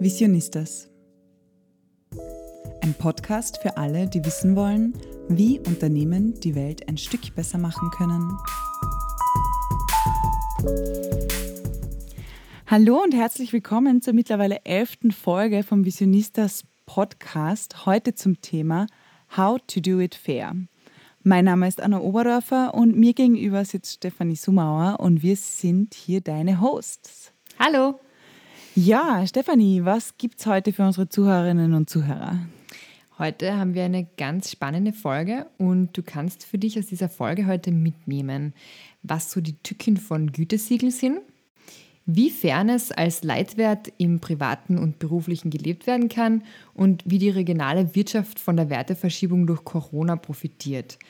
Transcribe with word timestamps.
Visionistas. 0.00 0.88
Ein 2.82 2.94
Podcast 2.94 3.58
für 3.60 3.76
alle, 3.76 4.06
die 4.06 4.24
wissen 4.24 4.54
wollen, 4.54 4.94
wie 5.28 5.58
Unternehmen 5.58 6.38
die 6.38 6.54
Welt 6.54 6.88
ein 6.88 6.96
Stück 6.96 7.34
besser 7.34 7.58
machen 7.58 7.90
können. 7.90 8.38
Hallo 12.68 13.02
und 13.02 13.12
herzlich 13.12 13.52
willkommen 13.52 14.00
zur 14.00 14.12
mittlerweile 14.14 14.64
elften 14.64 15.10
Folge 15.10 15.64
vom 15.64 15.84
Visionistas 15.84 16.62
Podcast. 16.86 17.84
Heute 17.84 18.14
zum 18.14 18.40
Thema 18.40 18.86
How 19.36 19.58
to 19.66 19.80
do 19.80 19.98
it 19.98 20.14
fair. 20.14 20.54
Mein 21.24 21.46
Name 21.46 21.66
ist 21.66 21.80
Anna 21.80 21.98
Oberdorfer 21.98 22.72
und 22.72 22.96
mir 22.96 23.14
gegenüber 23.14 23.64
sitzt 23.64 23.94
Stefanie 23.94 24.36
Sumauer 24.36 25.00
und 25.00 25.24
wir 25.24 25.34
sind 25.34 25.94
hier 25.94 26.20
deine 26.20 26.60
Hosts. 26.60 27.32
Hallo. 27.58 27.98
Ja, 28.80 29.26
Stefanie, 29.26 29.84
was 29.84 30.18
gibt 30.18 30.38
es 30.38 30.46
heute 30.46 30.72
für 30.72 30.84
unsere 30.84 31.08
Zuhörerinnen 31.08 31.74
und 31.74 31.90
Zuhörer? 31.90 32.38
Heute 33.18 33.56
haben 33.56 33.74
wir 33.74 33.82
eine 33.82 34.06
ganz 34.16 34.52
spannende 34.52 34.92
Folge 34.92 35.46
und 35.58 35.96
du 35.98 36.04
kannst 36.04 36.44
für 36.44 36.58
dich 36.58 36.78
aus 36.78 36.86
dieser 36.86 37.08
Folge 37.08 37.48
heute 37.48 37.72
mitnehmen, 37.72 38.54
was 39.02 39.32
so 39.32 39.40
die 39.40 39.60
Tücken 39.64 39.96
von 39.96 40.30
Gütesiegel 40.30 40.92
sind, 40.92 41.18
wie 42.06 42.30
Fairness 42.30 42.92
als 42.92 43.24
Leitwert 43.24 43.92
im 43.98 44.20
privaten 44.20 44.78
und 44.78 45.00
beruflichen 45.00 45.50
gelebt 45.50 45.88
werden 45.88 46.08
kann 46.08 46.44
und 46.72 47.02
wie 47.04 47.18
die 47.18 47.30
regionale 47.30 47.96
Wirtschaft 47.96 48.38
von 48.38 48.56
der 48.56 48.70
Werteverschiebung 48.70 49.48
durch 49.48 49.64
Corona 49.64 50.14
profitiert. 50.14 51.00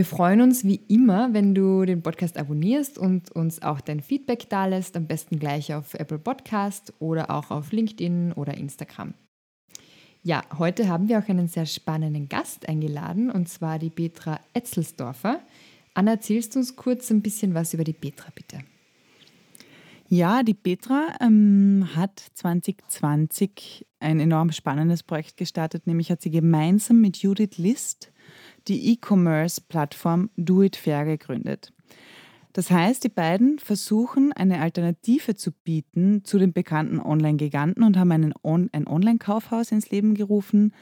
Wir 0.00 0.06
freuen 0.06 0.40
uns 0.40 0.64
wie 0.64 0.80
immer, 0.88 1.34
wenn 1.34 1.54
du 1.54 1.84
den 1.84 2.00
Podcast 2.00 2.38
abonnierst 2.38 2.96
und 2.96 3.30
uns 3.32 3.60
auch 3.60 3.82
dein 3.82 4.00
Feedback 4.00 4.48
dalässt, 4.48 4.96
am 4.96 5.06
besten 5.06 5.38
gleich 5.38 5.74
auf 5.74 5.92
Apple 5.92 6.18
Podcast 6.18 6.94
oder 7.00 7.30
auch 7.30 7.50
auf 7.50 7.70
LinkedIn 7.70 8.32
oder 8.32 8.56
Instagram. 8.56 9.12
Ja, 10.22 10.42
heute 10.56 10.88
haben 10.88 11.10
wir 11.10 11.18
auch 11.18 11.28
einen 11.28 11.48
sehr 11.48 11.66
spannenden 11.66 12.30
Gast 12.30 12.66
eingeladen 12.66 13.30
und 13.30 13.50
zwar 13.50 13.78
die 13.78 13.90
Petra 13.90 14.40
Etzelsdorfer. 14.54 15.40
Anna, 15.92 16.12
erzählst 16.12 16.54
du 16.54 16.60
uns 16.60 16.76
kurz 16.76 17.10
ein 17.10 17.20
bisschen 17.20 17.52
was 17.52 17.74
über 17.74 17.84
die 17.84 17.92
Petra, 17.92 18.30
bitte? 18.34 18.60
Ja, 20.08 20.42
die 20.42 20.54
Petra 20.54 21.08
ähm, 21.20 21.86
hat 21.94 22.18
2020 22.36 23.86
ein 24.00 24.18
enorm 24.18 24.50
spannendes 24.52 25.02
Projekt 25.02 25.36
gestartet, 25.36 25.86
nämlich 25.86 26.10
hat 26.10 26.22
sie 26.22 26.30
gemeinsam 26.30 27.02
mit 27.02 27.18
Judith 27.18 27.58
List 27.58 28.10
die 28.70 28.92
E-Commerce-Plattform 28.92 30.30
Do 30.36 30.62
It 30.62 30.76
Fair 30.76 31.04
gegründet. 31.04 31.72
Das 32.52 32.70
heißt, 32.70 33.04
die 33.04 33.10
beiden 33.10 33.58
versuchen 33.58 34.32
eine 34.32 34.60
Alternative 34.60 35.36
zu 35.36 35.52
bieten 35.52 36.24
zu 36.24 36.38
den 36.38 36.52
bekannten 36.52 36.98
Online-Giganten 36.98 37.84
und 37.84 37.96
haben 37.96 38.10
einen 38.10 38.32
On 38.42 38.68
ein 38.72 38.88
Online-Kaufhaus 38.88 39.70
ins 39.70 39.90
Leben 39.90 40.14
gerufen, 40.14 40.72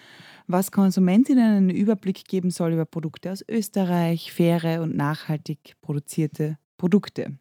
was 0.47 0.73
Konsumentinnen 0.73 1.57
einen 1.57 1.71
Überblick 1.71 2.25
geben 2.27 2.51
soll 2.51 2.73
über 2.73 2.87
Produkte 2.87 3.33
aus 3.33 3.45
Österreich, 3.49 4.33
faire 4.33 4.81
und 4.83 4.97
nachhaltig 4.97 5.75
produzierte 5.83 6.57
Produkte. 6.79 7.39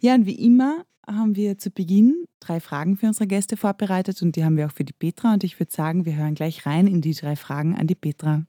Ja, 0.00 0.14
und 0.14 0.26
wie 0.26 0.44
immer 0.44 0.84
haben 1.06 1.36
wir 1.36 1.58
zu 1.58 1.70
Beginn 1.70 2.24
drei 2.40 2.58
Fragen 2.58 2.96
für 2.96 3.06
unsere 3.06 3.26
Gäste 3.28 3.56
vorbereitet 3.56 4.20
und 4.22 4.34
die 4.34 4.44
haben 4.44 4.56
wir 4.56 4.66
auch 4.66 4.72
für 4.72 4.84
die 4.84 4.92
Petra 4.92 5.32
und 5.32 5.44
ich 5.44 5.60
würde 5.60 5.72
sagen, 5.72 6.06
wir 6.06 6.16
hören 6.16 6.34
gleich 6.34 6.66
rein 6.66 6.86
in 6.86 7.00
die 7.00 7.14
drei 7.14 7.36
Fragen 7.36 7.76
an 7.76 7.86
die 7.86 7.94
Petra. 7.94 8.44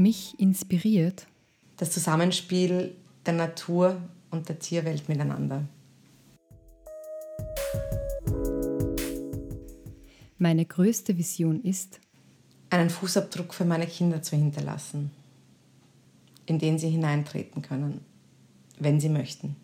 Mich 0.00 0.40
inspiriert? 0.40 1.26
Das 1.76 1.90
Zusammenspiel 1.90 2.96
der 3.26 3.34
Natur 3.34 4.00
und 4.30 4.48
der 4.48 4.58
Tierwelt 4.58 5.08
miteinander. 5.08 5.62
Meine 10.38 10.64
größte 10.64 11.18
Vision 11.18 11.62
ist, 11.62 12.00
einen 12.70 12.88
Fußabdruck 12.88 13.52
für 13.52 13.66
meine 13.66 13.86
Kinder 13.86 14.22
zu 14.22 14.36
hinterlassen, 14.36 15.10
in 16.46 16.58
den 16.58 16.78
sie 16.78 16.88
hineintreten 16.88 17.60
können, 17.60 18.00
wenn 18.78 19.00
sie 19.00 19.10
möchten. 19.10 19.54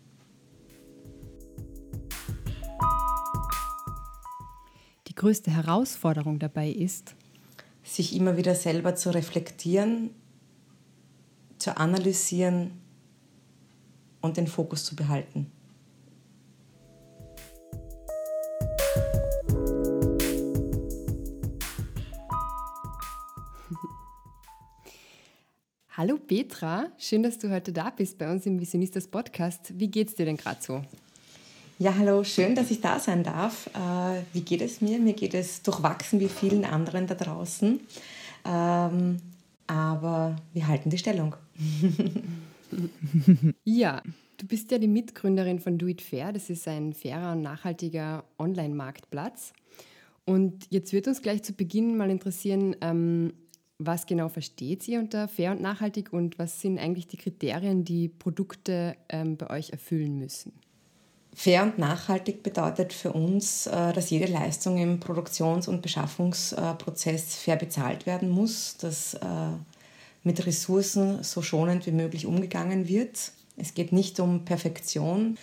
Die 5.07 5.15
größte 5.15 5.49
Herausforderung 5.49 6.37
dabei 6.37 6.69
ist, 6.69 7.15
sich 7.83 8.15
immer 8.15 8.37
wieder 8.37 8.53
selber 8.53 8.93
zu 8.95 9.11
reflektieren 9.11 10.11
zu 11.67 11.75
analysieren 11.75 12.71
und 14.21 14.37
den 14.37 14.47
Fokus 14.47 14.85
zu 14.85 14.95
behalten. 14.95 15.51
Hallo 25.97 26.17
Petra, 26.17 26.85
schön, 26.97 27.23
dass 27.23 27.37
du 27.37 27.51
heute 27.51 27.73
da 27.73 27.89
bist 27.89 28.17
bei 28.17 28.31
uns 28.31 28.45
im 28.45 28.61
Visionistas 28.61 29.05
Podcast. 29.05 29.77
Wie 29.77 29.89
geht's 29.89 30.15
dir 30.15 30.23
denn 30.23 30.37
gerade 30.37 30.61
so? 30.61 30.81
Ja, 31.79 31.93
hallo, 31.93 32.23
schön, 32.23 32.55
dass 32.55 32.71
ich 32.71 32.79
da 32.79 32.97
sein 32.97 33.25
darf. 33.25 33.67
Äh, 33.75 34.21
wie 34.31 34.39
geht 34.39 34.61
es 34.61 34.79
mir? 34.79 34.99
Mir 34.99 35.15
geht 35.15 35.33
es 35.33 35.63
durchwachsen 35.63 36.21
wie 36.21 36.29
vielen 36.29 36.63
anderen 36.63 37.07
da 37.07 37.15
draußen. 37.15 37.81
Ähm, 38.45 39.17
aber 39.67 40.35
wir 40.53 40.67
halten 40.67 40.89
die 40.89 40.97
Stellung. 40.97 41.35
ja, 43.63 44.01
du 44.37 44.47
bist 44.47 44.71
ja 44.71 44.77
die 44.77 44.87
Mitgründerin 44.87 45.59
von 45.59 45.77
Do 45.77 45.87
It 45.87 46.01
Fair. 46.01 46.33
Das 46.33 46.49
ist 46.49 46.67
ein 46.67 46.93
fairer 46.93 47.33
und 47.33 47.41
nachhaltiger 47.41 48.23
Online-Marktplatz. 48.39 49.53
Und 50.25 50.67
jetzt 50.69 50.91
wird 50.91 51.07
uns 51.07 51.21
gleich 51.21 51.43
zu 51.43 51.53
Beginn 51.53 51.95
mal 51.95 52.09
interessieren, 52.09 52.75
ähm, 52.81 53.33
was 53.79 54.05
genau 54.05 54.27
versteht 54.27 54.87
ihr 54.87 54.99
unter 54.99 55.27
fair 55.27 55.51
und 55.51 55.61
nachhaltig 55.61 56.11
und 56.11 56.39
was 56.39 56.61
sind 56.61 56.79
eigentlich 56.79 57.07
die 57.07 57.17
Kriterien, 57.17 57.83
die 57.83 58.09
Produkte 58.09 58.97
ähm, 59.07 59.37
bei 59.37 59.49
euch 59.49 59.69
erfüllen 59.69 60.17
müssen? 60.17 60.51
Fair 61.39 61.61
und 61.61 61.77
nachhaltig 61.77 62.41
bedeutet 62.41 62.93
für 62.93 63.13
uns, 63.13 63.67
äh, 63.67 63.93
dass 63.93 64.09
jede 64.09 64.25
Leistung 64.25 64.79
im 64.79 64.99
Produktions- 64.99 65.67
und 65.67 65.83
Beschaffungsprozess 65.83 67.35
fair 67.35 67.57
bezahlt 67.57 68.07
werden 68.07 68.31
muss, 68.31 68.75
dass 68.77 69.13
äh, 69.13 69.19
mit 70.23 70.43
Ressourcen 70.47 71.21
so 71.21 71.43
schonend 71.43 71.85
wie 71.85 71.91
möglich 71.91 72.25
umgegangen 72.25 72.87
wird. 72.87 73.33
Es 73.55 73.75
geht 73.75 73.91
nicht 73.91 74.19
um 74.19 74.45
Perfektion, 74.45 75.37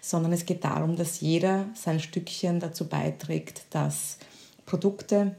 sondern 0.00 0.32
es 0.32 0.46
geht 0.46 0.64
darum, 0.64 0.96
dass 0.96 1.20
jeder 1.20 1.66
sein 1.74 2.00
Stückchen 2.00 2.58
dazu 2.58 2.88
beiträgt, 2.88 3.66
dass 3.70 4.18
Produkte, 4.66 5.36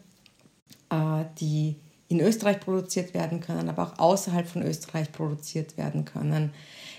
äh, 0.89 1.25
die 1.41 1.75
in 2.07 2.21
Österreich 2.21 2.61
produziert 2.61 3.13
werden 3.13 3.41
können, 3.41 3.67
aber 3.67 3.83
auch 3.83 3.99
außerhalb 3.99 4.47
von 4.47 4.63
Österreich 4.63 5.11
produziert 5.11 5.75
werden 5.75 6.05
können, 6.05 6.53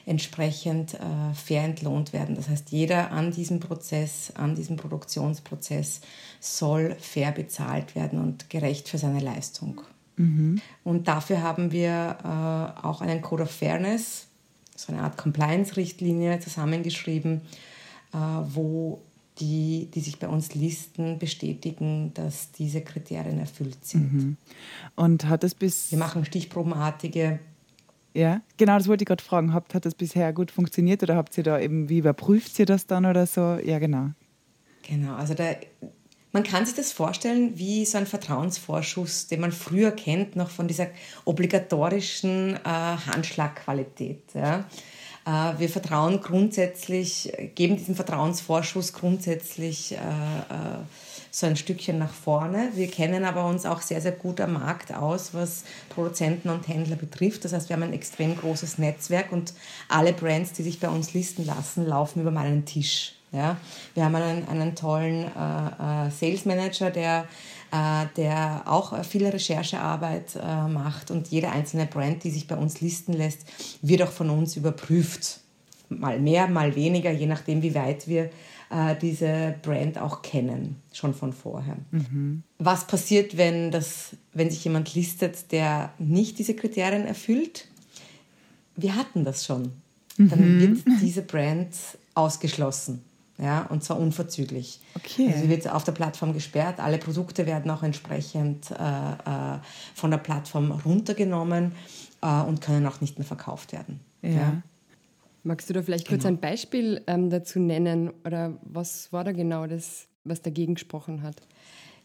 entsprechend 0.09 0.95
äh, 0.95 1.35
fair 1.35 1.65
entlohnt 1.65 2.13
werden. 2.13 2.35
Das 2.35 2.49
heißt, 2.49 2.71
jeder 2.71 3.13
an 3.13 3.31
diesem 3.31 3.61
Prozess, 3.61 4.33
an 4.35 4.55
diesem 4.55 4.77
Produktionsprozess 4.77 6.01
soll 6.41 6.97
fair 6.99 7.33
bezahlt 7.33 7.95
werden 7.95 8.19
und 8.19 8.51
gerecht 8.51 8.89
für 8.89 8.99
seine 8.99 9.21
Leistung. 9.21 9.83
Mhm. 10.17 10.61
Und 10.83 11.09
dafür 11.09 11.43
haben 11.43 11.73
wir 11.73 12.19
äh, 12.25 12.87
auch 12.87 13.01
einen 13.01 13.23
Code 13.23 13.45
of 13.45 13.51
Fairness, 13.51 14.27
so 14.75 14.93
eine 14.93 15.03
Art 15.03 15.17
Compliance-Richtlinie 15.17 16.41
zusammengeschrieben, 16.41 17.43
äh, 18.13 18.17
wo 18.17 19.01
die, 19.41 19.89
die 19.95 20.01
sich 20.01 20.19
bei 20.19 20.29
uns 20.29 20.55
listen, 20.55 21.19
bestätigen, 21.19 22.13
dass 22.15 22.51
diese 22.53 22.81
Kriterien 22.81 23.39
erfüllt 23.39 23.85
sind. 23.85 24.13
Mhm. 24.13 24.37
Und 24.97 25.27
hat 25.27 25.45
es 25.45 25.55
bis. 25.55 25.93
Wir 25.93 25.99
machen 25.99 26.25
stichprobenartige 26.25 27.39
ja, 28.15 28.41
genau, 28.57 28.79
das 28.79 28.89
wollte 28.89 29.03
ich 29.03 29.07
gerade 29.09 29.23
fragen. 29.23 29.53
Habt, 29.53 29.75
hat 29.75 29.85
das 29.85 29.95
bisher 29.95 30.33
gut 30.33 30.51
funktioniert 30.51 31.03
oder 31.03 31.17
habt 31.17 31.37
ihr 31.39 31.45
da 31.45 31.59
eben, 31.61 31.89
wie 31.89 31.99
überprüft 31.99 32.59
ihr 32.59 32.67
das 32.67 32.87
dann 32.87 33.07
oder 33.07 33.27
so? 33.27 33.59
Ja, 33.65 33.79
genau. 33.79 34.11
Genau, 34.89 35.15
also 35.15 35.35
da, 35.35 35.45
man 36.33 36.43
kann 36.43 36.67
sich 36.67 36.75
das 36.75 36.93
vorstellen 36.93 37.59
wie 37.59 37.85
so 37.85 37.99
ein 37.99 38.07
Vertrauensvorschuss, 38.07 39.29
den 39.29 39.41
man 39.41 39.53
früher 39.53 39.91
kennt, 39.91 40.37
noch 40.37 40.51
von 40.51 40.67
dieser 40.67 40.89
obligatorischen 41.25 42.57
äh, 42.57 42.59
Handschlagqualität. 42.65 44.23
Ja. 44.35 44.65
Äh, 45.27 45.59
wir 45.59 45.69
vertrauen 45.69 46.21
grundsätzlich, 46.21 47.33
geben 47.55 47.77
diesen 47.77 47.95
Vertrauensvorschuss 47.95 48.93
grundsätzlich 48.95 49.93
äh, 49.93 49.97
äh 49.97 50.79
so 51.31 51.47
ein 51.47 51.57
Stückchen 51.57 51.99
nach 51.99 52.13
vorne. 52.13 52.71
Wir 52.75 52.89
kennen 52.89 53.25
aber 53.25 53.47
uns 53.47 53.67
auch 53.67 53.81
sehr, 53.81 54.01
sehr 54.01 54.13
gut 54.13 54.41
am 54.41 54.55
Markt 54.55 54.95
aus, 54.95 55.35
was 55.35 55.65
Produzenten 55.89 56.49
und 56.49 56.69
Händler 56.69 56.97
betrifft. 56.97 57.45
Das 57.45 57.53
heißt, 57.53 57.69
wir 57.69 57.77
haben 57.77 57.83
ein 57.83 57.93
extrem 57.93 58.37
großes 58.37 58.79
Netzwerk 58.79 59.33
und 59.33 59.53
alle 59.89 60.13
Brands, 60.13 60.53
die 60.53 60.63
sich 60.63 60.81
bei 60.81 60.89
uns 60.89 61.15
listen 61.15 61.45
lassen, 61.47 61.87
laufen 61.87 62.23
über 62.23 62.31
meinen 62.31 62.65
Tisch. 62.65 63.15
Ja? 63.33 63.57
Wir 63.95 64.05
haben 64.05 64.15
einen, 64.15 64.49
einen 64.49 64.75
tollen 64.75 65.25
äh, 65.25 66.07
äh, 66.07 66.11
Sales 66.11 66.45
Manager, 66.45 66.91
der 66.91 67.27
äh, 67.71 68.07
der 68.17 68.63
auch 68.65 69.05
viel 69.05 69.27
Recherchearbeit 69.27 70.37
äh, 70.37 70.69
macht 70.69 71.11
und 71.11 71.29
jede 71.29 71.51
einzelne 71.51 71.85
Brand, 71.85 72.25
die 72.25 72.31
sich 72.31 72.47
bei 72.47 72.57
uns 72.57 72.81
listen 72.81 73.13
lässt, 73.13 73.45
wird 73.83 74.03
auch 74.03 74.11
von 74.11 74.31
uns 74.31 74.57
überprüft. 74.57 75.41
Mal 75.91 76.19
mehr, 76.19 76.49
mal 76.49 76.75
weniger, 76.77 77.11
je 77.11 77.27
nachdem, 77.27 77.61
wie 77.63 77.75
weit 77.75 78.09
wir 78.09 78.31
äh, 78.71 78.97
diese 78.97 79.55
Brand 79.63 79.99
auch 79.99 80.23
kennen, 80.23 80.77
schon 80.93 81.15
von 81.15 81.33
vorher. 81.33 81.77
Mhm. 81.91 82.43
Was 82.59 82.87
passiert, 82.87 83.37
wenn, 83.37 83.71
das, 83.71 84.17
wenn 84.33 84.51
sich 84.51 84.65
jemand 84.65 84.95
listet, 84.95 85.53
der 85.53 85.93
nicht 85.99 86.39
diese 86.39 86.55
Kriterien 86.55 87.07
erfüllt? 87.07 87.69
Wir 88.77 88.95
hatten 88.97 89.25
das 89.25 89.45
schon. 89.45 89.73
Dann 90.17 90.57
mhm. 90.57 90.61
wird 90.61 91.01
diese 91.01 91.23
Brand 91.23 91.75
ausgeschlossen. 92.15 93.05
Ja, 93.41 93.63
und 93.67 93.85
zwar 93.85 94.01
unverzüglich. 94.01 94.81
Okay. 94.97 95.29
Also 95.29 95.43
sie 95.43 95.49
wird 95.49 95.69
auf 95.69 95.85
der 95.85 95.93
Plattform 95.93 96.33
gesperrt. 96.33 96.81
Alle 96.81 96.99
Produkte 96.99 97.47
werden 97.47 97.71
auch 97.71 97.85
entsprechend 97.85 98.73
äh, 98.73 98.75
äh, 98.75 99.59
von 99.95 100.11
der 100.11 100.19
Plattform 100.19 100.73
runtergenommen 100.73 101.73
äh, 102.21 102.41
und 102.43 102.61
können 102.61 102.85
auch 102.87 103.01
nicht 103.01 103.17
mehr 103.17 103.27
verkauft 103.27 103.73
werden. 103.73 104.01
Ja. 104.23 104.31
ja. 104.31 104.63
Magst 105.43 105.69
du 105.69 105.75
da 105.75 105.83
vielleicht 105.83 106.09
kurz 106.09 106.23
genau. 106.23 106.35
ein 106.35 106.41
Beispiel 106.41 107.03
ähm, 107.07 107.31
dazu 107.31 107.59
nennen 107.59 108.11
oder 108.25 108.59
was 108.63 109.13
war 109.13 109.25
da 109.25 109.33
genau 109.33 109.67
das, 109.67 110.07
was 110.25 110.43
dagegen 110.43 110.75
gesprochen 110.75 111.23
hat? 111.23 111.37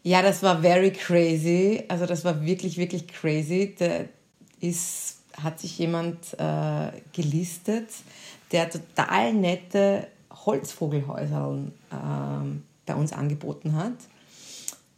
Ja, 0.02 0.22
das 0.22 0.42
war 0.42 0.60
very 0.60 0.92
crazy. 0.92 1.84
Also 1.88 2.06
das 2.06 2.24
war 2.24 2.44
wirklich, 2.44 2.76
wirklich 2.76 3.08
crazy. 3.08 3.74
Da 3.78 4.04
ist, 4.60 5.18
hat 5.42 5.60
sich 5.60 5.78
jemand 5.78 6.34
äh, 6.38 6.92
gelistet, 7.12 7.88
der 8.52 8.70
total 8.70 9.32
nette 9.32 10.08
Holzvogelhäuser 10.30 11.58
äh, 11.90 11.94
bei 12.86 12.94
uns 12.94 13.12
angeboten 13.12 13.74
hat 13.74 13.94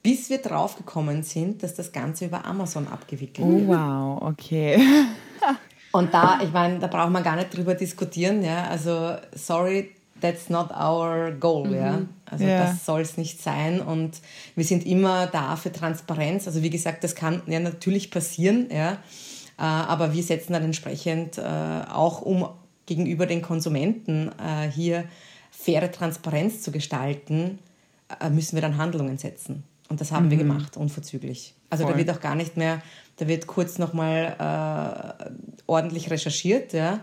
bis 0.06 0.30
wir 0.30 0.38
draufgekommen 0.38 1.24
sind, 1.24 1.64
dass 1.64 1.74
das 1.74 1.90
Ganze 1.90 2.26
über 2.26 2.44
Amazon 2.44 2.86
abgewickelt 2.86 3.44
oh, 3.44 3.58
wird. 3.58 3.68
Oh, 3.68 3.72
wow, 3.72 4.22
okay. 4.22 4.76
Und 5.96 6.12
da, 6.12 6.40
ich 6.42 6.52
meine, 6.52 6.78
da 6.78 6.88
braucht 6.88 7.10
man 7.10 7.22
gar 7.22 7.36
nicht 7.36 7.56
drüber 7.56 7.74
diskutieren, 7.74 8.42
ja. 8.42 8.64
Also, 8.64 9.16
sorry, 9.34 9.92
that's 10.20 10.50
not 10.50 10.70
our 10.70 11.32
goal, 11.32 11.68
mhm. 11.68 11.74
ja. 11.74 11.98
Also 12.26 12.44
yeah. 12.44 12.64
das 12.64 12.84
soll 12.84 13.00
es 13.00 13.16
nicht 13.16 13.40
sein. 13.40 13.80
Und 13.80 14.20
wir 14.54 14.64
sind 14.64 14.84
immer 14.84 15.26
da 15.26 15.56
für 15.56 15.72
Transparenz. 15.72 16.46
Also 16.46 16.62
wie 16.62 16.70
gesagt, 16.70 17.04
das 17.04 17.14
kann 17.14 17.42
ja 17.46 17.60
natürlich 17.60 18.10
passieren, 18.10 18.68
ja. 18.70 18.92
Äh, 19.58 19.62
aber 19.62 20.12
wir 20.12 20.22
setzen 20.22 20.52
dann 20.52 20.64
entsprechend 20.64 21.38
äh, 21.38 21.42
auch 21.42 22.20
um 22.20 22.48
gegenüber 22.84 23.26
den 23.26 23.42
Konsumenten 23.42 24.30
äh, 24.38 24.70
hier 24.70 25.04
faire 25.50 25.90
Transparenz 25.90 26.62
zu 26.62 26.70
gestalten, 26.70 27.58
müssen 28.30 28.54
wir 28.54 28.62
dann 28.62 28.76
Handlungen 28.76 29.18
setzen. 29.18 29.64
Und 29.88 30.00
das 30.00 30.12
haben 30.12 30.26
mhm. 30.26 30.30
wir 30.30 30.38
gemacht, 30.38 30.76
unverzüglich. 30.76 31.54
Also 31.70 31.84
Voll. 31.84 31.92
da 31.92 31.98
wird 31.98 32.10
auch 32.10 32.20
gar 32.20 32.34
nicht 32.34 32.56
mehr, 32.56 32.82
da 33.16 33.28
wird 33.28 33.46
kurz 33.46 33.78
nochmal 33.78 34.36
äh, 34.38 35.30
ordentlich 35.66 36.10
recherchiert, 36.10 36.72
ja. 36.72 37.00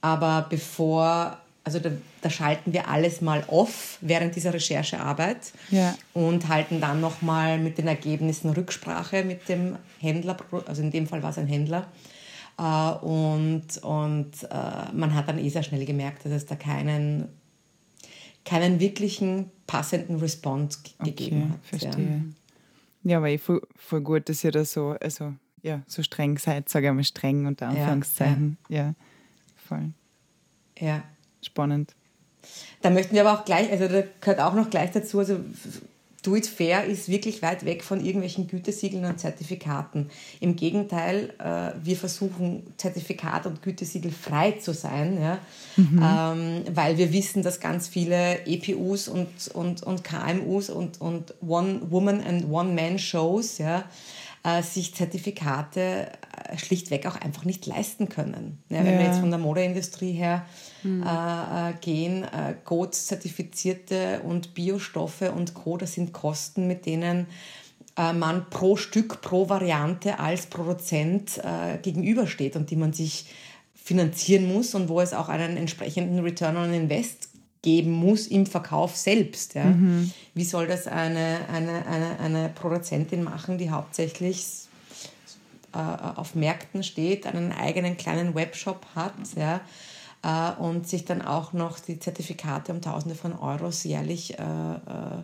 Aber 0.00 0.46
bevor, 0.50 1.38
also 1.62 1.78
da, 1.78 1.90
da, 2.20 2.28
schalten 2.28 2.72
wir 2.72 2.88
alles 2.88 3.20
mal 3.22 3.42
off 3.46 3.98
während 4.02 4.36
dieser 4.36 4.52
Recherchearbeit 4.52 5.52
ja. 5.70 5.94
und 6.12 6.48
halten 6.48 6.80
dann 6.80 7.00
nochmal 7.00 7.58
mit 7.58 7.78
den 7.78 7.86
Ergebnissen 7.86 8.50
Rücksprache 8.50 9.24
mit 9.24 9.48
dem 9.48 9.76
Händler, 10.00 10.36
also 10.66 10.82
in 10.82 10.90
dem 10.90 11.06
Fall 11.06 11.22
war 11.22 11.30
es 11.30 11.38
ein 11.38 11.46
Händler. 11.46 11.86
Äh, 12.58 12.62
und 13.04 13.78
und 13.82 14.32
äh, 14.50 14.92
man 14.92 15.14
hat 15.14 15.28
dann 15.28 15.38
eh 15.38 15.48
sehr 15.48 15.62
schnell 15.62 15.84
gemerkt, 15.86 16.24
dass 16.24 16.32
es 16.32 16.46
da 16.46 16.56
keinen 16.56 17.28
keinen 18.44 18.80
wirklichen 18.80 19.50
passenden 19.66 20.16
Response 20.16 20.78
okay, 20.98 21.10
gegeben 21.10 21.50
hat. 21.50 21.58
Verstehe. 21.64 22.22
Ja, 23.02 23.10
ja 23.10 23.16
aber 23.18 23.30
eh 23.30 23.38
voll, 23.38 23.62
voll, 23.76 24.00
gut, 24.00 24.28
dass 24.28 24.44
ihr 24.44 24.52
da 24.52 24.64
so, 24.64 24.96
also 25.00 25.34
ja, 25.62 25.82
so 25.86 26.02
streng 26.02 26.38
seid, 26.38 26.68
sage 26.68 26.88
ich 26.88 26.92
mal 26.92 27.04
streng 27.04 27.46
unter 27.46 27.68
Anführungszeichen. 27.68 28.58
Ja, 28.68 28.76
ja. 28.76 28.82
ja, 28.82 28.94
voll. 29.56 29.90
Ja. 30.78 31.02
Spannend. 31.42 31.94
Da 32.82 32.90
möchten 32.90 33.14
wir 33.14 33.26
aber 33.26 33.40
auch 33.40 33.44
gleich, 33.44 33.70
also 33.70 33.88
da 33.88 34.02
gehört 34.20 34.40
auch 34.40 34.54
noch 34.54 34.68
gleich 34.70 34.90
dazu, 34.92 35.18
also 35.18 35.40
Do 36.24 36.34
It 36.36 36.46
Fair 36.46 36.84
ist 36.86 37.10
wirklich 37.10 37.42
weit 37.42 37.66
weg 37.66 37.84
von 37.84 38.02
irgendwelchen 38.02 38.48
Gütesiegeln 38.48 39.04
und 39.04 39.20
Zertifikaten. 39.20 40.08
Im 40.40 40.56
Gegenteil, 40.56 41.34
äh, 41.38 41.72
wir 41.84 41.96
versuchen 41.96 42.62
Zertifikat 42.78 43.44
und 43.44 43.60
Gütesiegel 43.60 44.10
frei 44.10 44.52
zu 44.52 44.72
sein, 44.72 45.20
ja? 45.20 45.38
Mhm. 45.76 46.00
Ähm, 46.02 46.62
weil 46.74 46.96
wir 46.96 47.12
wissen, 47.12 47.42
dass 47.42 47.60
ganz 47.60 47.88
viele 47.88 48.46
EPUs 48.46 49.06
und, 49.06 49.28
und, 49.52 49.82
und 49.82 50.02
KMUs 50.02 50.70
und, 50.70 50.98
und 50.98 51.34
One-Woman- 51.46 52.24
and 52.26 52.50
One-Man-Shows 52.50 53.58
ja, 53.58 53.84
äh, 54.44 54.62
sich 54.62 54.94
Zertifikate 54.94 56.08
schlichtweg 56.56 57.06
auch 57.06 57.16
einfach 57.16 57.44
nicht 57.44 57.66
leisten 57.66 58.08
können. 58.08 58.58
Ja, 58.68 58.78
wenn 58.78 58.92
ja. 58.94 58.98
wir 58.98 59.06
jetzt 59.06 59.20
von 59.20 59.30
der 59.30 59.38
Modeindustrie 59.38 60.12
her 60.12 60.44
mhm. 60.82 61.02
äh, 61.02 61.72
gehen, 61.80 62.24
äh, 62.24 62.54
GOTS-zertifizierte 62.64 64.20
und 64.20 64.54
Biostoffe 64.54 65.32
und 65.32 65.54
Co., 65.54 65.76
das 65.76 65.94
sind 65.94 66.12
Kosten, 66.12 66.66
mit 66.66 66.86
denen 66.86 67.26
äh, 67.96 68.12
man 68.12 68.48
pro 68.50 68.76
Stück, 68.76 69.20
pro 69.20 69.48
Variante 69.48 70.18
als 70.18 70.46
Produzent 70.46 71.38
äh, 71.38 71.78
gegenübersteht 71.78 72.56
und 72.56 72.70
die 72.70 72.76
man 72.76 72.92
sich 72.92 73.26
finanzieren 73.74 74.52
muss 74.52 74.74
und 74.74 74.88
wo 74.88 75.00
es 75.00 75.12
auch 75.12 75.28
einen 75.28 75.56
entsprechenden 75.56 76.20
Return 76.20 76.56
on 76.56 76.72
Invest 76.72 77.28
geben 77.62 77.92
muss 77.92 78.26
im 78.26 78.46
Verkauf 78.46 78.96
selbst. 78.96 79.54
Ja. 79.54 79.64
Mhm. 79.64 80.10
Wie 80.34 80.44
soll 80.44 80.66
das 80.66 80.86
eine, 80.86 81.40
eine, 81.52 81.86
eine, 81.86 82.18
eine 82.20 82.48
Produzentin 82.50 83.22
machen, 83.22 83.58
die 83.58 83.70
hauptsächlich 83.70 84.44
auf 85.78 86.34
Märkten 86.34 86.82
steht, 86.82 87.26
einen 87.26 87.52
eigenen 87.52 87.96
kleinen 87.96 88.34
Webshop 88.34 88.86
hat 88.94 89.14
ja, 89.36 89.60
äh, 90.22 90.60
und 90.60 90.88
sich 90.88 91.04
dann 91.04 91.22
auch 91.22 91.52
noch 91.52 91.78
die 91.78 91.98
Zertifikate 91.98 92.72
um 92.72 92.80
Tausende 92.80 93.14
von 93.14 93.38
Euros 93.38 93.84
jährlich 93.84 94.38
äh, 94.38 94.42
äh 94.42 95.22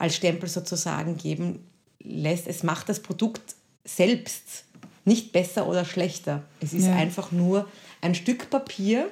als 0.00 0.14
Stempel 0.14 0.48
sozusagen 0.48 1.16
geben 1.16 1.66
lässt. 1.98 2.46
Es 2.46 2.62
macht 2.62 2.88
das 2.88 3.00
Produkt 3.00 3.56
selbst 3.84 4.64
nicht 5.04 5.32
besser 5.32 5.66
oder 5.66 5.84
schlechter. 5.84 6.44
Es 6.60 6.72
ist 6.72 6.86
ja. 6.86 6.94
einfach 6.94 7.32
nur 7.32 7.68
ein 8.00 8.14
Stück 8.14 8.48
Papier, 8.48 9.10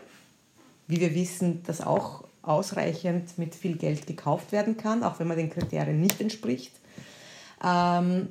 wie 0.87 1.01
wir 1.01 1.13
wissen, 1.15 1.65
das 1.65 1.81
auch 1.81 2.23
ausreichend 2.43 3.37
mit 3.39 3.57
viel 3.57 3.77
Geld 3.77 4.07
gekauft 4.07 4.53
werden 4.53 4.77
kann, 4.77 5.03
auch 5.03 5.19
wenn 5.19 5.27
man 5.27 5.37
den 5.37 5.51
Kriterien 5.51 6.01
nicht 6.01 6.21
entspricht. 6.21 6.73
Ähm, 7.65 8.29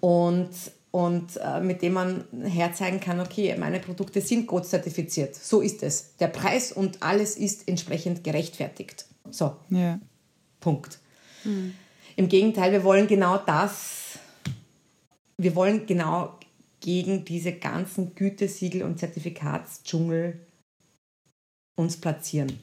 und 0.00 0.50
und 0.98 1.36
äh, 1.36 1.60
mit 1.60 1.82
dem 1.82 1.92
man 1.92 2.24
herzeigen 2.42 2.98
kann, 2.98 3.20
okay, 3.20 3.54
meine 3.56 3.78
Produkte 3.78 4.20
sind 4.20 4.48
gut 4.48 4.66
zertifiziert. 4.66 5.32
So 5.32 5.60
ist 5.60 5.84
es. 5.84 6.16
Der 6.16 6.26
Preis 6.26 6.72
und 6.72 7.04
alles 7.04 7.36
ist 7.36 7.68
entsprechend 7.68 8.24
gerechtfertigt. 8.24 9.04
So. 9.30 9.54
Ja. 9.70 10.00
Punkt. 10.58 10.98
Mhm. 11.44 11.74
Im 12.16 12.28
Gegenteil, 12.28 12.72
wir 12.72 12.82
wollen 12.82 13.06
genau 13.06 13.38
das, 13.38 14.18
wir 15.36 15.54
wollen 15.54 15.86
genau 15.86 16.36
gegen 16.80 17.24
diese 17.24 17.52
ganzen 17.52 18.16
Gütesiegel 18.16 18.82
und 18.82 18.98
Zertifikatsdschungel 18.98 20.44
uns 21.76 21.96
platzieren. 21.96 22.58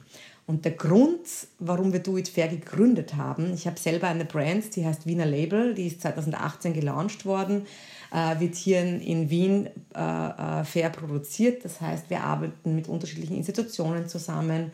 Und 0.46 0.64
der 0.64 0.72
Grund, 0.72 1.26
warum 1.58 1.92
wir 1.92 2.00
Do 2.00 2.16
It 2.16 2.28
Fair 2.28 2.46
gegründet 2.46 3.16
haben, 3.16 3.52
ich 3.52 3.66
habe 3.66 3.78
selber 3.80 4.06
eine 4.06 4.24
Brand, 4.24 4.76
die 4.76 4.86
heißt 4.86 5.04
Wiener 5.04 5.26
Label, 5.26 5.74
die 5.74 5.88
ist 5.88 6.02
2018 6.02 6.72
gelauncht 6.72 7.26
worden, 7.26 7.66
äh, 8.12 8.38
wird 8.38 8.54
hier 8.54 8.80
in, 8.80 9.00
in 9.00 9.28
Wien 9.28 9.68
äh, 9.94 9.98
äh, 9.98 10.64
fair 10.64 10.90
produziert. 10.90 11.64
Das 11.64 11.80
heißt, 11.80 12.10
wir 12.10 12.22
arbeiten 12.22 12.76
mit 12.76 12.86
unterschiedlichen 12.86 13.36
Institutionen 13.36 14.08
zusammen, 14.08 14.70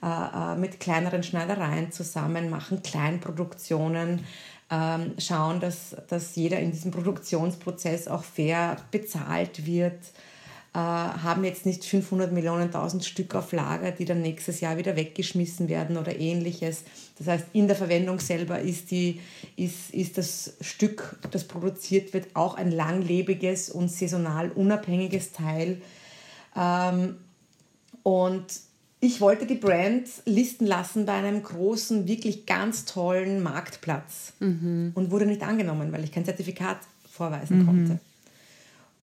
äh, 0.00 0.06
äh, 0.06 0.56
mit 0.56 0.78
kleineren 0.78 1.24
Schneidereien 1.24 1.90
zusammen, 1.90 2.48
machen 2.48 2.84
Kleinproduktionen, 2.84 4.20
ähm, 4.70 5.14
schauen, 5.18 5.58
dass, 5.58 5.96
dass 6.08 6.36
jeder 6.36 6.60
in 6.60 6.70
diesem 6.70 6.92
Produktionsprozess 6.92 8.06
auch 8.06 8.22
fair 8.22 8.76
bezahlt 8.92 9.66
wird 9.66 9.98
haben 10.78 11.44
jetzt 11.44 11.64
nicht 11.64 11.84
500 11.84 12.32
Millionen, 12.32 12.64
1000 12.64 13.04
Stück 13.04 13.34
auf 13.34 13.52
Lager, 13.52 13.92
die 13.92 14.04
dann 14.04 14.20
nächstes 14.20 14.60
Jahr 14.60 14.76
wieder 14.76 14.96
weggeschmissen 14.96 15.68
werden 15.68 15.96
oder 15.96 16.18
ähnliches. 16.18 16.82
Das 17.18 17.28
heißt, 17.28 17.46
in 17.52 17.66
der 17.66 17.76
Verwendung 17.76 18.20
selber 18.20 18.60
ist, 18.60 18.90
die, 18.90 19.20
ist, 19.56 19.94
ist 19.94 20.18
das 20.18 20.54
Stück, 20.60 21.18
das 21.30 21.44
produziert 21.44 22.12
wird, 22.12 22.28
auch 22.34 22.56
ein 22.56 22.70
langlebiges 22.70 23.70
und 23.70 23.90
saisonal 23.90 24.50
unabhängiges 24.50 25.32
Teil. 25.32 25.80
Ähm, 26.54 27.16
und 28.02 28.44
ich 29.00 29.20
wollte 29.20 29.46
die 29.46 29.54
Brand 29.54 30.08
listen 30.26 30.66
lassen 30.66 31.06
bei 31.06 31.14
einem 31.14 31.42
großen, 31.42 32.06
wirklich 32.06 32.44
ganz 32.44 32.84
tollen 32.84 33.42
Marktplatz 33.42 34.34
mhm. 34.40 34.92
und 34.94 35.10
wurde 35.10 35.26
nicht 35.26 35.42
angenommen, 35.42 35.92
weil 35.92 36.04
ich 36.04 36.12
kein 36.12 36.24
Zertifikat 36.24 36.78
vorweisen 37.10 37.60
mhm. 37.60 37.66
konnte. 37.66 38.00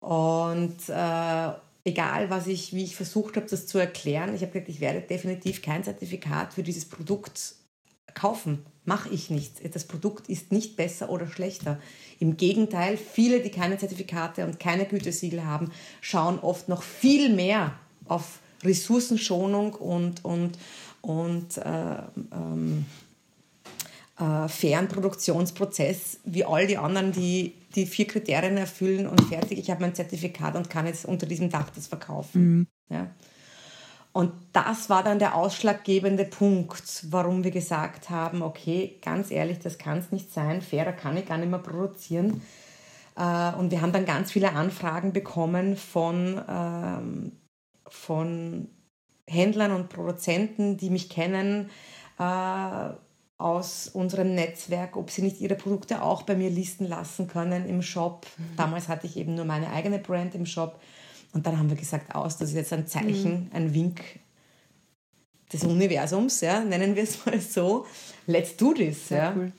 Und 0.08 0.88
äh, 0.88 1.50
egal, 1.84 2.30
was 2.30 2.48
ich, 2.48 2.74
wie 2.74 2.86
ich 2.86 2.96
versucht 2.96 3.36
habe, 3.36 3.46
das 3.46 3.68
zu 3.68 3.78
erklären, 3.78 4.34
ich 4.34 4.42
habe 4.42 4.54
gesagt, 4.54 4.70
ich 4.70 4.80
werde 4.80 5.02
definitiv 5.02 5.62
kein 5.62 5.84
Zertifikat 5.84 6.54
für 6.54 6.64
dieses 6.64 6.86
Produkt 6.86 7.56
kaufen. 8.14 8.66
Mache 8.86 9.10
ich 9.10 9.30
nicht. 9.30 9.76
Das 9.76 9.84
Produkt 9.84 10.30
ist 10.30 10.54
nicht 10.54 10.78
besser 10.78 11.10
oder 11.10 11.28
schlechter. 11.28 11.78
Im 12.20 12.38
Gegenteil, 12.38 12.96
viele, 12.96 13.42
die 13.42 13.52
keine 13.52 13.78
Zertifikate 13.78 14.46
und 14.46 14.62
keine 14.62 14.86
Gütesiegel 14.86 15.44
haben, 15.44 15.74
schauen 16.00 16.40
oft 16.40 16.70
noch 16.70 16.84
viel 16.84 17.36
mehr 17.36 17.74
auf 18.06 18.40
Ressourcenschonung 18.64 19.74
und, 19.74 20.24
und, 20.24 20.58
und 21.02 21.58
äh, 21.58 21.98
ähm, 22.32 22.86
äh, 24.20 24.48
fairen 24.48 24.88
Produktionsprozess 24.88 26.20
wie 26.26 26.46
all 26.46 26.68
die 26.68 26.78
anderen, 26.78 27.12
die 27.12 27.54
die 27.76 27.86
vier 27.86 28.08
Kriterien 28.08 28.58
erfüllen 28.58 29.08
und 29.08 29.22
fertig, 29.22 29.60
ich 29.60 29.70
habe 29.70 29.82
mein 29.82 29.94
Zertifikat 29.94 30.56
und 30.56 30.70
kann 30.70 30.88
jetzt 30.88 31.06
unter 31.06 31.28
diesem 31.28 31.50
Dach 31.50 31.70
das 31.70 31.88
verkaufen. 31.88 32.42
Mhm. 32.42 32.68
Ja. 32.90 33.08
Und 34.14 34.32
das 34.52 34.90
war 34.90 35.04
dann 35.04 35.20
der 35.20 35.36
ausschlaggebende 35.36 36.26
Punkt, 36.26 37.06
warum 37.12 37.44
wir 37.44 37.52
gesagt 37.52 38.10
haben, 38.10 38.42
okay, 38.42 38.98
ganz 39.04 39.30
ehrlich, 39.30 39.60
das 39.60 39.78
kann 39.78 40.00
es 40.00 40.12
nicht 40.12 40.34
sein, 40.34 40.64
fairer 40.64 40.94
kann 40.94 41.18
ich 41.18 41.28
gar 41.28 41.38
nicht 41.38 41.52
mehr 41.52 41.60
produzieren. 41.60 42.42
Äh, 43.16 43.54
und 43.60 43.70
wir 43.70 43.82
haben 43.82 43.92
dann 43.92 44.06
ganz 44.06 44.32
viele 44.32 44.54
Anfragen 44.54 45.14
bekommen 45.14 45.78
von, 45.78 46.42
ähm, 46.50 47.32
von 47.88 48.70
Händlern 49.28 49.72
und 49.72 49.90
Produzenten, 49.90 50.78
die 50.78 50.90
mich 50.90 51.10
kennen, 51.10 51.70
äh, 52.18 52.90
aus 53.38 53.88
unserem 53.88 54.34
Netzwerk, 54.34 54.96
ob 54.98 55.12
sie 55.12 55.22
nicht 55.22 55.40
ihre 55.42 55.56
Produkte 55.56 56.02
auch 56.02 56.24
bei 56.24 56.36
mir 56.36 56.50
listen 56.50 56.86
lassen 56.86 57.28
können 57.28 57.68
im 57.68 57.82
Shop. 57.82 58.26
Mhm. 58.38 58.56
Damals 58.58 58.88
hatte 58.88 59.06
ich 59.06 59.18
eben 59.18 59.36
nur 59.36 59.46
meine 59.46 59.72
eigene 59.72 60.00
Brand 60.00 60.34
im 60.34 60.46
Shop. 60.46 60.80
Und 61.34 61.46
dann 61.46 61.60
haben 61.60 61.70
wir 61.70 61.78
gesagt, 61.78 62.16
aus, 62.16 62.38
das 62.38 62.50
ist 62.50 62.56
jetzt 62.56 62.74
ein 62.74 62.88
Zeichen, 62.88 63.46
mhm. 63.46 63.50
ein 63.54 63.74
Wink 63.74 64.02
des 65.54 65.64
Universums, 65.64 66.42
ja, 66.42 66.62
nennen 66.62 66.96
wir 66.96 67.04
es 67.04 67.26
mal 67.26 67.40
so. 67.40 67.86
Let's 68.26 68.58
do 68.58 68.74
this. 68.74 69.10
Sehr 69.10 69.18
ja. 69.18 69.34
Cool. 69.36 69.52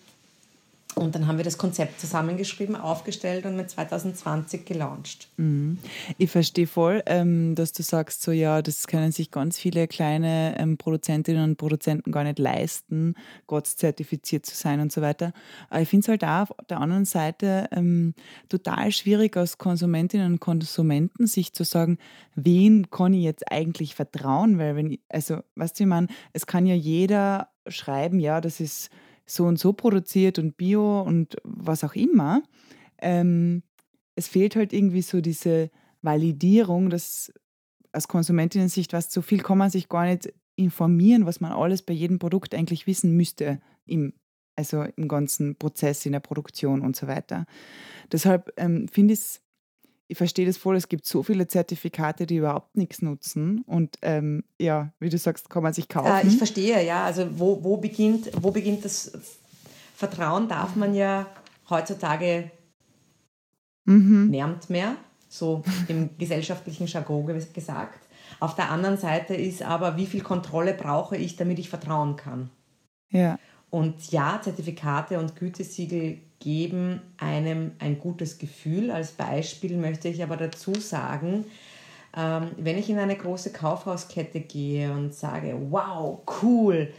Und 0.99 1.15
dann 1.15 1.27
haben 1.27 1.37
wir 1.37 1.45
das 1.45 1.59
Konzept 1.59 2.01
zusammengeschrieben, 2.01 2.77
aufgestellt 2.77 3.47
und 3.47 3.57
mit 3.57 3.71
2020 3.71 4.65
gelauncht. 4.65 5.29
Mhm. 5.37 5.79
Ich 6.17 6.31
verstehe 6.31 6.67
voll, 6.67 7.03
ähm, 7.07 7.55
dass 7.55 7.73
du 7.73 7.83
sagst, 7.83 8.23
so 8.23 8.33
ja, 8.33 8.63
das 8.63 8.87
können 8.87 9.13
sich 9.13 9.31
ganz 9.31 9.59
viele 9.59 9.89
kleine 9.89 10.57
ähm, 10.59 10.77
Produzentinnen 10.77 11.45
und 11.45 11.57
Produzenten 11.57 12.13
gar 12.13 12.25
nicht 12.25 12.39
leisten, 12.39 13.15
Gott-zertifiziert 13.47 14.47
zu 14.47 14.55
sein 14.55 14.81
und 14.81 14.93
so 14.93 15.01
weiter. 15.01 15.33
Aber 15.71 15.81
ich 15.81 15.89
finde 15.89 16.05
es 16.05 16.09
halt 16.09 16.25
auch 16.25 16.57
auf 16.59 16.67
der 16.69 16.81
anderen 16.81 17.05
Seite 17.05 17.69
ähm, 17.73 18.15
total 18.49 18.93
schwierig 18.93 19.37
als 19.37 19.59
Konsumentinnen 19.59 20.33
und 20.33 20.41
Konsumenten 20.41 21.27
sich 21.27 21.53
zu 21.53 21.65
sagen, 21.65 21.99
wen 22.35 22.91
kann 22.91 23.15
ich 23.15 23.25
jetzt 23.25 23.51
eigentlich 23.51 23.95
vertrauen? 23.95 24.59
Weil 24.59 24.77
wenn 24.77 24.93
ich, 24.93 25.01
also, 25.09 25.39
weißt 25.57 25.79
du, 25.79 25.85
ich 25.85 25.89
meine, 25.89 26.09
es 26.33 26.47
kann 26.47 26.67
ja 26.67 26.75
jeder 26.75 27.49
schreiben, 27.67 28.21
ja, 28.21 28.41
das 28.41 28.61
ist 28.61 28.91
so 29.31 29.45
und 29.45 29.59
so 29.59 29.73
produziert 29.73 30.39
und 30.39 30.57
bio 30.57 31.03
und 31.03 31.37
was 31.45 31.85
auch 31.85 31.95
immer. 31.95 32.43
Ähm, 33.01 33.63
es 34.17 34.27
fehlt 34.27 34.57
halt 34.57 34.73
irgendwie 34.73 35.03
so 35.03 35.21
diese 35.21 35.71
Validierung, 36.03 36.91
dass 36.91 37.33
aus 37.93 38.09
Konsumentinnen-Sicht, 38.09 38.93
was 38.93 39.13
so 39.13 39.23
viel 39.23 39.43
kann 39.43 39.59
man 39.59 39.71
sich 39.71 39.89
gar 39.89 40.07
nicht 40.07 40.33
informieren, 40.57 41.27
was 41.27 41.41
man 41.41 41.53
alles 41.53 41.83
bei 41.83 41.95
jedem 41.95 42.19
Produkt 42.19 42.55
eigentlich 42.55 42.87
wissen 42.87 43.17
müsste, 43.17 43.61
im, 43.87 44.13
also 44.57 44.83
im 44.97 45.09
ganzen 45.09 45.57
Prozess, 45.57 46.05
in 46.05 46.13
der 46.13 46.21
Produktion 46.21 46.81
und 46.81 46.97
so 46.97 47.07
weiter. 47.07 47.47
Deshalb 48.11 48.53
ähm, 48.57 48.89
finde 48.89 49.15
ich 49.15 49.21
es 49.21 49.41
ich 50.09 50.17
verstehe 50.17 50.47
das 50.47 50.57
voll, 50.57 50.75
es 50.75 50.89
gibt 50.89 51.07
so 51.07 51.23
viele 51.23 51.47
Zertifikate, 51.47 52.27
die 52.27 52.37
überhaupt 52.37 52.77
nichts 52.77 53.03
nutzen. 53.03 53.63
Und 53.67 53.99
ähm, 54.01 54.43
ja, 54.59 54.91
wie 54.99 55.11
du 55.11 55.19
sagst, 55.19 55.51
kann 55.51 55.63
man 55.63 55.75
sich 55.75 55.89
kaufen. 55.89 56.11
Äh, 56.11 56.27
ich 56.27 56.39
verstehe, 56.39 56.85
ja. 56.85 57.05
Also 57.05 57.39
wo, 57.39 57.63
wo, 57.63 57.77
beginnt, 57.77 58.31
wo 58.43 58.51
beginnt 58.51 58.87
das 58.87 59.13
Vertrauen, 59.95 60.49
darf 60.49 60.77
man 60.77 60.95
ja 60.95 61.27
heutzutage 61.69 62.51
mhm. 63.85 64.31
närmt 64.31 64.71
mehr, 64.71 64.97
so 65.29 65.63
im 65.89 66.11
gesellschaftlichen 66.19 66.87
Jargon 66.87 67.27
gesagt. 67.53 68.01
Auf 68.41 68.55
der 68.55 68.71
anderen 68.71 68.97
Seite 68.97 69.35
ist 69.35 69.63
aber, 69.63 69.99
wie 69.99 70.07
viel 70.07 70.23
Kontrolle 70.23 70.73
brauche 70.73 71.19
ich, 71.19 71.37
damit 71.37 71.59
ich 71.59 71.69
vertrauen 71.69 72.17
kann? 72.17 72.49
Ja. 73.11 73.39
Und 73.69 74.11
ja, 74.11 74.41
Zertifikate 74.43 75.19
und 75.19 75.37
Gütesiegel 75.37 76.23
geben 76.41 77.01
einem 77.19 77.73
ein 77.79 77.99
gutes 77.99 78.39
Gefühl. 78.39 78.91
Als 78.91 79.13
Beispiel 79.13 79.77
möchte 79.77 80.09
ich 80.09 80.23
aber 80.23 80.37
dazu 80.37 80.75
sagen, 80.75 81.45
ähm, 82.17 82.51
wenn 82.57 82.79
ich 82.79 82.89
in 82.89 82.99
eine 82.99 83.17
große 83.17 83.53
Kaufhauskette 83.53 84.41
gehe 84.41 84.93
und 84.93 85.15
sage, 85.15 85.57
wow, 85.71 86.21
cool, 86.43 86.93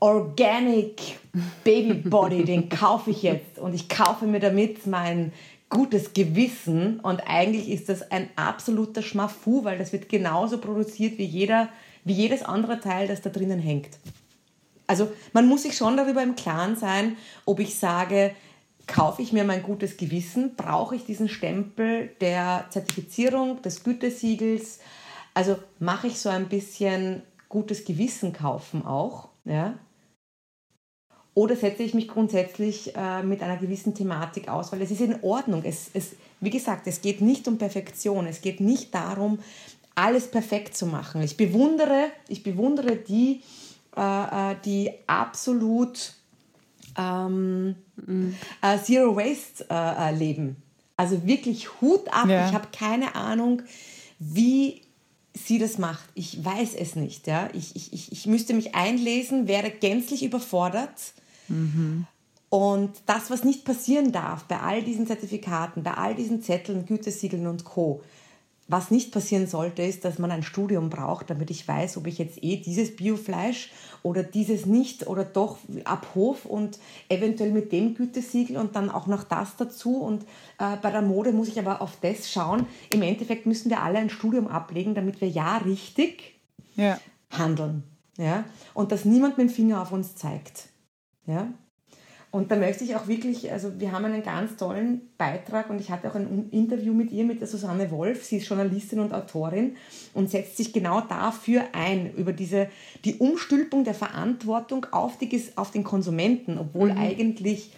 Organic 0.00 1.18
Baby 1.62 1.94
Body, 1.94 2.44
den 2.44 2.68
kaufe 2.68 3.10
ich 3.10 3.22
jetzt 3.22 3.58
und 3.58 3.74
ich 3.74 3.88
kaufe 3.88 4.26
mir 4.26 4.40
damit 4.40 4.86
mein 4.86 5.32
gutes 5.70 6.12
Gewissen 6.12 7.00
und 7.00 7.22
eigentlich 7.26 7.70
ist 7.70 7.88
das 7.88 8.10
ein 8.10 8.28
absoluter 8.36 9.02
Schmafu, 9.02 9.64
weil 9.64 9.78
das 9.78 9.92
wird 9.92 10.08
genauso 10.08 10.58
produziert 10.58 11.18
wie, 11.18 11.24
jeder, 11.24 11.68
wie 12.04 12.12
jedes 12.12 12.42
andere 12.42 12.80
Teil, 12.80 13.08
das 13.08 13.22
da 13.22 13.30
drinnen 13.30 13.58
hängt. 13.58 13.98
Also 14.86 15.10
man 15.32 15.48
muss 15.48 15.62
sich 15.62 15.76
schon 15.76 15.96
darüber 15.96 16.22
im 16.22 16.36
Klaren 16.36 16.76
sein, 16.76 17.16
ob 17.46 17.58
ich 17.58 17.78
sage, 17.78 18.32
kaufe 18.86 19.22
ich 19.22 19.32
mir 19.32 19.44
mein 19.44 19.62
gutes 19.62 19.96
Gewissen, 19.96 20.54
brauche 20.56 20.96
ich 20.96 21.04
diesen 21.04 21.28
Stempel 21.28 22.10
der 22.20 22.66
Zertifizierung, 22.70 23.62
des 23.62 23.84
Gütesiegels, 23.84 24.80
also 25.34 25.56
mache 25.78 26.06
ich 26.06 26.18
so 26.18 26.28
ein 26.28 26.48
bisschen 26.48 27.22
gutes 27.48 27.84
Gewissen 27.84 28.32
kaufen 28.32 28.84
auch, 28.84 29.28
ja? 29.44 29.74
Oder 31.34 31.56
setze 31.56 31.82
ich 31.82 31.94
mich 31.94 32.06
grundsätzlich 32.06 32.94
äh, 32.94 33.22
mit 33.24 33.42
einer 33.42 33.56
gewissen 33.56 33.92
Thematik 33.92 34.48
aus, 34.48 34.70
weil 34.70 34.82
es 34.82 34.92
ist 34.92 35.00
in 35.00 35.20
Ordnung. 35.22 35.64
Es, 35.64 35.90
es, 35.92 36.12
wie 36.40 36.50
gesagt, 36.50 36.86
es 36.86 37.00
geht 37.00 37.20
nicht 37.20 37.48
um 37.48 37.58
Perfektion. 37.58 38.28
Es 38.28 38.40
geht 38.40 38.60
nicht 38.60 38.94
darum, 38.94 39.40
alles 39.96 40.30
perfekt 40.30 40.76
zu 40.76 40.86
machen. 40.86 41.22
Ich 41.22 41.36
bewundere, 41.36 42.06
ich 42.28 42.44
bewundere 42.44 42.94
die, 42.94 43.42
äh, 43.96 44.52
äh 44.52 44.56
die 44.64 44.92
absolut 45.08 46.14
ähm, 46.96 47.74
mhm. 48.06 48.34
äh, 48.62 48.78
Zero 48.78 49.16
Waste 49.16 49.66
äh, 49.70 50.10
äh, 50.10 50.14
leben. 50.14 50.56
Also 50.96 51.26
wirklich 51.26 51.80
Hut 51.80 52.06
ab. 52.12 52.28
Ja. 52.28 52.48
Ich 52.48 52.54
habe 52.54 52.68
keine 52.72 53.14
Ahnung, 53.14 53.62
wie 54.18 54.82
sie 55.34 55.58
das 55.58 55.78
macht. 55.78 56.08
Ich 56.14 56.44
weiß 56.44 56.74
es 56.74 56.94
nicht. 56.94 57.26
Ja? 57.26 57.48
Ich, 57.52 57.74
ich, 57.74 58.12
ich 58.12 58.26
müsste 58.26 58.54
mich 58.54 58.74
einlesen, 58.74 59.48
wäre 59.48 59.70
gänzlich 59.70 60.22
überfordert. 60.22 61.12
Mhm. 61.48 62.06
Und 62.48 62.92
das, 63.06 63.30
was 63.30 63.42
nicht 63.42 63.64
passieren 63.64 64.12
darf 64.12 64.44
bei 64.44 64.60
all 64.60 64.82
diesen 64.82 65.08
Zertifikaten, 65.08 65.82
bei 65.82 65.94
all 65.94 66.14
diesen 66.14 66.40
Zetteln, 66.40 66.86
Gütesiegeln 66.86 67.48
und 67.48 67.64
Co., 67.64 68.02
was 68.66 68.90
nicht 68.90 69.12
passieren 69.12 69.46
sollte, 69.46 69.82
ist, 69.82 70.04
dass 70.04 70.18
man 70.18 70.30
ein 70.30 70.42
Studium 70.42 70.88
braucht, 70.88 71.28
damit 71.28 71.50
ich 71.50 71.68
weiß, 71.68 71.98
ob 71.98 72.06
ich 72.06 72.18
jetzt 72.18 72.42
eh 72.42 72.56
dieses 72.56 72.96
Biofleisch 72.96 73.70
oder 74.02 74.22
dieses 74.22 74.64
nicht 74.64 75.06
oder 75.06 75.24
doch 75.24 75.58
ab 75.84 76.08
Hof 76.14 76.46
und 76.46 76.78
eventuell 77.08 77.50
mit 77.50 77.72
dem 77.72 77.94
Gütesiegel 77.94 78.56
und 78.56 78.74
dann 78.74 78.90
auch 78.90 79.06
noch 79.06 79.24
das 79.24 79.56
dazu. 79.56 79.98
Und 79.98 80.22
äh, 80.58 80.76
bei 80.80 80.90
der 80.90 81.02
Mode 81.02 81.32
muss 81.32 81.48
ich 81.48 81.58
aber 81.58 81.82
auf 81.82 81.98
das 82.00 82.30
schauen. 82.30 82.66
Im 82.90 83.02
Endeffekt 83.02 83.44
müssen 83.44 83.68
wir 83.70 83.82
alle 83.82 83.98
ein 83.98 84.10
Studium 84.10 84.46
ablegen, 84.46 84.94
damit 84.94 85.20
wir 85.20 85.28
ja 85.28 85.58
richtig 85.58 86.34
ja. 86.74 86.98
handeln. 87.30 87.82
Ja? 88.16 88.44
Und 88.72 88.92
dass 88.92 89.04
niemand 89.04 89.36
mit 89.36 89.48
dem 89.48 89.54
Finger 89.54 89.82
auf 89.82 89.92
uns 89.92 90.16
zeigt. 90.16 90.68
Ja? 91.26 91.48
Und 92.34 92.50
da 92.50 92.56
möchte 92.56 92.82
ich 92.82 92.96
auch 92.96 93.06
wirklich, 93.06 93.52
also 93.52 93.78
wir 93.78 93.92
haben 93.92 94.06
einen 94.06 94.24
ganz 94.24 94.56
tollen 94.56 95.02
Beitrag 95.18 95.70
und 95.70 95.80
ich 95.80 95.92
hatte 95.92 96.10
auch 96.10 96.16
ein 96.16 96.48
Interview 96.50 96.92
mit 96.92 97.12
ihr, 97.12 97.22
mit 97.22 97.40
der 97.40 97.46
Susanne 97.46 97.92
Wolf. 97.92 98.24
Sie 98.24 98.38
ist 98.38 98.48
Journalistin 98.48 98.98
und 98.98 99.14
Autorin 99.14 99.76
und 100.14 100.32
setzt 100.32 100.56
sich 100.56 100.72
genau 100.72 101.00
dafür 101.00 101.62
ein, 101.70 102.12
über 102.14 102.32
diese, 102.32 102.68
die 103.04 103.18
Umstülpung 103.18 103.84
der 103.84 103.94
Verantwortung 103.94 104.84
auf, 104.90 105.16
die, 105.16 105.44
auf 105.54 105.70
den 105.70 105.84
Konsumenten, 105.84 106.58
obwohl 106.58 106.90
mhm. 106.90 106.98
eigentlich 106.98 107.70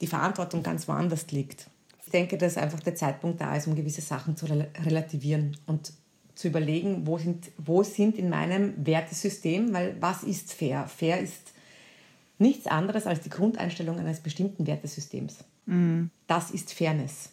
die 0.00 0.06
Verantwortung 0.06 0.62
ganz 0.62 0.86
woanders 0.86 1.32
liegt. 1.32 1.66
Ich 2.04 2.12
denke, 2.12 2.38
dass 2.38 2.56
einfach 2.56 2.78
der 2.78 2.94
Zeitpunkt 2.94 3.40
da 3.40 3.56
ist, 3.56 3.66
um 3.66 3.74
gewisse 3.74 4.00
Sachen 4.00 4.36
zu 4.36 4.46
relativieren 4.46 5.56
und 5.66 5.92
zu 6.36 6.46
überlegen, 6.46 7.04
wo 7.04 7.18
sind, 7.18 7.50
wo 7.58 7.82
sind 7.82 8.16
in 8.16 8.28
meinem 8.28 8.74
Wertesystem, 8.76 9.74
weil 9.74 9.96
was 9.98 10.22
ist 10.22 10.52
fair? 10.52 10.86
Fair 10.86 11.18
ist 11.18 11.52
nichts 12.38 12.66
anderes 12.66 13.06
als 13.06 13.20
die 13.20 13.30
Grundeinstellung 13.30 13.98
eines 13.98 14.20
bestimmten 14.20 14.66
Wertesystems. 14.66 15.44
Mhm. 15.66 16.10
Das 16.26 16.50
ist 16.50 16.72
Fairness. 16.72 17.30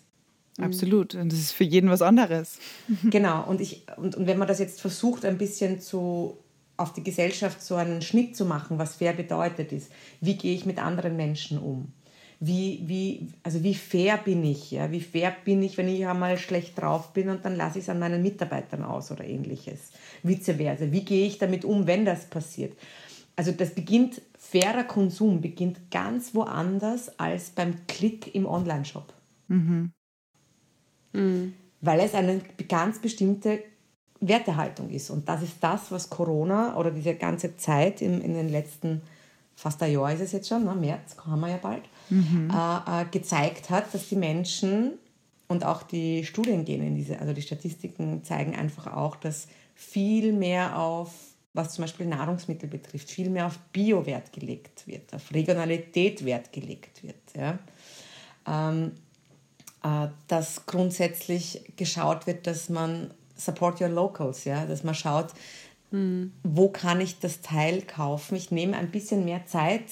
Absolut. 0.60 1.16
Und 1.16 1.32
das 1.32 1.40
ist 1.40 1.52
für 1.52 1.64
jeden 1.64 1.90
was 1.90 2.02
anderes. 2.02 2.60
Genau. 3.10 3.44
Und, 3.46 3.62
ich, 3.62 3.86
und, 3.98 4.16
und 4.16 4.28
wenn 4.28 4.38
man 4.38 4.48
das 4.48 4.60
jetzt 4.60 4.82
versucht, 4.82 5.26
ein 5.26 5.38
bisschen 5.38 5.82
zu, 5.82 6.38
auf 6.78 6.94
die 6.94 7.04
Gesellschaft 7.04 7.62
so 7.62 7.76
einen 7.76 8.02
Schnitt 8.02 8.36
zu 8.36 8.46
machen, 8.46 8.78
was 8.78 8.96
fair 8.96 9.14
bedeutet 9.14 9.72
ist, 9.72 9.92
wie 10.22 10.36
gehe 10.36 10.56
ich 10.56 10.66
mit 10.66 10.80
anderen 10.80 11.16
Menschen 11.16 11.58
um? 11.58 11.92
Wie, 12.40 12.84
wie, 12.86 13.28
also 13.44 13.64
wie 13.64 13.76
fair 13.76 14.18
bin 14.18 14.44
ich? 14.44 14.72
Ja? 14.72 14.92
Wie 14.92 15.02
fair 15.02 15.36
bin 15.44 15.64
ich, 15.64 15.78
wenn 15.78 15.88
ich 15.88 16.06
einmal 16.06 16.38
schlecht 16.38 16.80
drauf 16.80 17.14
bin 17.14 17.30
und 17.30 17.46
dann 17.46 17.56
lasse 17.56 17.80
ich 17.80 17.86
es 17.86 17.90
an 17.90 18.00
meinen 18.00 18.22
Mitarbeitern 18.22 18.84
aus 18.84 19.12
oder 19.12 19.24
ähnliches? 19.24 19.92
Vice 20.24 20.52
versa. 20.58 20.92
Wie 20.92 21.06
gehe 21.06 21.28
ich 21.28 21.38
damit 21.38 21.66
um, 21.66 21.88
wenn 21.88 22.06
das 22.06 22.26
passiert? 22.26 22.74
Also 23.38 23.52
das 23.52 23.72
beginnt 23.72 24.22
fairer 24.56 24.86
Konsum 24.86 25.42
beginnt 25.42 25.92
ganz 25.92 26.34
woanders 26.34 27.20
als 27.20 27.50
beim 27.50 27.86
Klick 27.88 28.34
im 28.34 28.46
Online-Shop. 28.46 29.14
Mhm. 29.50 29.92
Mhm. 31.12 31.54
Weil 31.82 32.00
es 32.00 32.14
eine 32.14 32.42
ganz 32.70 33.00
bestimmte 33.00 33.60
Wertehaltung 34.22 34.90
ist. 34.90 35.10
Und 35.10 35.28
das 35.28 35.44
ist 35.44 35.58
das, 35.60 35.92
was 35.92 36.10
Corona 36.10 36.78
oder 36.78 36.92
diese 36.92 37.16
ganze 37.16 37.58
Zeit 37.58 38.02
in, 38.02 38.22
in 38.22 38.34
den 38.34 38.50
letzten, 38.50 39.02
fast 39.56 39.84
ein 39.84 39.92
Jahr 39.92 40.14
ist 40.14 40.22
es 40.22 40.32
jetzt 40.32 40.48
schon, 40.48 40.64
ne, 40.64 40.74
März 40.74 41.18
haben 41.26 41.42
wir 41.42 41.50
ja 41.50 41.58
bald, 41.58 41.84
mhm. 42.10 42.50
äh, 42.50 43.02
äh, 43.02 43.06
gezeigt 43.12 43.70
hat, 43.70 43.94
dass 43.94 44.08
die 44.08 44.16
Menschen 44.16 44.94
und 45.48 45.66
auch 45.66 45.84
die 45.84 46.24
Studien 46.24 46.64
gehen 46.64 46.82
in 46.82 46.96
diese, 46.96 47.20
also 47.20 47.34
die 47.34 47.42
Statistiken 47.42 48.24
zeigen 48.24 48.56
einfach 48.56 48.88
auch, 48.88 49.18
dass 49.18 49.48
viel 49.76 50.32
mehr 50.32 50.80
auf, 50.80 51.12
was 51.56 51.74
zum 51.74 51.84
Beispiel 51.84 52.06
Nahrungsmittel 52.06 52.70
betrifft, 52.70 53.10
viel 53.10 53.30
mehr 53.30 53.48
auf 53.48 53.58
Bio-Wert 53.72 54.34
gelegt 54.34 54.86
wird, 54.86 55.14
auf 55.14 55.34
Regionalität 55.34 56.26
Wert 56.26 56.52
gelegt 56.52 57.02
wird. 57.02 57.16
Ja. 57.36 57.58
Ähm, 58.46 58.92
äh, 59.84 60.10
dass 60.28 60.66
grundsätzlich 60.66 61.74
geschaut 61.78 62.28
wird, 62.28 62.46
dass 62.46 62.70
man 62.70 63.14
support 63.36 63.82
your 63.82 63.90
locals, 63.90 64.44
ja, 64.44 64.66
dass 64.66 64.84
man 64.84 64.96
schaut, 64.96 65.34
mhm. 65.92 66.34
wo 66.44 66.70
kann 66.70 67.00
ich 67.00 67.20
das 67.20 67.42
Teil 67.42 67.82
kaufen. 67.82 68.36
Ich 68.36 68.52
nehme 68.52 68.78
ein 68.78 68.92
bisschen 68.92 69.26
mehr 69.26 69.46
Zeit 69.46 69.86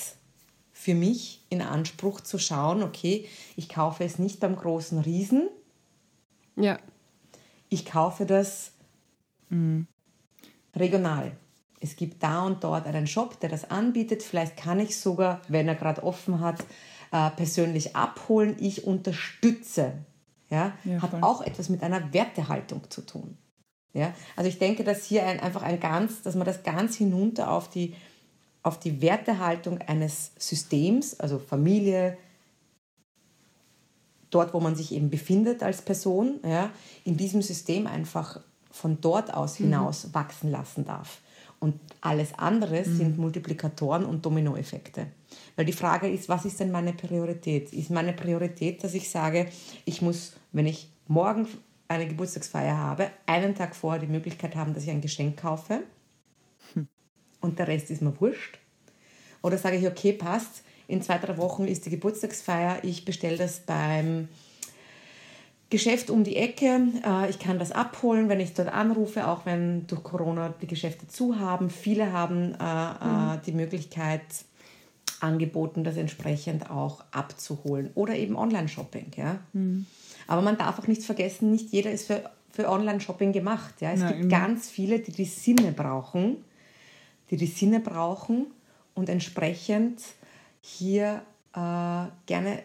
für 0.73 0.95
mich 0.95 1.41
in 1.49 1.61
Anspruch 1.61 2.19
zu 2.21 2.37
schauen, 2.39 2.83
okay, 2.83 3.25
ich 3.55 3.69
kaufe 3.69 4.03
es 4.03 4.19
nicht 4.19 4.41
beim 4.41 4.55
großen 4.55 4.99
Riesen. 4.99 5.47
Ja. 6.57 6.77
Ich 7.69 7.85
kaufe 7.85 8.25
das 8.25 8.71
mhm. 9.49 9.87
regional. 10.75 11.37
Es 11.83 11.95
gibt 11.95 12.23
da 12.23 12.45
und 12.45 12.63
dort 12.63 12.87
einen 12.87 13.07
Shop, 13.07 13.39
der 13.39 13.49
das 13.49 13.69
anbietet. 13.69 14.23
Vielleicht 14.23 14.57
kann 14.57 14.79
ich 14.79 14.97
sogar, 14.97 15.41
wenn 15.47 15.67
er 15.67 15.75
gerade 15.75 16.03
offen 16.03 16.39
hat, 16.39 16.61
äh, 17.11 17.29
persönlich 17.31 17.95
abholen. 17.95 18.55
Ich 18.59 18.85
unterstütze. 18.85 19.93
Ja, 20.49 20.73
ja 20.83 21.01
hat 21.01 21.11
voll. 21.11 21.23
auch 21.23 21.41
etwas 21.41 21.69
mit 21.69 21.83
einer 21.83 22.13
Wertehaltung 22.13 22.89
zu 22.89 23.01
tun. 23.01 23.37
Ja, 23.93 24.13
also 24.35 24.49
ich 24.49 24.57
denke, 24.57 24.83
dass 24.83 25.05
hier 25.05 25.25
ein, 25.25 25.39
einfach 25.39 25.61
ein 25.61 25.79
ganz, 25.79 26.23
dass 26.23 26.35
man 26.35 26.45
das 26.45 26.63
ganz 26.63 26.95
hinunter 26.95 27.51
auf 27.51 27.69
die 27.69 27.93
auf 28.63 28.79
die 28.79 29.01
Wertehaltung 29.01 29.79
eines 29.79 30.31
Systems, 30.37 31.19
also 31.19 31.37
Familie, 31.37 32.17
dort, 34.29 34.53
wo 34.53 34.61
man 34.61 34.75
sich 34.75 34.93
eben 34.93 35.09
befindet 35.09 35.61
als 35.61 35.81
Person, 35.81 36.39
ja, 36.45 36.71
in 37.03 37.17
diesem 37.17 37.41
System 37.41 37.85
einfach 37.87 38.39
von 38.71 38.99
dort 39.01 39.33
aus 39.33 39.59
mhm. 39.59 39.65
hinaus 39.65 40.07
mhm. 40.07 40.13
wachsen 40.15 40.49
lassen 40.49 40.85
darf. 40.85 41.19
Und 41.63 41.79
alles 42.01 42.37
andere 42.37 42.81
mhm. 42.81 42.97
sind 42.97 43.17
Multiplikatoren 43.17 44.03
und 44.03 44.25
Dominoeffekte. 44.25 45.07
Weil 45.55 45.63
die 45.63 45.71
Frage 45.71 46.09
ist, 46.09 46.27
was 46.27 46.43
ist 46.43 46.59
denn 46.59 46.71
meine 46.71 46.91
Priorität? 46.91 47.71
Ist 47.71 47.89
meine 47.89 48.11
Priorität, 48.11 48.83
dass 48.83 48.93
ich 48.93 49.09
sage, 49.09 49.47
ich 49.85 50.01
muss, 50.01 50.33
wenn 50.51 50.65
ich 50.65 50.89
morgen 51.07 51.47
eine 51.87 52.05
Geburtstagsfeier 52.05 52.77
habe, 52.77 53.11
einen 53.27 53.55
Tag 53.55 53.77
vorher 53.77 54.01
die 54.01 54.11
Möglichkeit 54.11 54.57
haben, 54.57 54.73
dass 54.73 54.83
ich 54.83 54.89
ein 54.89 54.99
Geschenk 54.99 55.37
kaufe? 55.37 55.83
und 57.39 57.59
der 57.59 57.69
Rest 57.69 57.89
ist 57.91 58.01
mir 58.01 58.19
wurscht. 58.19 58.59
Oder 59.41 59.57
sage 59.57 59.77
ich, 59.77 59.87
okay, 59.87 60.11
passt, 60.11 60.63
in 60.89 61.01
zwei, 61.01 61.17
drei 61.17 61.37
Wochen 61.37 61.63
ist 61.63 61.85
die 61.85 61.91
Geburtstagsfeier, 61.91 62.83
ich 62.83 63.05
bestelle 63.05 63.37
das 63.37 63.61
beim 63.61 64.27
Geschäft 65.73 66.09
um 66.09 66.23
die 66.23 66.37
Ecke. 66.37 66.87
Äh, 67.05 67.29
ich 67.29 67.39
kann 67.39 67.59
das 67.59 67.71
abholen, 67.71 68.29
wenn 68.29 68.39
ich 68.39 68.53
dort 68.53 68.69
anrufe, 68.69 69.27
auch 69.27 69.45
wenn 69.45 69.85
durch 69.87 70.03
Corona 70.03 70.53
die 70.61 70.67
Geschäfte 70.67 71.07
zu 71.07 71.39
haben. 71.39 71.69
Viele 71.69 72.13
haben 72.13 72.53
äh, 72.53 72.63
äh, 72.63 73.05
mhm. 73.05 73.41
die 73.45 73.51
Möglichkeit 73.51 74.21
angeboten, 75.19 75.83
das 75.83 75.97
entsprechend 75.97 76.69
auch 76.69 77.03
abzuholen. 77.11 77.91
Oder 77.95 78.15
eben 78.15 78.35
Online-Shopping. 78.35 79.11
Ja? 79.17 79.39
Mhm. 79.53 79.85
Aber 80.27 80.41
man 80.41 80.57
darf 80.57 80.79
auch 80.79 80.87
nicht 80.87 81.03
vergessen, 81.03 81.51
nicht 81.51 81.71
jeder 81.71 81.91
ist 81.91 82.07
für, 82.07 82.29
für 82.51 82.69
Online-Shopping 82.69 83.33
gemacht. 83.33 83.75
Ja? 83.81 83.91
Es 83.91 83.99
Nein. 83.99 84.19
gibt 84.19 84.31
ganz 84.31 84.69
viele, 84.69 84.99
die 84.99 85.11
die 85.11 85.25
Sinne 85.25 85.71
brauchen 85.71 86.37
die 87.33 87.37
die 87.37 87.47
Sinne 87.47 87.79
brauchen 87.79 88.45
und 88.93 89.09
entsprechend 89.09 90.01
hier 90.61 91.23
äh, 91.53 92.05
gerne 92.27 92.61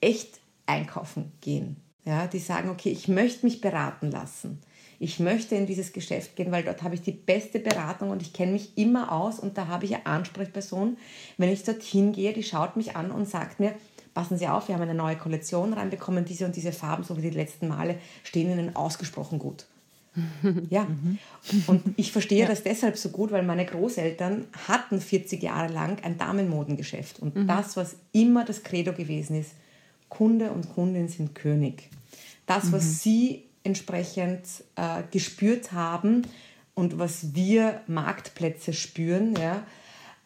echt 0.00 0.40
einkaufen 0.66 1.32
gehen. 1.40 1.76
Ja, 2.04 2.26
die 2.26 2.38
sagen, 2.38 2.68
okay, 2.68 2.90
ich 2.90 3.08
möchte 3.08 3.46
mich 3.46 3.60
beraten 3.60 4.10
lassen. 4.10 4.60
Ich 4.98 5.20
möchte 5.20 5.54
in 5.54 5.66
dieses 5.66 5.92
Geschäft 5.92 6.36
gehen, 6.36 6.52
weil 6.52 6.62
dort 6.62 6.82
habe 6.82 6.94
ich 6.94 7.02
die 7.02 7.12
beste 7.12 7.58
Beratung 7.58 8.10
und 8.10 8.22
ich 8.22 8.32
kenne 8.32 8.52
mich 8.52 8.76
immer 8.76 9.10
aus 9.10 9.38
und 9.38 9.58
da 9.58 9.66
habe 9.66 9.86
ich 9.86 9.94
eine 9.94 10.06
Ansprechperson. 10.06 10.96
Wenn 11.38 11.50
ich 11.50 11.64
dorthin 11.64 12.12
gehe, 12.12 12.32
die 12.32 12.42
schaut 12.42 12.76
mich 12.76 12.94
an 12.94 13.10
und 13.10 13.28
sagt 13.28 13.58
mir, 13.58 13.74
passen 14.12 14.38
Sie 14.38 14.46
auf, 14.46 14.68
wir 14.68 14.74
haben 14.74 14.82
eine 14.82 14.94
neue 14.94 15.16
Kollektion 15.16 15.72
reinbekommen, 15.72 16.24
diese 16.24 16.44
und 16.44 16.56
diese 16.56 16.72
Farben, 16.72 17.04
so 17.04 17.16
wie 17.16 17.22
die 17.22 17.30
letzten 17.30 17.68
Male, 17.68 17.98
stehen 18.22 18.50
Ihnen 18.50 18.76
ausgesprochen 18.76 19.38
gut. 19.38 19.66
Ja, 20.70 20.86
und 21.66 21.82
ich 21.96 22.12
verstehe 22.12 22.42
ja. 22.42 22.46
das 22.46 22.62
deshalb 22.62 22.96
so 22.96 23.08
gut, 23.08 23.32
weil 23.32 23.42
meine 23.42 23.66
Großeltern 23.66 24.46
hatten 24.68 25.00
40 25.00 25.42
Jahre 25.42 25.72
lang 25.72 26.02
ein 26.04 26.18
Damenmodengeschäft. 26.18 27.18
Und 27.18 27.34
mhm. 27.34 27.48
das, 27.48 27.76
was 27.76 27.96
immer 28.12 28.44
das 28.44 28.62
Credo 28.62 28.92
gewesen 28.92 29.34
ist, 29.34 29.50
Kunde 30.16 30.50
und 30.50 30.74
Kundin 30.74 31.08
sind 31.08 31.34
König. 31.34 31.90
Das, 32.46 32.72
was 32.72 32.84
mhm. 32.84 32.90
sie 32.90 33.44
entsprechend 33.64 34.42
äh, 34.76 35.02
gespürt 35.10 35.72
haben 35.72 36.22
und 36.74 36.98
was 36.98 37.34
wir 37.34 37.80
Marktplätze 37.86 38.72
spüren, 38.72 39.34
ja, 39.36 39.64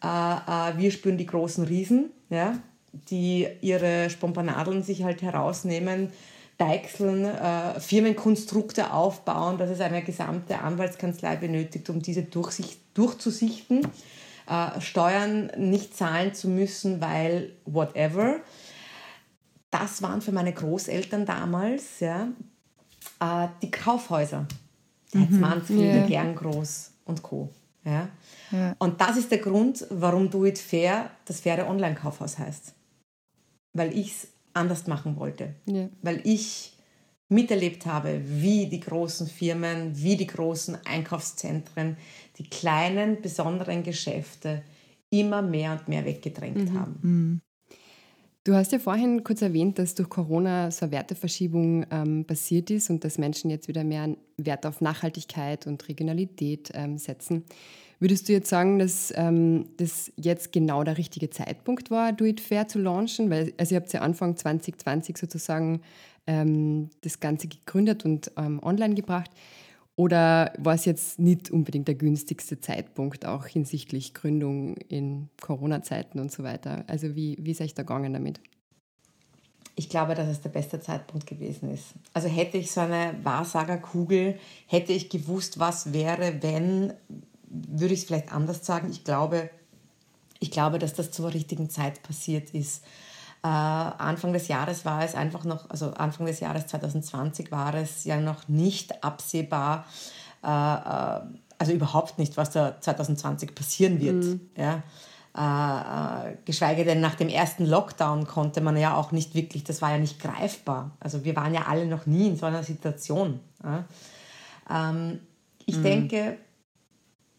äh, 0.03 0.71
äh, 0.71 0.77
wir 0.77 0.91
spüren 0.91 1.17
die 1.17 1.25
großen 1.25 1.63
Riesen, 1.63 2.11
ja, 2.29 2.59
die 2.91 3.47
ihre 3.61 4.09
Spompanadeln 4.09 4.83
sich 4.83 5.03
halt 5.03 5.21
herausnehmen, 5.21 6.11
deichseln, 6.57 7.23
äh, 7.23 7.79
Firmenkonstrukte 7.79 8.91
aufbauen, 8.91 9.57
dass 9.57 9.69
es 9.69 9.79
eine 9.79 10.03
gesamte 10.03 10.59
Anwaltskanzlei 10.59 11.37
benötigt, 11.37 11.89
um 11.89 12.01
diese 12.01 12.23
Durchsicht, 12.23 12.79
durchzusichten, 12.93 13.87
äh, 14.49 14.81
Steuern 14.81 15.51
nicht 15.57 15.95
zahlen 15.95 16.33
zu 16.33 16.49
müssen, 16.49 16.99
weil 16.99 17.53
whatever. 17.65 18.41
Das 19.71 20.01
waren 20.01 20.21
für 20.21 20.31
meine 20.31 20.53
Großeltern 20.53 21.25
damals 21.25 21.99
ja, 21.99 22.29
äh, 23.19 23.47
die 23.61 23.71
Kaufhäuser. 23.71 24.47
Mhm. 25.13 25.39
Mansfield, 25.39 25.81
yeah. 25.81 26.07
Gern 26.07 26.35
Groß 26.35 26.91
und 27.05 27.23
Co. 27.23 27.49
Ja? 27.83 28.09
ja? 28.51 28.75
Und 28.79 29.01
das 29.01 29.17
ist 29.17 29.31
der 29.31 29.39
Grund, 29.39 29.85
warum 29.89 30.29
Do 30.29 30.45
It 30.45 30.59
Fair 30.59 31.09
das 31.25 31.41
faire 31.41 31.67
Online-Kaufhaus 31.67 32.37
heißt. 32.37 32.73
Weil 33.73 33.97
ich 33.97 34.11
es 34.11 34.27
anders 34.53 34.87
machen 34.87 35.15
wollte. 35.17 35.55
Ja. 35.65 35.89
Weil 36.01 36.21
ich 36.23 36.73
miterlebt 37.29 37.85
habe, 37.85 38.21
wie 38.25 38.67
die 38.67 38.79
großen 38.79 39.27
Firmen, 39.27 39.95
wie 39.95 40.17
die 40.17 40.27
großen 40.27 40.77
Einkaufszentren, 40.85 41.97
die 42.37 42.49
kleinen, 42.49 43.21
besonderen 43.21 43.83
Geschäfte 43.83 44.63
immer 45.11 45.41
mehr 45.41 45.73
und 45.73 45.87
mehr 45.87 46.05
weggedrängt 46.05 46.71
mhm. 46.71 46.79
haben. 46.79 46.99
Mhm. 47.01 47.41
Du 48.45 48.55
hast 48.55 48.71
ja 48.71 48.79
vorhin 48.79 49.23
kurz 49.23 49.41
erwähnt, 49.41 49.79
dass 49.79 49.95
durch 49.95 50.09
Corona 50.09 50.71
so 50.71 50.85
eine 50.85 50.93
Werteverschiebung 50.93 51.85
ähm, 51.91 52.25
passiert 52.25 52.69
ist 52.69 52.89
und 52.89 53.03
dass 53.03 53.17
Menschen 53.17 53.49
jetzt 53.49 53.67
wieder 53.67 53.83
mehr 53.83 54.15
Wert 54.37 54.65
auf 54.65 54.79
Nachhaltigkeit 54.79 55.67
und 55.67 55.87
Regionalität 55.89 56.71
ähm, 56.73 56.97
setzen. 56.97 57.43
Würdest 57.99 58.29
du 58.29 58.33
jetzt 58.33 58.49
sagen, 58.49 58.79
dass 58.79 59.13
ähm, 59.15 59.65
das 59.75 60.13
jetzt 60.15 60.53
genau 60.53 60.85
der 60.85 60.97
richtige 60.97 61.29
Zeitpunkt 61.29 61.91
war, 61.91 62.13
Do 62.13 62.23
It 62.23 62.39
Fair 62.39 62.69
zu 62.69 62.79
launchen? 62.79 63.29
Weil 63.29 63.53
also 63.57 63.75
ihr 63.75 63.81
habt 63.81 63.91
ja 63.91 63.99
Anfang 63.99 64.37
2020 64.37 65.17
sozusagen 65.17 65.81
ähm, 66.25 66.91
das 67.01 67.19
Ganze 67.19 67.49
gegründet 67.49 68.05
und 68.05 68.31
ähm, 68.37 68.61
online 68.63 68.95
gebracht. 68.95 69.31
Oder 69.99 70.53
war 70.57 70.75
es 70.75 70.85
jetzt 70.85 71.19
nicht 71.19 71.51
unbedingt 71.51 71.89
der 71.89 71.95
günstigste 71.95 72.61
Zeitpunkt, 72.61 73.25
auch 73.25 73.45
hinsichtlich 73.45 74.13
Gründung 74.13 74.77
in 74.87 75.27
Corona-Zeiten 75.41 76.19
und 76.21 76.31
so 76.31 76.41
weiter? 76.41 76.85
Also 76.87 77.17
wie, 77.17 77.37
wie 77.41 77.51
ist 77.51 77.59
euch 77.59 77.73
da 77.73 77.83
gegangen 77.83 78.13
damit? 78.13 78.39
Ich 79.75 79.89
glaube, 79.89 80.15
dass 80.15 80.29
es 80.29 80.39
der 80.39 80.51
beste 80.51 80.79
Zeitpunkt 80.79 81.27
gewesen 81.27 81.69
ist. 81.69 81.87
Also 82.13 82.29
hätte 82.29 82.57
ich 82.57 82.71
so 82.71 82.79
eine 82.79 83.13
Wahrsagerkugel, 83.23 84.39
hätte 84.67 84.93
ich 84.93 85.09
gewusst, 85.09 85.59
was 85.59 85.91
wäre, 85.91 86.41
wenn, 86.41 86.93
würde 87.49 87.93
ich 87.93 87.99
es 87.99 88.05
vielleicht 88.05 88.31
anders 88.31 88.65
sagen. 88.65 88.89
Ich 88.91 89.03
glaube, 89.03 89.49
ich 90.39 90.49
glaube, 90.49 90.79
dass 90.79 90.93
das 90.93 91.11
zur 91.11 91.33
richtigen 91.33 91.69
Zeit 91.69 92.03
passiert 92.03 92.51
ist. 92.51 92.85
Äh, 93.41 93.47
Anfang 93.47 94.33
des 94.33 94.47
Jahres 94.47 94.85
war 94.85 95.03
es 95.03 95.15
einfach 95.15 95.45
noch, 95.45 95.69
also 95.69 95.91
Anfang 95.91 96.25
des 96.25 96.39
Jahres 96.39 96.67
2020 96.67 97.51
war 97.51 97.73
es 97.73 98.03
ja 98.03 98.19
noch 98.19 98.47
nicht 98.47 99.03
absehbar, 99.03 99.85
äh, 100.43 100.47
äh 100.47 101.21
also 101.61 101.73
überhaupt 101.73 102.17
nicht, 102.17 102.37
was 102.37 102.51
da 102.51 102.79
2020 102.79 103.53
passieren 103.53 103.99
wird. 103.99 104.23
Mhm. 104.23 104.49
Ja. 104.55 104.81
Äh, 105.37 106.31
äh, 106.31 106.37
geschweige 106.45 106.85
denn 106.85 107.01
nach 107.01 107.15
dem 107.15 107.29
ersten 107.29 107.65
Lockdown 107.65 108.25
konnte 108.25 108.61
man 108.61 108.75
ja 108.77 108.95
auch 108.95 109.11
nicht 109.11 109.35
wirklich, 109.35 109.63
das 109.63 109.81
war 109.81 109.91
ja 109.91 109.97
nicht 109.97 110.19
greifbar. 110.19 110.91
Also 110.99 111.23
wir 111.23 111.35
waren 111.35 111.53
ja 111.53 111.67
alle 111.67 111.85
noch 111.85 112.05
nie 112.05 112.27
in 112.27 112.35
so 112.35 112.45
einer 112.45 112.63
Situation. 112.63 113.39
Ja. 113.63 113.85
Ähm, 114.69 115.19
ich 115.65 115.77
mhm. 115.77 115.83
denke, 115.83 116.37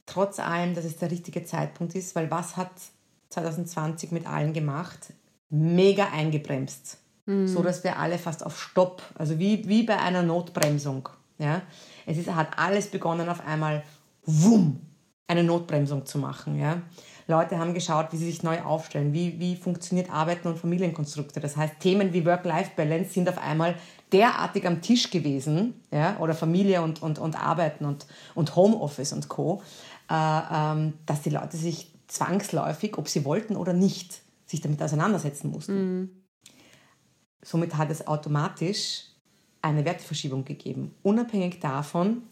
trotz 0.07 0.39
allem, 0.39 0.75
dass 0.75 0.85
es 0.85 0.99
der 0.99 1.11
richtige 1.11 1.45
Zeitpunkt 1.45 1.95
ist, 1.95 2.15
weil 2.15 2.31
was 2.31 2.57
hat 2.57 2.71
2020 3.31 4.13
mit 4.13 4.27
allen 4.27 4.53
gemacht? 4.53 5.13
Mega 5.51 6.09
eingebremst. 6.13 6.99
Mhm. 7.27 7.47
So 7.47 7.63
dass 7.63 7.85
wir 7.85 7.99
alle 7.99 8.19
fast 8.19 8.45
auf 8.45 8.61
Stopp, 8.61 9.03
also 9.15 9.39
wie, 9.39 9.69
wie 9.69 9.83
bei 9.83 9.99
einer 9.99 10.23
Notbremsung, 10.23 11.09
Ja? 11.39 11.63
Es 12.07 12.17
ist, 12.19 12.35
hat 12.35 12.59
alles 12.59 12.89
begonnen 12.89 13.29
auf 13.29 13.47
einmal, 13.47 13.85
wumm, 14.25 14.81
eine 15.27 15.45
Notbremsung 15.45 16.07
zu 16.07 16.19
machen. 16.19 16.59
Ja? 16.59 16.83
Leute 17.31 17.59
haben 17.59 17.73
geschaut, 17.73 18.09
wie 18.11 18.17
sie 18.17 18.27
sich 18.27 18.43
neu 18.43 18.61
aufstellen, 18.63 19.13
wie, 19.13 19.39
wie 19.39 19.57
funktioniert 19.57 20.11
Arbeiten 20.11 20.49
und 20.49 20.59
Familienkonstrukte. 20.59 21.41
Das 21.41 21.57
heißt, 21.57 21.81
Themen 21.81 22.13
wie 22.13 22.27
Work-Life-Balance 22.27 23.13
sind 23.13 23.29
auf 23.29 23.39
einmal 23.39 23.77
derartig 24.13 24.67
am 24.67 24.83
Tisch 24.83 25.11
gewesen, 25.11 25.75
ja, 25.93 26.17
oder 26.19 26.35
Familie 26.35 26.83
und, 26.83 27.01
und, 27.01 27.19
und 27.19 27.41
Arbeiten 27.41 27.85
und, 27.85 28.07
und 28.35 28.57
Homeoffice 28.57 29.13
und 29.13 29.29
Co., 29.29 29.63
äh, 30.11 30.15
ähm, 30.15 30.95
dass 31.07 31.23
die 31.23 31.31
Leute 31.31 31.57
sich 31.57 31.93
zwangsläufig, 32.09 32.99
ob 32.99 33.09
sie 33.09 33.25
wollten 33.25 33.55
oder 33.55 33.73
nicht, 33.73 34.21
sich 34.51 34.61
damit 34.61 34.83
auseinandersetzen 34.83 35.51
mussten. 35.51 36.01
Mhm. 36.01 36.11
Somit 37.43 37.77
hat 37.77 37.91
es 37.91 38.07
automatisch 38.07 39.05
eine 39.63 39.85
Werteverschiebung 39.85 40.45
gegeben, 40.45 40.95
unabhängig 41.03 41.61
davon, 41.61 42.23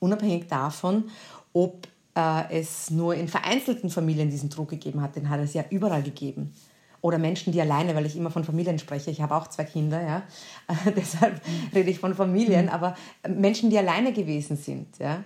unabhängig 0.00 0.48
davon, 0.48 1.04
ob 1.52 1.86
äh, 2.16 2.60
es 2.60 2.90
nur 2.90 3.14
in 3.14 3.28
vereinzelten 3.28 3.90
Familien 3.90 4.30
diesen 4.30 4.50
Druck 4.50 4.70
gegeben 4.70 5.00
hat, 5.00 5.16
den 5.16 5.30
hat 5.30 5.40
es 5.40 5.54
ja 5.54 5.64
überall 5.70 6.02
gegeben. 6.02 6.52
Oder 7.00 7.18
Menschen, 7.18 7.52
die 7.52 7.60
alleine, 7.60 7.94
weil 7.94 8.06
ich 8.06 8.16
immer 8.16 8.30
von 8.30 8.44
Familien 8.44 8.78
spreche, 8.78 9.10
ich 9.10 9.20
habe 9.20 9.34
auch 9.34 9.48
zwei 9.48 9.64
Kinder, 9.64 10.00
ja, 10.02 10.22
äh, 10.68 10.92
deshalb 10.96 11.40
rede 11.74 11.90
ich 11.90 11.98
von 11.98 12.14
Familien, 12.14 12.66
mhm. 12.66 12.72
aber 12.72 12.96
Menschen, 13.28 13.70
die 13.70 13.78
alleine 13.78 14.12
gewesen 14.12 14.56
sind, 14.56 14.98
ja, 14.98 15.22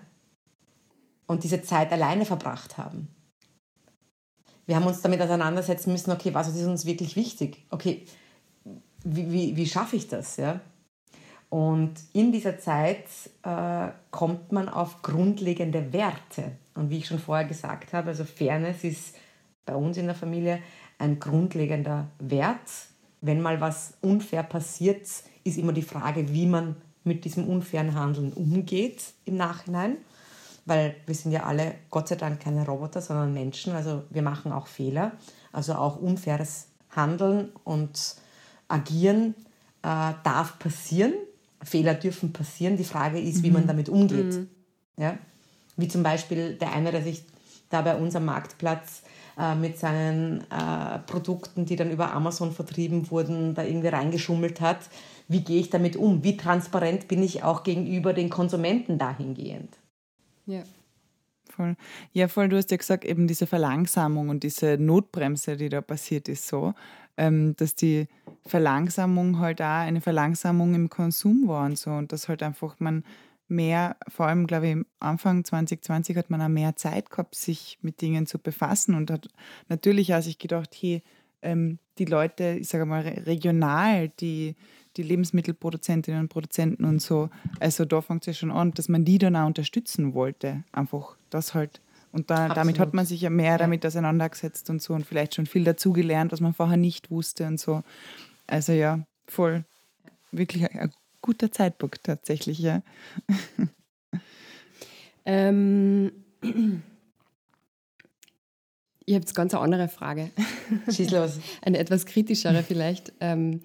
und 1.27 1.43
diese 1.43 1.63
Zeit 1.63 1.91
alleine 1.93 2.25
verbracht 2.25 2.79
haben. 2.79 3.09
Wir 4.67 4.77
haben 4.77 4.87
uns 4.87 5.01
damit 5.01 5.21
auseinandersetzen 5.23 5.93
müssen, 5.93 6.11
okay, 6.11 6.35
was 6.35 6.49
ist 6.49 6.67
uns 6.67 6.87
wirklich 6.87 7.17
wichtig? 7.17 7.65
Okay, 7.71 8.05
wie, 9.05 9.31
wie, 9.31 9.57
wie 9.57 9.67
schaffe 9.67 9.97
ich 9.97 10.09
das? 10.09 10.37
Ja? 10.37 10.61
Und 11.49 11.95
in 12.13 12.33
dieser 12.33 12.59
Zeit 12.59 13.07
äh, 13.43 13.89
kommt 14.11 14.51
man 14.53 14.69
auf 14.69 15.03
grundlegende 15.03 15.93
Werte. 15.93 16.53
Und 16.75 16.91
wie 16.91 16.99
ich 16.99 17.07
schon 17.07 17.21
vorher 17.21 17.47
gesagt 17.47 17.93
habe, 17.93 18.09
also 18.09 18.25
Fairness 18.25 18.83
ist 18.85 19.17
bei 19.65 19.75
uns 19.75 19.97
in 19.97 20.07
der 20.07 20.15
Familie 20.15 20.61
ein 20.99 21.21
grundlegender 21.21 22.09
Wert. 22.19 22.71
Wenn 23.21 23.41
mal 23.41 23.61
was 23.61 23.95
unfair 24.03 24.43
passiert, 24.43 25.07
ist 25.45 25.59
immer 25.59 25.73
die 25.73 25.83
Frage, 25.83 26.33
wie 26.33 26.47
man 26.47 26.77
mit 27.05 27.25
diesem 27.25 27.49
unfairen 27.49 27.95
Handeln 27.95 28.33
umgeht 28.33 29.15
im 29.25 29.37
Nachhinein. 29.37 29.99
Weil 30.67 30.97
wir 31.07 31.15
sind 31.15 31.33
ja 31.33 31.45
alle, 31.45 31.77
Gott 31.91 32.09
sei 32.09 32.17
Dank, 32.17 32.41
keine 32.41 32.67
Roboter, 32.67 33.01
sondern 33.01 33.33
Menschen. 33.33 33.73
Also 33.73 34.03
wir 34.11 34.23
machen 34.23 34.53
auch 34.53 34.67
Fehler. 34.67 35.13
Also 35.53 35.75
auch 35.75 35.97
unfaires 35.97 36.67
Handeln 36.91 37.51
und 37.65 38.17
Agieren 38.69 39.35
äh, 39.83 40.13
darf 40.25 40.59
passieren. 40.59 41.15
Fehler 41.63 41.95
dürfen 41.95 42.33
passieren. 42.33 42.77
Die 42.77 42.85
Frage 42.85 43.21
ist, 43.21 43.43
wie 43.43 43.51
man 43.51 43.63
mhm. 43.63 43.69
damit 43.69 43.89
umgeht. 43.89 44.35
Mhm. 44.35 44.49
Ja? 44.97 45.17
Wie 45.77 45.89
zum 45.89 46.03
Beispiel 46.03 46.55
der 46.55 46.73
eine, 46.73 46.91
der 46.91 47.03
sich 47.03 47.25
da 47.71 47.83
bei 47.83 47.97
uns 47.97 48.17
am 48.17 48.25
Marktplatz 48.25 49.03
äh, 49.39 49.55
mit 49.55 49.79
seinen 49.79 50.41
äh, 50.51 50.99
Produkten, 51.07 51.67
die 51.67 51.77
dann 51.77 51.91
über 51.91 52.13
Amazon 52.13 52.53
vertrieben 52.53 53.11
wurden, 53.11 53.55
da 53.55 53.63
irgendwie 53.63 53.89
reingeschummelt 53.89 54.61
hat. 54.61 54.79
Wie 55.29 55.41
gehe 55.41 55.61
ich 55.61 55.71
damit 55.71 55.97
um? 55.97 56.25
Wie 56.25 56.37
transparent 56.37 57.09
bin 57.09 57.23
ich 57.23 57.43
auch 57.43 57.63
gegenüber 57.63 58.13
den 58.13 58.31
Konsumenten 58.31 58.99
dahingehend? 58.99 59.77
Ja. 60.47 60.63
Voll. 61.49 61.77
Ja, 62.13 62.29
voll, 62.29 62.49
du 62.49 62.57
hast 62.57 62.71
ja 62.71 62.77
gesagt, 62.77 63.05
eben 63.05 63.29
diese 63.29 63.47
Verlangsamung 63.47 64.29
und 64.29 64.43
diese 64.43 64.79
Notbremse, 64.79 65.57
die 65.57 65.69
da 65.69 65.81
passiert 65.81 66.29
ist, 66.29 66.49
so, 66.49 66.75
ähm, 67.17 67.55
dass 67.57 67.75
die 67.75 68.09
Verlangsamung 68.45 69.39
halt 69.39 69.63
auch 69.63 69.67
eine 69.67 70.01
Verlangsamung 70.01 70.75
im 70.75 70.91
Konsum 70.91 71.47
war 71.47 71.65
und 71.67 71.79
so 71.79 71.91
und 71.91 72.13
dass 72.13 72.29
halt 72.29 72.43
einfach 72.43 72.77
man 72.81 73.05
mehr, 73.49 73.97
vor 74.09 74.27
allem 74.27 74.47
glaube 74.47 74.69
ich, 74.69 74.77
Anfang 74.99 75.45
2020 75.45 76.17
hat 76.17 76.31
man 76.31 76.43
auch 76.43 76.49
mehr 76.49 76.75
Zeit 76.77 77.11
gehabt, 77.11 77.37
sich 77.37 77.79
mit 77.81 78.01
Dingen 78.01 78.27
zu 78.27 78.39
befassen 78.39 78.95
und 78.95 79.11
hat 79.11 79.29
natürlich 79.69 80.15
auch 80.15 80.23
sich 80.23 80.39
gedacht, 80.39 80.77
hey, 80.79 81.03
ähm, 81.43 81.79
die 81.99 82.07
Leute, 82.07 82.57
ich 82.61 82.69
sage 82.69 82.87
mal 82.87 83.03
regional, 83.03 84.09
die, 84.21 84.57
die 84.97 85.03
Lebensmittelproduzentinnen 85.03 86.21
und 86.21 86.29
Produzenten 86.29 86.85
und 86.85 87.01
so, 87.01 87.31
also 87.61 87.85
da 87.85 88.01
fängt 88.01 88.23
es 88.23 88.27
ja 88.27 88.35
schon 88.35 88.51
an, 88.51 88.73
dass 88.73 88.89
man 88.89 89.05
die 89.05 89.19
dann 89.19 89.37
auch 89.37 89.47
unterstützen 89.47 90.15
wollte. 90.15 90.65
Einfach 90.73 91.17
das 91.31 91.55
halt. 91.55 91.81
Und 92.13 92.31
da, 92.31 92.49
damit 92.49 92.79
hat 92.79 92.95
man 92.95 93.05
sich 93.05 93.21
ja 93.21 93.31
mehr 93.31 93.53
ja. 93.53 93.59
damit 93.59 93.85
auseinandergesetzt 93.85 94.71
und 94.71 94.81
so 94.81 94.95
und 94.95 95.05
vielleicht 95.05 95.35
schon 95.35 95.47
viel 95.47 95.65
dazugelernt, 95.65 96.33
was 96.33 96.41
man 96.41 96.55
vorher 96.55 96.79
nicht 96.79 97.11
wusste 97.11 97.47
und 97.47 97.61
so. 97.61 97.83
Also 98.47 98.73
ja, 98.73 99.01
voll. 99.29 99.65
Wirklich 100.33 100.71
ein 100.71 100.93
guter 101.21 101.53
Zeitpunkt 101.53 102.05
tatsächlich, 102.05 102.59
ja. 102.59 102.83
Ähm, 105.27 106.13
ich 106.41 106.55
habe 109.15 109.23
jetzt 109.23 109.35
ganz 109.35 109.53
eine 109.53 109.63
andere 109.63 109.89
Frage. 109.89 110.31
Schieß 110.91 111.11
los. 111.11 111.39
Eine 111.63 111.79
etwas 111.79 112.07
kritischere 112.07 112.63
vielleicht. 112.63 113.13
Ähm, 113.21 113.61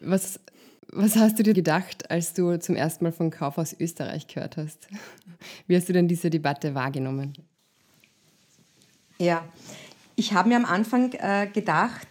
was, 0.00 0.40
was 0.88 1.16
hast 1.16 1.38
du 1.38 1.42
dir 1.42 1.54
gedacht, 1.54 2.10
als 2.10 2.32
du 2.32 2.58
zum 2.58 2.76
ersten 2.76 3.04
Mal 3.04 3.12
von 3.12 3.30
Kaufhaus 3.30 3.76
Österreich 3.78 4.26
gehört 4.26 4.56
hast? 4.56 4.88
Wie 5.66 5.76
hast 5.76 5.88
du 5.88 5.92
denn 5.92 6.08
diese 6.08 6.30
Debatte 6.30 6.74
wahrgenommen? 6.74 7.34
Ja, 9.18 9.44
ich 10.16 10.32
habe 10.32 10.48
mir 10.48 10.56
am 10.56 10.64
Anfang 10.64 11.12
äh, 11.12 11.48
gedacht, 11.52 12.08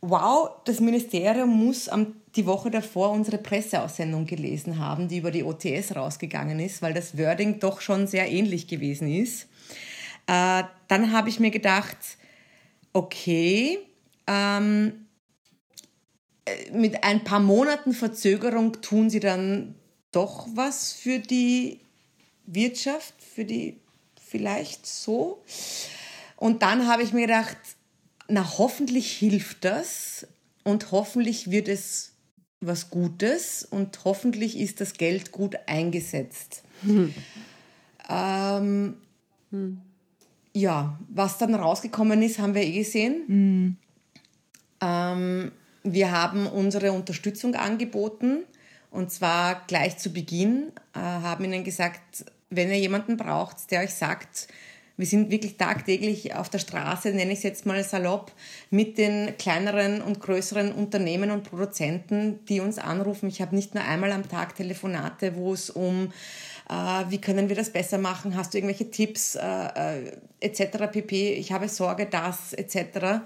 wow, 0.00 0.50
das 0.64 0.80
Ministerium 0.80 1.50
muss 1.50 1.88
am, 1.88 2.14
die 2.36 2.46
Woche 2.46 2.70
davor 2.70 3.10
unsere 3.10 3.38
Presseaussendung 3.38 4.26
gelesen 4.26 4.78
haben, 4.78 5.08
die 5.08 5.18
über 5.18 5.30
die 5.30 5.44
OTS 5.44 5.94
rausgegangen 5.94 6.60
ist, 6.60 6.82
weil 6.82 6.94
das 6.94 7.16
Wording 7.18 7.60
doch 7.60 7.80
schon 7.80 8.06
sehr 8.06 8.30
ähnlich 8.30 8.66
gewesen 8.66 9.12
ist. 9.12 9.48
Äh, 10.26 10.64
dann 10.88 11.12
habe 11.12 11.28
ich 11.28 11.40
mir 11.40 11.50
gedacht, 11.50 11.96
okay, 12.92 13.78
ähm, 14.26 14.88
äh, 14.88 15.09
mit 16.72 17.04
ein 17.04 17.24
paar 17.24 17.40
Monaten 17.40 17.92
Verzögerung 17.92 18.80
tun 18.80 19.10
sie 19.10 19.20
dann 19.20 19.74
doch 20.12 20.48
was 20.54 20.92
für 20.92 21.18
die 21.18 21.80
Wirtschaft, 22.46 23.14
für 23.22 23.44
die 23.44 23.80
vielleicht 24.20 24.86
so. 24.86 25.42
Und 26.36 26.62
dann 26.62 26.86
habe 26.86 27.02
ich 27.02 27.12
mir 27.12 27.26
gedacht, 27.26 27.56
na 28.28 28.58
hoffentlich 28.58 29.12
hilft 29.12 29.64
das 29.64 30.26
und 30.64 30.92
hoffentlich 30.92 31.50
wird 31.50 31.68
es 31.68 32.12
was 32.60 32.90
Gutes 32.90 33.64
und 33.64 34.04
hoffentlich 34.04 34.58
ist 34.58 34.80
das 34.80 34.94
Geld 34.94 35.32
gut 35.32 35.56
eingesetzt. 35.66 36.62
Hm. 36.82 37.14
Ähm, 38.08 38.96
hm. 39.50 39.80
Ja, 40.52 40.98
was 41.08 41.38
dann 41.38 41.54
rausgekommen 41.54 42.22
ist, 42.22 42.38
haben 42.38 42.54
wir 42.54 42.62
eh 42.62 42.72
gesehen. 42.72 43.22
Hm. 43.26 43.76
Ähm, 44.80 45.52
wir 45.82 46.10
haben 46.10 46.46
unsere 46.46 46.92
Unterstützung 46.92 47.54
angeboten 47.54 48.44
und 48.90 49.10
zwar 49.10 49.62
gleich 49.66 49.98
zu 49.98 50.12
Beginn, 50.12 50.72
äh, 50.94 50.98
haben 50.98 51.44
ihnen 51.44 51.64
gesagt, 51.64 52.24
wenn 52.50 52.70
ihr 52.70 52.78
jemanden 52.78 53.16
braucht, 53.16 53.70
der 53.70 53.82
euch 53.82 53.94
sagt, 53.94 54.48
wir 54.96 55.06
sind 55.06 55.30
wirklich 55.30 55.56
tagtäglich 55.56 56.34
auf 56.34 56.50
der 56.50 56.58
Straße, 56.58 57.08
nenne 57.12 57.32
ich 57.32 57.38
es 57.38 57.42
jetzt 57.42 57.64
mal 57.64 57.82
salopp, 57.82 58.32
mit 58.68 58.98
den 58.98 59.34
kleineren 59.38 60.02
und 60.02 60.20
größeren 60.20 60.72
Unternehmen 60.72 61.30
und 61.30 61.44
Produzenten, 61.44 62.44
die 62.46 62.60
uns 62.60 62.78
anrufen. 62.78 63.30
Ich 63.30 63.40
habe 63.40 63.56
nicht 63.56 63.74
nur 63.74 63.82
einmal 63.82 64.12
am 64.12 64.28
Tag 64.28 64.56
Telefonate, 64.56 65.36
wo 65.36 65.54
es 65.54 65.70
um 65.70 66.12
äh, 66.68 66.74
wie 67.08 67.18
können 67.18 67.48
wir 67.48 67.56
das 67.56 67.70
besser 67.70 67.96
machen, 67.96 68.36
hast 68.36 68.52
du 68.52 68.58
irgendwelche 68.58 68.90
Tipps 68.90 69.36
äh, 69.36 69.40
äh 69.40 70.12
etc. 70.42 70.90
pp. 70.90 71.34
Ich 71.34 71.52
habe 71.52 71.68
Sorge, 71.68 72.06
das 72.06 72.54
etc. 72.54 73.20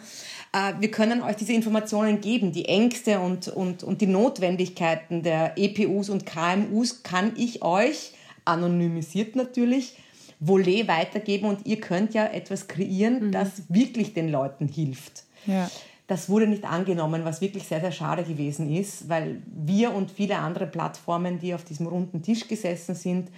Äh, 0.55 0.75
wir 0.79 0.91
können 0.91 1.23
euch 1.23 1.37
diese 1.37 1.53
Informationen 1.53 2.21
geben. 2.21 2.53
Die 2.53 2.67
Ängste 2.67 3.19
und, 3.19 3.49
und, 3.49 3.83
und 3.83 4.01
die 4.01 4.07
Notwendigkeiten 4.07 5.23
der 5.23 5.59
EPUs 5.59 6.09
und 6.09 6.25
KMUs 6.25 7.03
kann 7.03 7.33
ich 7.37 7.63
euch, 7.63 8.13
anonymisiert 8.45 9.35
natürlich, 9.37 9.99
Volet 10.41 10.89
weitergeben 10.89 11.49
und 11.49 11.67
ihr 11.67 11.81
könnt 11.81 12.13
ja 12.13 12.27
etwas 12.27 12.69
kreieren, 12.69 13.27
mhm. 13.27 13.33
das 13.33 13.63
wirklich 13.69 14.15
den 14.15 14.29
Leuten 14.29 14.69
hilft. 14.69 15.25
Ja. 15.47 15.71
Das 16.07 16.29
wurde 16.29 16.47
nicht 16.47 16.65
angenommen, 16.65 17.25
was 17.25 17.41
wirklich 17.41 17.65
sehr, 17.65 17.81
sehr 17.81 17.93
schade 17.93 18.25
gewesen 18.25 18.71
ist, 18.71 19.09
weil 19.09 19.41
wir 19.47 19.95
und 19.95 20.11
viele 20.11 20.37
andere 20.37 20.67
Plattformen, 20.67 21.39
die 21.39 21.55
auf 21.55 21.65
diesem 21.65 21.87
runden 21.87 22.23
Tisch 22.23 22.47
gesessen 22.47 22.95
sind, 22.95 23.31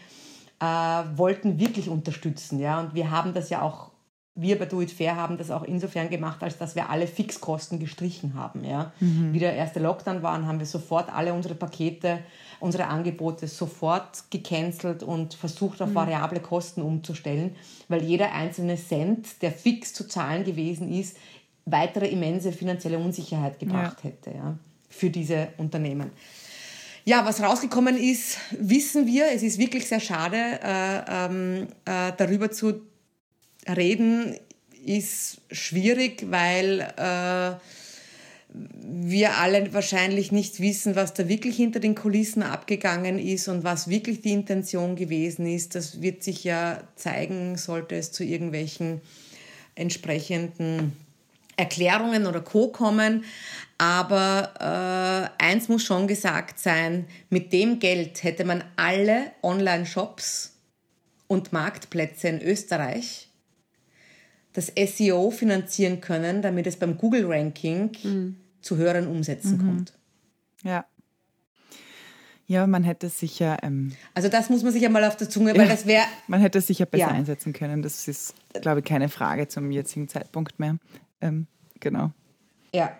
äh, 0.61 0.64
wollten 0.64 1.61
wirklich 1.61 1.88
unterstützen. 1.88 2.59
Ja? 2.59 2.81
Und 2.81 2.94
wir 2.94 3.11
haben 3.11 3.35
das 3.35 3.50
ja 3.50 3.62
auch, 3.62 3.92
wir 4.37 4.59
bei 4.59 4.66
Do 4.66 4.81
It 4.81 4.92
Fair 4.92 5.16
haben 5.16 5.38
das 5.38 5.51
auch 5.51 5.64
insofern 5.64 6.09
gemacht, 6.11 6.42
als 6.42 6.59
dass 6.59 6.77
wir 6.77 6.90
alle 6.90 7.07
Fixkosten 7.07 7.81
gestrichen 7.81 8.35
haben. 8.35 8.64
Ja? 8.64 8.92
Mhm. 9.01 9.33
Wie 9.33 9.38
der 9.38 9.55
erste 9.55 9.81
Lockdown 9.81 10.22
war, 10.22 10.46
haben 10.46 10.59
wir 10.59 10.66
sofort 10.66 11.12
alle 11.12 11.35
unsere 11.35 11.55
Pakete 11.55 12.20
unsere 12.61 12.87
Angebote 12.87 13.49
sofort 13.49 14.25
gecancelt 14.31 15.03
und 15.03 15.35
versucht 15.35 15.83
auf 15.83 15.90
mhm. 15.90 15.94
variable 15.94 16.40
Kosten 16.40 16.83
umzustellen, 16.83 17.55
weil 17.88 18.03
jeder 18.03 18.33
einzelne 18.33 18.77
Cent, 18.77 19.42
der 19.42 19.53
fix 19.53 19.92
zu 19.92 20.09
zahlen 20.09 20.44
gewesen 20.44 20.92
ist, 20.92 21.16
weitere 21.64 22.09
immense 22.09 22.53
finanzielle 22.53 22.99
Unsicherheit 22.99 23.59
gebracht 23.59 23.99
ja. 24.03 24.11
hätte 24.11 24.31
ja, 24.31 24.59
für 24.88 25.11
diese 25.11 25.49
Unternehmen. 25.59 26.11
Ja, 27.05 27.25
was 27.25 27.40
rausgekommen 27.40 27.96
ist, 27.96 28.38
wissen 28.51 29.07
wir. 29.07 29.27
Es 29.33 29.42
ist 29.42 29.59
wirklich 29.59 29.87
sehr 29.87 30.01
schade, 30.01 30.37
äh, 30.37 31.05
ähm, 31.09 31.68
äh, 31.85 32.12
darüber 32.16 32.51
zu 32.51 32.83
reden, 33.68 34.37
ist 34.85 35.40
schwierig, 35.50 36.26
weil 36.31 36.81
äh, 36.96 37.57
wir 38.81 39.37
alle 39.38 39.72
wahrscheinlich 39.74 40.33
nicht 40.33 40.61
wissen, 40.61 40.96
was 40.96 41.12
da 41.12 41.29
wirklich 41.29 41.57
hinter 41.57 41.81
den 41.81 41.94
Kulissen 41.94 42.42
abgegangen 42.42 43.18
ist 43.18 43.48
und 43.48 43.64
was 43.64 43.88
wirklich 43.88 44.22
die 44.22 44.33
Intention 44.33 44.96
gewesen 44.96 45.46
ist. 45.46 45.74
Das 45.74 46.00
wird 46.00 46.22
sich 46.22 46.44
ja 46.44 46.83
zeigen, 46.94 47.59
sollte 47.59 47.96
es 47.96 48.12
zu 48.12 48.24
irgendwelchen 48.24 49.00
entsprechenden 49.74 50.96
Erklärungen 51.57 52.26
oder 52.26 52.40
Co 52.40 52.68
kommen. 52.68 53.24
Aber 53.79 55.31
äh, 55.38 55.44
eins 55.44 55.68
muss 55.68 55.83
schon 55.83 56.07
gesagt 56.07 56.59
sein, 56.59 57.07
mit 57.29 57.52
dem 57.52 57.79
Geld 57.79 58.22
hätte 58.22 58.44
man 58.44 58.64
alle 58.76 59.33
Online-Shops 59.42 60.55
und 61.26 61.52
Marktplätze 61.52 62.29
in 62.29 62.40
Österreich 62.40 63.29
das 64.57 64.73
SEO 64.75 65.31
finanzieren 65.31 66.01
können, 66.01 66.40
damit 66.40 66.66
es 66.66 66.77
beim 66.77 66.97
Google-Ranking 66.97 67.90
mhm. 68.03 68.37
zu 68.62 68.77
höheren 68.77 69.07
Umsätzen 69.07 69.59
mhm. 69.59 69.66
kommt. 69.66 69.92
Ja. 70.62 70.87
Ja, 72.47 72.66
man 72.66 72.85
hätte 72.85 73.09
sicher. 73.09 73.59
Ähm, 73.62 73.92
also 74.14 74.29
das 74.29 74.49
muss 74.49 74.62
man 74.62 74.73
sich 74.73 74.85
einmal 74.87 75.05
auf 75.05 75.16
der 75.16 75.29
Zunge, 75.29 75.53
weil 75.55 75.66
ja, 75.66 75.69
das 75.69 75.85
wäre. 75.85 76.05
Man 76.29 76.40
hätte 76.40 76.59
es 76.59 76.66
sicher 76.69 76.87
besser 76.87 77.09
ja. 77.09 77.09
einsetzen 77.09 77.53
können. 77.53 77.83
Das 77.83 78.09
ist, 78.09 78.35
glaube 78.62 78.81
ich, 78.81 78.87
keine 78.87 79.09
Frage 79.09 79.49
zum 79.49 79.71
jetzigen 79.71 80.09
Zeitpunkt 80.09 80.59
mehr. 80.59 80.79
Ähm, 81.21 81.49
genau. 81.81 82.12
Ja. 82.73 82.97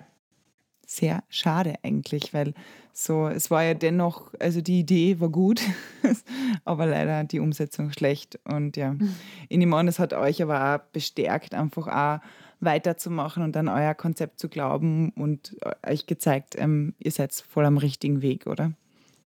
Sehr 0.87 1.25
schade 1.29 1.75
eigentlich, 1.83 2.33
weil 2.33 2.55
so, 2.93 3.27
es 3.27 3.51
war 3.51 3.63
ja 3.65 3.75
dennoch, 3.75 4.33
also 4.41 4.61
die 4.61 4.81
Idee 4.81 5.21
war 5.21 5.29
gut, 5.29 5.61
aber 6.65 6.87
leider 6.87 7.25
die 7.25 7.41
Umsetzung 7.41 7.93
schlecht. 7.93 8.39
Und 8.45 8.77
ja, 8.77 8.93
mhm. 8.93 9.15
ich 9.49 9.59
nehme 9.59 9.77
an, 9.77 9.89
es 9.89 9.99
hat 9.99 10.13
euch 10.13 10.41
aber 10.43 10.77
auch 10.77 10.93
bestärkt, 10.93 11.55
einfach 11.55 11.89
auch 11.89 12.27
weiterzumachen 12.61 13.43
und 13.43 13.57
an 13.57 13.69
euer 13.69 13.95
Konzept 13.95 14.39
zu 14.41 14.49
glauben 14.49 15.11
und 15.11 15.57
euch 15.87 16.07
gezeigt, 16.07 16.55
ähm, 16.57 16.95
ihr 16.99 17.11
seid 17.11 17.35
voll 17.35 17.67
am 17.67 17.77
richtigen 17.77 18.23
Weg, 18.23 18.47
oder? 18.47 18.73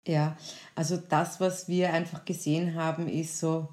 Ja, 0.05 0.35
also 0.75 0.97
das, 0.97 1.39
was 1.39 1.69
wir 1.69 1.93
einfach 1.93 2.25
gesehen 2.25 2.75
haben, 2.75 3.07
ist 3.07 3.39
so, 3.39 3.69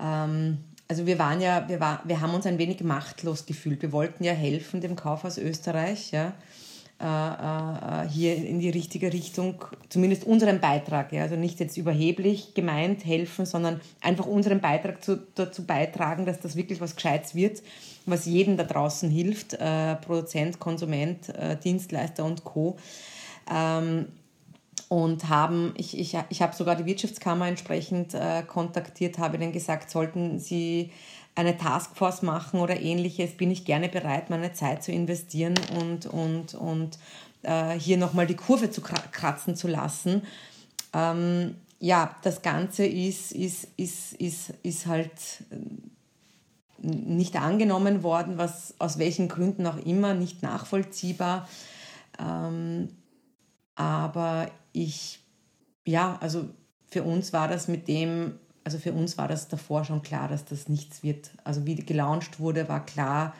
ähm, 0.00 0.58
also 0.88 1.04
wir 1.04 1.18
waren 1.18 1.40
ja, 1.42 1.68
wir, 1.68 1.80
war, 1.80 2.00
wir 2.04 2.22
haben 2.22 2.32
uns 2.32 2.46
ein 2.46 2.56
wenig 2.56 2.82
machtlos 2.82 3.44
gefühlt. 3.44 3.82
Wir 3.82 3.92
wollten 3.92 4.24
ja 4.24 4.32
helfen 4.32 4.80
dem 4.80 4.96
Kaufhaus 4.96 5.36
Österreich, 5.36 6.12
ja, 6.12 6.32
hier 7.00 8.36
in 8.36 8.58
die 8.58 8.70
richtige 8.70 9.12
Richtung, 9.12 9.64
zumindest 9.88 10.24
unseren 10.24 10.60
Beitrag, 10.60 11.12
ja, 11.12 11.22
also 11.22 11.36
nicht 11.36 11.60
jetzt 11.60 11.76
überheblich 11.76 12.54
gemeint 12.54 13.04
helfen, 13.04 13.46
sondern 13.46 13.80
einfach 14.00 14.26
unseren 14.26 14.60
Beitrag 14.60 15.04
zu, 15.04 15.22
dazu 15.36 15.64
beitragen, 15.64 16.26
dass 16.26 16.40
das 16.40 16.56
wirklich 16.56 16.80
was 16.80 16.96
Gescheites 16.96 17.36
wird, 17.36 17.62
was 18.04 18.26
jedem 18.26 18.56
da 18.56 18.64
draußen 18.64 19.10
hilft, 19.10 19.54
äh, 19.54 19.94
Produzent, 19.96 20.58
Konsument, 20.58 21.28
äh, 21.28 21.56
Dienstleister 21.56 22.24
und 22.24 22.42
Co. 22.42 22.76
Ähm, 23.48 24.06
und 24.88 25.28
haben, 25.28 25.74
ich, 25.76 25.98
ich, 25.98 26.16
ich 26.30 26.42
habe 26.42 26.56
sogar 26.56 26.74
die 26.74 26.86
Wirtschaftskammer 26.86 27.46
entsprechend 27.46 28.14
äh, 28.14 28.42
kontaktiert, 28.42 29.18
habe 29.18 29.36
ihnen 29.36 29.52
gesagt, 29.52 29.90
sollten 29.90 30.38
sie 30.38 30.90
eine 31.38 31.56
Taskforce 31.56 32.22
machen 32.22 32.58
oder 32.58 32.80
ähnliches, 32.80 33.36
bin 33.36 33.52
ich 33.52 33.64
gerne 33.64 33.88
bereit, 33.88 34.28
meine 34.28 34.52
Zeit 34.54 34.82
zu 34.82 34.90
investieren 34.90 35.54
und, 35.78 36.06
und, 36.06 36.54
und 36.54 36.98
äh, 37.42 37.78
hier 37.78 37.96
nochmal 37.96 38.26
die 38.26 38.34
Kurve 38.34 38.72
zu 38.72 38.80
kratzen 38.80 39.54
zu 39.54 39.68
lassen. 39.68 40.22
Ähm, 40.92 41.54
ja, 41.78 42.16
das 42.24 42.42
Ganze 42.42 42.86
ist, 42.86 43.30
ist, 43.30 43.68
ist, 43.76 44.14
ist, 44.14 44.52
ist 44.64 44.86
halt 44.86 45.12
nicht 46.78 47.36
angenommen 47.36 48.02
worden, 48.02 48.36
was 48.36 48.74
aus 48.80 48.98
welchen 48.98 49.28
Gründen 49.28 49.64
auch 49.68 49.78
immer, 49.78 50.14
nicht 50.14 50.42
nachvollziehbar. 50.42 51.48
Ähm, 52.18 52.88
aber 53.76 54.50
ich, 54.72 55.20
ja, 55.84 56.18
also 56.20 56.48
für 56.90 57.04
uns 57.04 57.32
war 57.32 57.46
das 57.46 57.68
mit 57.68 57.86
dem, 57.86 58.40
also 58.68 58.76
für 58.76 58.92
uns 58.92 59.16
war 59.16 59.28
das 59.28 59.48
davor 59.48 59.82
schon 59.86 60.02
klar, 60.02 60.28
dass 60.28 60.44
das 60.44 60.68
nichts 60.68 61.02
wird. 61.02 61.30
Also 61.42 61.64
wie 61.64 61.74
gelauncht 61.74 62.38
wurde, 62.38 62.68
war 62.68 62.84
klar, 62.84 63.34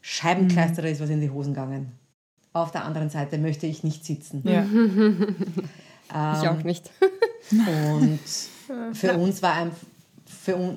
Scheibenkleister, 0.00 0.82
mhm. 0.82 0.88
ist 0.88 1.00
was 1.00 1.08
in 1.08 1.20
die 1.20 1.30
Hosen 1.30 1.54
gegangen. 1.54 1.92
Auf 2.52 2.72
der 2.72 2.84
anderen 2.84 3.08
Seite 3.08 3.38
möchte 3.38 3.68
ich 3.68 3.84
nicht 3.84 4.04
sitzen. 4.04 4.42
Ja. 4.44 4.62
ähm, 4.64 5.32
ich 6.10 6.48
auch 6.48 6.64
nicht. 6.64 6.90
und 7.52 8.18
für 8.94 9.16
uns 9.16 9.40
war 9.40 9.52
ein, 9.52 9.70
für, 10.24 10.76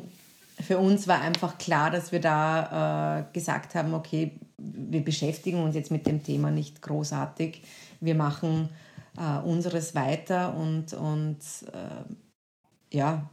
für 0.59 0.77
uns 0.77 1.07
war 1.07 1.21
einfach 1.21 1.57
klar, 1.57 1.89
dass 1.89 2.11
wir 2.11 2.21
da 2.21 3.21
äh, 3.21 3.33
gesagt 3.33 3.73
haben, 3.73 3.95
okay, 3.95 4.33
wir 4.59 5.03
beschäftigen 5.03 5.63
uns 5.63 5.73
jetzt 5.73 5.89
mit 5.89 6.05
dem 6.05 6.21
Thema 6.21 6.51
nicht 6.51 6.83
großartig. 6.83 7.63
Wir 8.01 8.13
machen 8.13 8.69
äh, 9.17 9.39
unseres 9.39 9.95
weiter 9.95 10.55
und, 10.55 10.93
und 10.93 11.39
äh, 11.73 12.95
ja, 12.95 13.27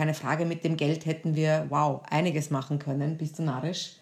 keine 0.00 0.14
Frage, 0.14 0.46
mit 0.46 0.64
dem 0.64 0.78
Geld 0.78 1.04
hätten 1.04 1.36
wir, 1.36 1.66
wow, 1.68 2.00
einiges 2.08 2.48
machen 2.48 2.78
können, 2.78 3.18
bist 3.18 3.38
du 3.38 3.42
narrisch. 3.42 3.96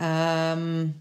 Ähm, 0.00 0.94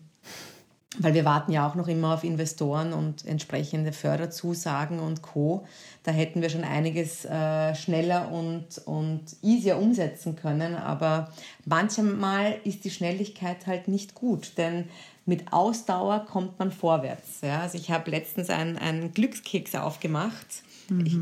weil 0.97 1.13
wir 1.13 1.23
warten 1.23 1.51
ja 1.51 1.69
auch 1.69 1.75
noch 1.75 1.87
immer 1.87 2.15
auf 2.15 2.23
Investoren 2.23 2.93
und 2.93 3.27
entsprechende 3.27 3.91
Förderzusagen 3.91 4.97
und 4.97 5.21
Co. 5.21 5.67
Da 6.01 6.09
hätten 6.09 6.41
wir 6.41 6.49
schon 6.49 6.63
einiges 6.63 7.25
äh, 7.25 7.75
schneller 7.75 8.31
und, 8.31 8.79
und 8.85 9.21
easier 9.43 9.77
umsetzen 9.77 10.35
können. 10.35 10.73
Aber 10.73 11.31
manchmal 11.65 12.55
ist 12.63 12.85
die 12.85 12.89
Schnelligkeit 12.89 13.67
halt 13.67 13.87
nicht 13.87 14.15
gut, 14.15 14.57
denn 14.57 14.85
mit 15.27 15.53
Ausdauer 15.53 16.25
kommt 16.25 16.57
man 16.57 16.71
vorwärts. 16.71 17.41
Ja? 17.41 17.59
Also 17.59 17.77
ich 17.77 17.91
habe 17.91 18.09
letztens 18.09 18.49
einen, 18.49 19.13
Glückskeks 19.13 19.75
aufgemacht 19.75 20.63
mhm. 20.89 21.05
ich, 21.05 21.17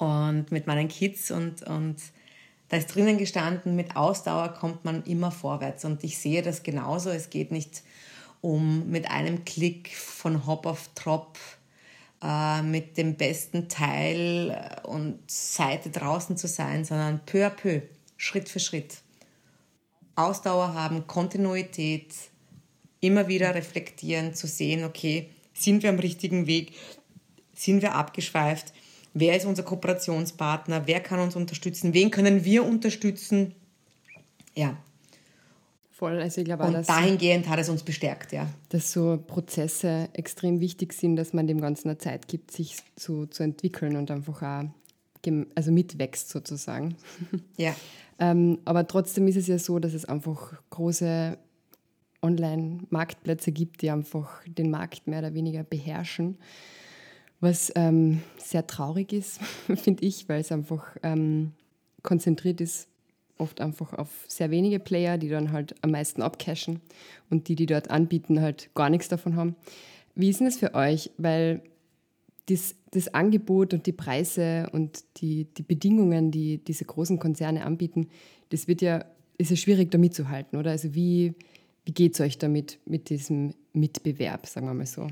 und 0.00 0.50
mit 0.50 0.66
meinen 0.66 0.88
Kids 0.88 1.30
und, 1.30 1.62
und 1.62 1.96
da 2.70 2.78
ist 2.78 2.94
drinnen 2.94 3.18
gestanden, 3.18 3.76
mit 3.76 3.96
Ausdauer 3.96 4.54
kommt 4.54 4.84
man 4.84 5.04
immer 5.04 5.30
vorwärts. 5.30 5.84
Und 5.84 6.02
ich 6.04 6.18
sehe 6.18 6.40
das 6.40 6.62
genauso. 6.62 7.10
Es 7.10 7.28
geht 7.28 7.52
nicht 7.52 7.82
um 8.40 8.88
mit 8.88 9.10
einem 9.10 9.44
Klick 9.44 9.94
von 9.94 10.46
Hop 10.46 10.64
auf 10.64 10.88
Trop 10.94 11.36
äh, 12.22 12.62
mit 12.62 12.96
dem 12.96 13.16
besten 13.16 13.68
Teil 13.68 14.80
und 14.84 15.18
Seite 15.30 15.90
draußen 15.90 16.36
zu 16.38 16.48
sein, 16.48 16.84
sondern 16.84 17.20
peu 17.26 17.46
à 17.46 17.50
peu, 17.50 17.82
Schritt 18.16 18.48
für 18.48 18.60
Schritt. 18.60 19.02
Ausdauer 20.14 20.72
haben, 20.72 21.06
Kontinuität, 21.06 22.14
immer 23.00 23.28
wieder 23.28 23.54
reflektieren, 23.54 24.34
zu 24.34 24.46
sehen, 24.46 24.84
okay, 24.84 25.28
sind 25.52 25.82
wir 25.82 25.90
am 25.90 25.98
richtigen 25.98 26.46
Weg, 26.46 26.72
sind 27.54 27.82
wir 27.82 27.94
abgeschweift, 27.94 28.72
wer 29.14 29.36
ist 29.36 29.46
unser 29.46 29.62
Kooperationspartner, 29.62 30.86
wer 30.86 31.00
kann 31.00 31.20
uns 31.20 31.36
unterstützen, 31.36 31.94
wen 31.94 32.10
können 32.10 32.44
wir 32.44 32.64
unterstützen. 32.64 33.54
Ja. 34.54 34.76
Voll, 35.90 36.18
also 36.18 36.40
ich 36.40 36.46
glaube 36.46 36.64
Und 36.64 36.88
dahingehend 36.88 37.48
hat 37.48 37.58
es 37.58 37.68
uns 37.68 37.82
bestärkt, 37.82 38.32
ja. 38.32 38.48
Dass 38.70 38.90
so 38.90 39.22
Prozesse 39.26 40.08
extrem 40.14 40.60
wichtig 40.60 40.94
sind, 40.94 41.16
dass 41.16 41.34
man 41.34 41.46
dem 41.46 41.60
Ganzen 41.60 41.88
eine 41.88 41.98
Zeit 41.98 42.26
gibt, 42.26 42.52
sich 42.52 42.76
zu, 42.96 43.26
zu 43.26 43.42
entwickeln 43.42 43.96
und 43.96 44.10
einfach 44.10 44.42
auch 44.42 44.64
also 45.54 45.72
mitwächst 45.72 46.30
sozusagen. 46.30 46.96
Ja. 47.58 47.76
ähm, 48.18 48.58
aber 48.64 48.86
trotzdem 48.86 49.28
ist 49.28 49.36
es 49.36 49.46
ja 49.46 49.58
so, 49.58 49.78
dass 49.78 49.92
es 49.92 50.06
einfach 50.06 50.54
große 50.70 51.36
Online-Marktplätze 52.22 53.52
gibt, 53.52 53.82
die 53.82 53.90
einfach 53.90 54.42
den 54.46 54.70
Markt 54.70 55.06
mehr 55.06 55.18
oder 55.20 55.34
weniger 55.34 55.64
beherrschen. 55.64 56.38
Was 57.40 57.72
ähm, 57.74 58.22
sehr 58.36 58.66
traurig 58.66 59.12
ist, 59.12 59.40
finde 59.76 60.04
ich, 60.04 60.28
weil 60.28 60.40
es 60.40 60.52
einfach 60.52 60.96
ähm, 61.02 61.52
konzentriert 62.02 62.60
ist, 62.60 62.88
oft 63.38 63.60
einfach 63.60 63.94
auf 63.94 64.08
sehr 64.28 64.50
wenige 64.50 64.78
Player, 64.78 65.16
die 65.18 65.28
dann 65.28 65.52
halt 65.52 65.74
am 65.82 65.92
meisten 65.92 66.22
abcashen 66.22 66.80
und 67.30 67.48
die, 67.48 67.56
die 67.56 67.66
dort 67.66 67.90
anbieten, 67.90 68.40
halt 68.40 68.70
gar 68.74 68.90
nichts 68.90 69.08
davon 69.08 69.36
haben. 69.36 69.56
Wie 70.14 70.28
ist 70.28 70.40
denn 70.40 70.46
das 70.46 70.58
für 70.58 70.74
euch? 70.74 71.10
Weil 71.16 71.62
das, 72.46 72.74
das 72.90 73.14
Angebot 73.14 73.72
und 73.72 73.86
die 73.86 73.92
Preise 73.92 74.68
und 74.72 75.04
die, 75.18 75.44
die 75.56 75.62
Bedingungen, 75.62 76.30
die 76.30 76.58
diese 76.58 76.84
großen 76.84 77.18
Konzerne 77.18 77.64
anbieten, 77.64 78.08
das 78.50 78.68
wird 78.68 78.82
ja, 78.82 79.04
ist 79.38 79.50
ja 79.50 79.56
schwierig 79.56 79.90
da 79.90 79.98
mitzuhalten, 79.98 80.58
oder? 80.58 80.72
Also 80.72 80.94
wie, 80.94 81.34
wie 81.84 81.92
geht 81.92 82.14
es 82.14 82.20
euch 82.20 82.38
damit, 82.38 82.78
mit 82.84 83.08
diesem 83.08 83.54
Mitbewerb, 83.72 84.46
sagen 84.46 84.66
wir 84.66 84.74
mal 84.74 84.86
so? 84.86 85.08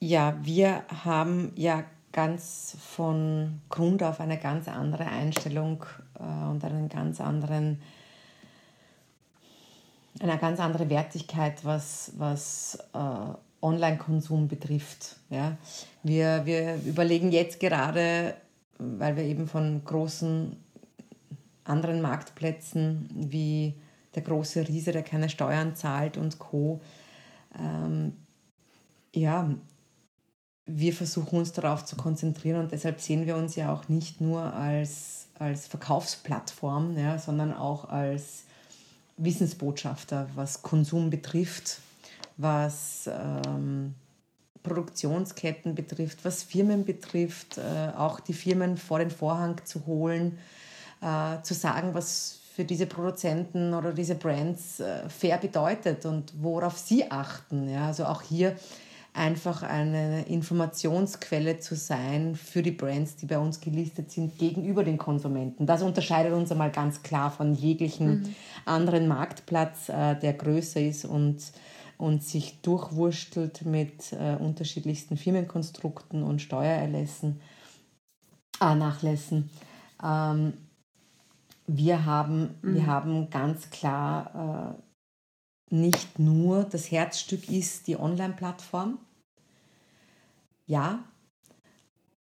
Ja, 0.00 0.36
wir 0.42 0.84
haben 1.04 1.52
ja 1.56 1.84
ganz 2.12 2.76
von 2.80 3.60
Grund 3.68 4.02
auf 4.02 4.20
eine 4.20 4.38
ganz 4.38 4.68
andere 4.68 5.06
Einstellung 5.06 5.84
äh, 6.18 6.48
und 6.48 6.64
einen 6.64 6.88
ganz 6.88 7.20
anderen, 7.20 7.82
eine 10.20 10.38
ganz 10.38 10.60
andere 10.60 10.88
Wertigkeit, 10.88 11.64
was, 11.64 12.12
was 12.16 12.78
äh, 12.94 13.34
Online-Konsum 13.60 14.46
betrifft. 14.46 15.16
Ja. 15.30 15.56
Wir, 16.02 16.46
wir 16.46 16.76
überlegen 16.84 17.32
jetzt 17.32 17.58
gerade, 17.58 18.34
weil 18.78 19.16
wir 19.16 19.24
eben 19.24 19.48
von 19.48 19.82
großen 19.84 20.56
anderen 21.64 22.00
Marktplätzen 22.00 23.08
wie 23.12 23.74
der 24.14 24.22
große 24.22 24.68
Riese, 24.68 24.92
der 24.92 25.02
keine 25.02 25.28
Steuern 25.28 25.74
zahlt 25.74 26.16
und 26.16 26.38
Co. 26.38 26.80
Ähm, 27.58 28.12
ja, 29.14 29.50
wir 30.66 30.92
versuchen 30.92 31.38
uns 31.38 31.52
darauf 31.52 31.84
zu 31.84 31.96
konzentrieren 31.96 32.60
und 32.60 32.72
deshalb 32.72 33.00
sehen 33.00 33.26
wir 33.26 33.36
uns 33.36 33.54
ja 33.56 33.72
auch 33.72 33.88
nicht 33.88 34.20
nur 34.20 34.40
als, 34.54 35.26
als 35.38 35.66
Verkaufsplattform, 35.66 36.96
ja, 36.96 37.18
sondern 37.18 37.52
auch 37.52 37.88
als 37.88 38.44
Wissensbotschafter, 39.16 40.28
was 40.34 40.62
Konsum 40.62 41.10
betrifft, 41.10 41.80
was 42.36 43.08
ähm, 43.08 43.94
Produktionsketten 44.62 45.74
betrifft, 45.74 46.24
was 46.24 46.42
Firmen 46.42 46.84
betrifft, 46.84 47.58
äh, 47.58 47.96
auch 47.96 48.18
die 48.20 48.32
Firmen 48.32 48.78
vor 48.78 48.98
den 48.98 49.10
Vorhang 49.10 49.60
zu 49.64 49.84
holen, 49.86 50.38
äh, 51.02 51.42
zu 51.42 51.52
sagen, 51.52 51.92
was 51.92 52.40
für 52.54 52.64
diese 52.64 52.86
Produzenten 52.86 53.74
oder 53.74 53.92
diese 53.92 54.14
Brands 54.14 54.80
äh, 54.80 55.08
fair 55.08 55.38
bedeutet 55.38 56.06
und 56.06 56.32
worauf 56.40 56.78
sie 56.78 57.10
achten. 57.10 57.68
Ja? 57.68 57.88
Also 57.88 58.06
auch 58.06 58.22
hier 58.22 58.56
einfach 59.14 59.62
eine 59.62 60.26
Informationsquelle 60.26 61.60
zu 61.60 61.76
sein 61.76 62.34
für 62.34 62.62
die 62.62 62.72
Brands, 62.72 63.14
die 63.14 63.26
bei 63.26 63.38
uns 63.38 63.60
gelistet 63.60 64.10
sind, 64.10 64.38
gegenüber 64.38 64.82
den 64.82 64.98
Konsumenten. 64.98 65.66
Das 65.66 65.82
unterscheidet 65.82 66.32
uns 66.32 66.50
einmal 66.50 66.72
ganz 66.72 67.02
klar 67.02 67.30
von 67.30 67.54
jeglichen 67.54 68.22
mhm. 68.22 68.34
anderen 68.64 69.06
Marktplatz, 69.06 69.88
äh, 69.88 70.16
der 70.16 70.32
größer 70.32 70.80
ist 70.80 71.04
und, 71.04 71.38
und 71.96 72.24
sich 72.24 72.60
durchwurstelt 72.60 73.64
mit 73.64 74.12
äh, 74.12 74.34
unterschiedlichsten 74.34 75.16
Firmenkonstrukten 75.16 76.24
und 76.24 76.42
Steuererlässen, 76.42 77.40
äh, 78.60 78.74
Nachlässen. 78.74 79.48
Ähm, 80.02 80.54
wir, 81.68 82.04
haben, 82.04 82.56
mhm. 82.62 82.74
wir 82.74 82.86
haben 82.88 83.30
ganz 83.30 83.70
klar 83.70 84.74
äh, 84.76 84.83
nicht 85.70 86.18
nur 86.18 86.64
das 86.64 86.90
Herzstück 86.90 87.48
ist 87.48 87.86
die 87.86 87.98
Online-Plattform. 87.98 88.98
Ja, 90.66 91.04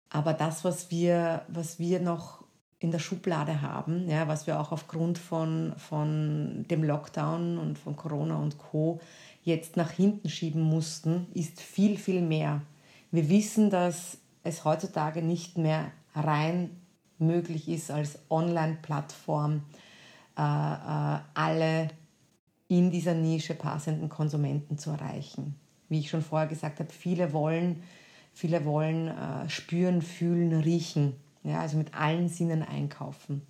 aber 0.10 0.34
das, 0.34 0.64
was 0.64 0.92
wir, 0.92 1.46
was 1.48 1.80
wir 1.80 2.00
noch 2.00 2.44
in 2.80 2.92
der 2.92 3.00
Schublade 3.00 3.62
haben, 3.62 4.10
ja, 4.10 4.28
was 4.28 4.48
wir 4.48 4.60
auch 4.60 4.72
aufgrund 4.72 5.20
von, 5.20 5.74
von 5.78 6.66
dem 6.70 6.84
Lockdown 6.84 7.60
und 7.60 7.78
von 7.78 7.96
Corona 7.96 8.38
und 8.38 8.58
Co. 8.58 9.00
jetzt 9.44 9.78
nach 9.78 9.92
hinten 9.92 10.30
schieben 10.30 10.64
mussten, 10.64 11.28
ist 11.34 11.62
viel, 11.62 11.98
viel 11.98 12.22
mehr. 12.22 12.62
Wir 13.12 13.30
wissen, 13.30 13.70
dass 13.70 14.18
es 14.44 14.66
heutzutage 14.66 15.22
nicht 15.22 15.58
mehr 15.58 15.92
rein 16.16 16.72
möglich 17.20 17.70
ist, 17.70 17.92
als 17.92 18.18
Online-Plattform 18.30 19.62
äh, 20.38 20.42
äh, 20.42 21.20
alle 21.36 21.90
in 22.72 22.90
dieser 22.90 23.14
Nische 23.14 23.54
passenden 23.54 24.08
Konsumenten 24.08 24.78
zu 24.78 24.92
erreichen. 24.92 25.56
Wie 25.90 26.00
ich 26.00 26.10
schon 26.10 26.22
vorher 26.22 26.48
gesagt 26.48 26.80
habe, 26.80 26.90
viele 26.90 27.34
wollen, 27.34 27.84
viele 28.32 28.64
wollen 28.64 29.10
äh, 29.10 29.50
spüren, 29.50 30.02
fühlen, 30.02 30.54
riechen, 30.54 31.18
ja, 31.44 31.60
also 31.60 31.78
mit 31.78 31.94
allen 31.94 32.30
Sinnen 32.30 32.64
einkaufen. 32.64 33.42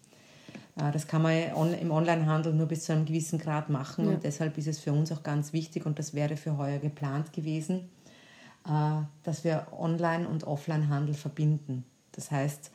Äh, 0.76 0.92
das 0.92 1.06
kann 1.06 1.22
man 1.22 1.36
im 1.80 1.92
Onlinehandel 1.92 2.52
nur 2.52 2.66
bis 2.66 2.86
zu 2.86 2.94
einem 2.94 3.06
gewissen 3.06 3.38
Grad 3.38 3.70
machen 3.70 4.06
ja. 4.06 4.14
und 4.14 4.24
deshalb 4.24 4.58
ist 4.58 4.66
es 4.66 4.80
für 4.80 4.92
uns 4.92 5.12
auch 5.12 5.22
ganz 5.22 5.54
wichtig 5.54 5.86
und 5.86 6.00
das 6.00 6.16
wäre 6.16 6.36
für 6.36 6.58
heuer 6.58 6.80
geplant 6.80 7.32
gewesen, 7.32 7.92
äh, 8.66 9.04
dass 9.22 9.44
wir 9.44 9.68
Online- 9.72 10.28
und 10.28 10.46
Offline-Handel 10.46 11.14
verbinden. 11.14 11.86
Das 12.14 12.32
heißt, 12.32 12.72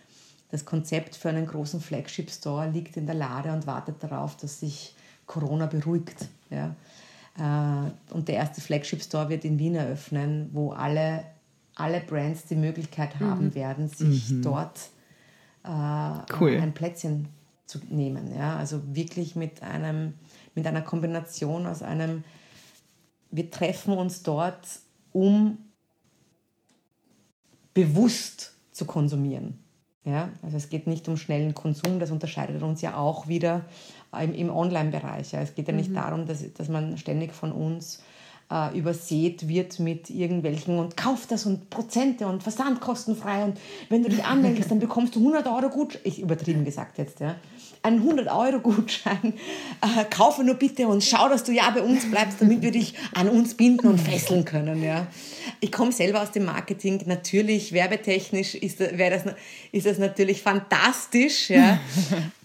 das 0.53 0.65
Konzept 0.65 1.17
für 1.17 1.29
einen 1.29 1.49
großen 1.49 1.81
Flagship-Store 1.81 2.71
liegt 2.71 2.97
in 2.97 3.07
der 3.07 3.17
Lade 3.17 3.53
und 3.53 3.67
wartet 3.67 4.01
darauf, 4.01 4.37
dass 4.37 4.61
sich 4.61 4.95
Corona 5.27 5.67
beruhigt. 5.67 6.29
Ja. 6.51 6.75
Äh, 7.39 8.13
und 8.13 8.29
der 8.29 8.37
erste 8.37 8.61
Flagship-Store 8.61 9.29
wird 9.29 9.45
in 9.45 9.59
Wien 9.59 9.75
eröffnen, 9.75 10.51
wo 10.53 10.73
alle, 10.73 11.25
alle 11.75 12.01
Brands 12.01 12.47
die 12.47 12.57
Möglichkeit 12.57 13.21
mhm. 13.21 13.25
haben 13.27 13.45
mhm. 13.47 13.55
werden, 13.55 13.89
sich 13.89 14.31
mhm. 14.31 14.43
dort 14.43 14.79
äh, 15.65 15.69
cool. 16.41 16.59
ein 16.61 16.73
Plätzchen 16.73 17.29
zu 17.67 17.79
nehmen. 17.91 18.35
Ja. 18.35 18.57
Also 18.57 18.83
wirklich 18.95 19.37
mit, 19.37 19.63
einem, 19.63 20.15
mit 20.55 20.67
einer 20.67 20.83
Kombination 20.83 21.67
aus 21.67 21.83
einem, 21.83 22.25
wir 23.31 23.51
treffen 23.51 23.95
uns 23.95 24.23
dort, 24.23 24.67
um 25.13 25.59
bewusst 27.75 28.55
zu 28.73 28.87
konsumieren. 28.87 29.59
Ja, 30.05 30.31
also 30.41 30.57
es 30.57 30.69
geht 30.69 30.87
nicht 30.87 31.09
um 31.09 31.17
schnellen 31.17 31.53
Konsum, 31.53 31.99
das 31.99 32.13
unterscheidet 32.13 32.63
uns 32.63 32.81
ja 32.81 32.97
auch 32.97 33.27
wieder 33.27 33.65
im, 34.23 34.51
Online-Bereich. 34.51 35.33
Ja. 35.33 35.41
Es 35.41 35.55
geht 35.55 35.69
ja 35.69 35.75
nicht 35.75 35.91
mhm. 35.91 35.95
darum, 35.95 36.27
dass, 36.27 36.45
dass 36.53 36.69
man 36.69 36.99
ständig 36.99 37.33
von 37.33 37.53
uns 37.53 38.01
äh, 38.51 38.79
übersät 38.79 39.49
wird 39.49 39.81
mit 39.81 40.09
irgendwelchen 40.11 40.79
und 40.79 40.97
kauft 40.97 41.33
das 41.33 41.47
und 41.47 41.69
Prozente 41.71 42.27
und 42.27 42.43
versandkostenfrei 42.43 43.45
und 43.45 43.59
wenn 43.89 44.03
du 44.03 44.09
dich 44.09 44.25
anmeldest, 44.25 44.71
dann 44.71 44.79
bekommst 44.79 45.17
du 45.17 45.21
100 45.21 45.47
Euro 45.49 45.69
Gutschein. 45.69 46.03
Ich 46.05 46.21
übertrieben 46.21 46.65
gesagt 46.65 46.99
jetzt, 46.99 47.21
ja. 47.21 47.37
Einen 47.83 47.99
100 47.99 48.29
Euro 48.29 48.61
Gutschein. 48.61 49.35
Äh, 49.81 50.05
kaufe 50.11 50.45
nur 50.45 50.55
bitte 50.55 50.87
und 50.89 51.03
schau, 51.03 51.29
dass 51.29 51.45
du 51.45 51.53
ja 51.53 51.71
bei 51.71 51.83
uns 51.83 52.09
bleibst, 52.11 52.41
damit 52.41 52.63
wir 52.63 52.71
dich 52.71 52.95
an 53.15 53.29
uns 53.29 53.55
binden 53.55 53.89
und 53.89 54.01
fesseln 54.01 54.45
können, 54.45 54.83
ja. 54.83 55.07
Ich 55.61 55.73
komme 55.73 55.93
selber 55.93 56.23
aus 56.23 56.31
dem 56.31 56.45
Marketing. 56.45 57.03
Natürlich, 57.07 57.73
werbetechnisch 57.73 58.55
ist, 58.55 58.81
das, 58.81 58.91
das, 58.97 59.35
ist 59.73 59.87
das 59.87 59.99
natürlich 59.99 60.43
fantastisch, 60.43 61.51
ja. 61.51 61.79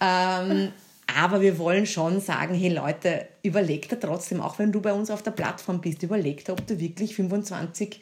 ähm, 0.00 0.72
aber 1.16 1.40
wir 1.40 1.58
wollen 1.58 1.86
schon 1.86 2.20
sagen, 2.20 2.54
hey 2.54 2.72
Leute, 2.72 3.26
überleg 3.42 3.88
da 3.88 3.96
trotzdem, 3.96 4.40
auch 4.40 4.58
wenn 4.58 4.72
du 4.72 4.80
bei 4.80 4.92
uns 4.92 5.10
auf 5.10 5.22
der 5.22 5.30
Plattform 5.32 5.80
bist, 5.80 6.02
überleg 6.02 6.44
da, 6.44 6.52
ob 6.52 6.66
du 6.66 6.78
wirklich 6.78 7.14
25 7.14 8.00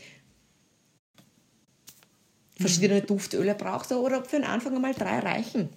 verschiedene 2.58 3.00
Duftöle 3.00 3.54
brauchst 3.54 3.92
oder 3.92 4.18
ob 4.18 4.26
für 4.26 4.36
den 4.36 4.44
Anfang 4.44 4.74
einmal 4.74 4.94
drei 4.94 5.18
reichen. 5.20 5.70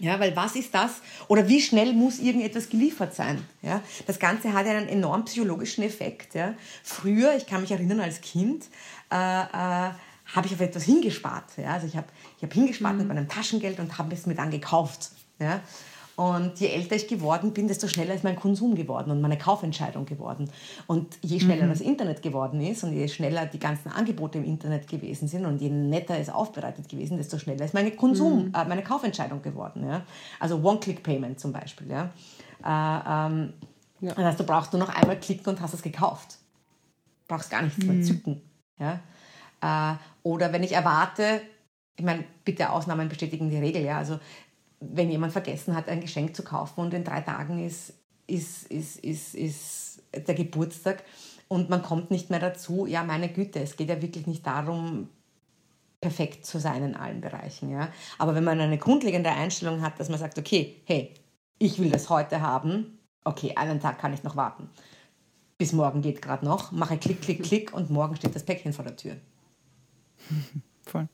Ja, 0.00 0.20
weil 0.20 0.34
was 0.36 0.54
ist 0.54 0.74
das? 0.74 1.00
Oder 1.26 1.48
wie 1.48 1.60
schnell 1.60 1.92
muss 1.92 2.18
irgendetwas 2.18 2.68
geliefert 2.68 3.14
sein? 3.14 3.44
Ja, 3.62 3.82
das 4.06 4.18
Ganze 4.18 4.52
hat 4.52 4.66
ja 4.66 4.72
einen 4.72 4.88
enorm 4.88 5.24
psychologischen 5.24 5.82
Effekt. 5.82 6.34
Ja. 6.34 6.54
Früher, 6.84 7.36
ich 7.36 7.46
kann 7.46 7.62
mich 7.62 7.72
erinnern 7.72 8.00
als 8.00 8.20
Kind, 8.20 8.66
äh, 9.10 9.16
äh, 9.16 9.90
habe 10.34 10.46
ich 10.46 10.52
auf 10.52 10.60
etwas 10.60 10.84
hingespart. 10.84 11.56
Ja. 11.56 11.72
Also 11.72 11.86
ich 11.86 11.96
habe 11.96 12.06
ich 12.36 12.44
hab 12.44 12.52
hingespart 12.52 12.92
mhm. 12.92 12.98
mit 12.98 13.08
meinem 13.08 13.28
Taschengeld 13.28 13.80
und 13.80 13.98
habe 13.98 14.14
es 14.14 14.26
mir 14.26 14.34
dann 14.34 14.50
gekauft. 14.50 15.10
Ja. 15.40 15.60
Und 16.18 16.58
je 16.58 16.66
älter 16.66 16.96
ich 16.96 17.06
geworden 17.06 17.52
bin, 17.52 17.68
desto 17.68 17.86
schneller 17.86 18.12
ist 18.12 18.24
mein 18.24 18.34
Konsum 18.34 18.74
geworden 18.74 19.12
und 19.12 19.20
meine 19.20 19.38
Kaufentscheidung 19.38 20.04
geworden. 20.04 20.50
Und 20.88 21.16
je 21.22 21.38
schneller 21.38 21.66
mhm. 21.66 21.68
das 21.68 21.80
Internet 21.80 22.22
geworden 22.22 22.60
ist 22.60 22.82
und 22.82 22.92
je 22.92 23.06
schneller 23.06 23.46
die 23.46 23.60
ganzen 23.60 23.92
Angebote 23.92 24.38
im 24.38 24.44
Internet 24.44 24.88
gewesen 24.88 25.28
sind 25.28 25.46
und 25.46 25.60
je 25.60 25.70
netter 25.70 26.18
es 26.18 26.28
aufbereitet 26.28 26.88
gewesen, 26.88 27.18
desto 27.18 27.38
schneller 27.38 27.64
ist 27.64 27.72
meine 27.72 27.92
Konsum, 27.92 28.46
mhm. 28.46 28.52
äh, 28.52 28.64
meine 28.64 28.82
Kaufentscheidung 28.82 29.42
geworden. 29.42 29.86
Ja? 29.86 30.02
Also 30.40 30.60
One-Click-Payment 30.60 31.38
zum 31.38 31.52
Beispiel. 31.52 31.88
Ja? 31.88 32.10
Äh, 32.64 33.28
ähm, 33.30 33.52
ja. 34.00 34.12
Das 34.14 34.24
heißt, 34.24 34.40
du 34.40 34.44
brauchst 34.44 34.72
nur 34.72 34.80
noch 34.80 34.92
einmal 34.92 35.20
klicken 35.20 35.50
und 35.50 35.60
hast 35.60 35.74
es 35.74 35.82
gekauft. 35.82 36.38
Du 37.28 37.36
brauchst 37.36 37.48
gar 37.48 37.62
nichts 37.62 37.78
mhm. 37.78 37.94
mehr 37.94 38.02
zücken. 38.04 38.42
Ja? 38.80 39.92
Äh, 39.92 39.96
oder 40.24 40.52
wenn 40.52 40.64
ich 40.64 40.72
erwarte, 40.72 41.42
ich 41.94 42.04
meine, 42.04 42.24
bitte 42.44 42.70
Ausnahmen 42.70 43.08
bestätigen 43.08 43.50
die 43.50 43.58
Regel, 43.58 43.84
ja. 43.84 43.98
Also 43.98 44.18
wenn 44.80 45.10
jemand 45.10 45.32
vergessen 45.32 45.74
hat, 45.74 45.88
ein 45.88 46.00
Geschenk 46.00 46.36
zu 46.36 46.42
kaufen 46.42 46.80
und 46.80 46.94
in 46.94 47.04
drei 47.04 47.20
Tagen 47.20 47.64
ist, 47.64 47.94
ist, 48.26 48.66
ist, 48.70 49.04
ist, 49.04 49.34
ist 49.34 50.02
der 50.14 50.34
Geburtstag 50.34 51.02
und 51.48 51.70
man 51.70 51.82
kommt 51.82 52.10
nicht 52.10 52.30
mehr 52.30 52.40
dazu, 52.40 52.86
ja, 52.86 53.02
meine 53.02 53.28
Güte, 53.28 53.60
es 53.60 53.76
geht 53.76 53.88
ja 53.88 54.00
wirklich 54.00 54.26
nicht 54.26 54.46
darum, 54.46 55.08
perfekt 56.00 56.46
zu 56.46 56.60
sein 56.60 56.84
in 56.84 56.94
allen 56.94 57.20
Bereichen. 57.20 57.70
Ja? 57.70 57.88
Aber 58.18 58.34
wenn 58.34 58.44
man 58.44 58.60
eine 58.60 58.78
grundlegende 58.78 59.30
Einstellung 59.30 59.82
hat, 59.82 59.98
dass 59.98 60.08
man 60.08 60.18
sagt, 60.18 60.38
okay, 60.38 60.80
hey, 60.84 61.14
ich 61.58 61.78
will 61.80 61.90
das 61.90 62.08
heute 62.08 62.40
haben, 62.40 62.98
okay, 63.24 63.54
einen 63.56 63.80
Tag 63.80 63.98
kann 63.98 64.12
ich 64.12 64.22
noch 64.22 64.36
warten. 64.36 64.68
Bis 65.56 65.72
morgen 65.72 66.02
geht 66.02 66.22
gerade 66.22 66.44
noch, 66.44 66.70
mache 66.70 66.98
Klick, 66.98 67.20
Klick, 67.20 67.42
Klick 67.42 67.74
und 67.74 67.90
morgen 67.90 68.14
steht 68.14 68.34
das 68.34 68.44
Päckchen 68.44 68.72
vor 68.72 68.84
der 68.84 68.96
Tür. 68.96 69.16
Voll. 70.82 71.08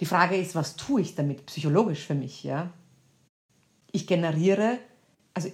Die 0.00 0.06
Frage 0.06 0.36
ist, 0.36 0.54
was 0.54 0.76
tue 0.76 1.02
ich 1.02 1.14
damit 1.14 1.46
psychologisch 1.46 2.06
für 2.06 2.14
mich? 2.14 2.42
Ja? 2.42 2.70
Ich 3.92 4.06
generiere, 4.06 4.78
also 5.34 5.50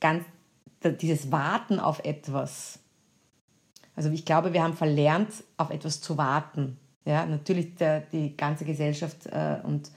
ganz 0.00 0.24
dieses 1.00 1.32
Warten 1.32 1.80
auf 1.80 2.04
etwas. 2.04 2.78
Also 3.96 4.10
ich 4.10 4.24
glaube, 4.24 4.52
wir 4.52 4.62
haben 4.62 4.74
verlernt, 4.74 5.32
auf 5.56 5.70
etwas 5.70 6.00
zu 6.00 6.16
warten. 6.16 6.78
Ja, 7.04 7.26
natürlich 7.26 7.74
der, 7.74 8.00
die 8.00 8.36
ganze 8.36 8.64
Gesellschaft 8.64 9.26
äh, 9.26 9.58
und, 9.64 9.90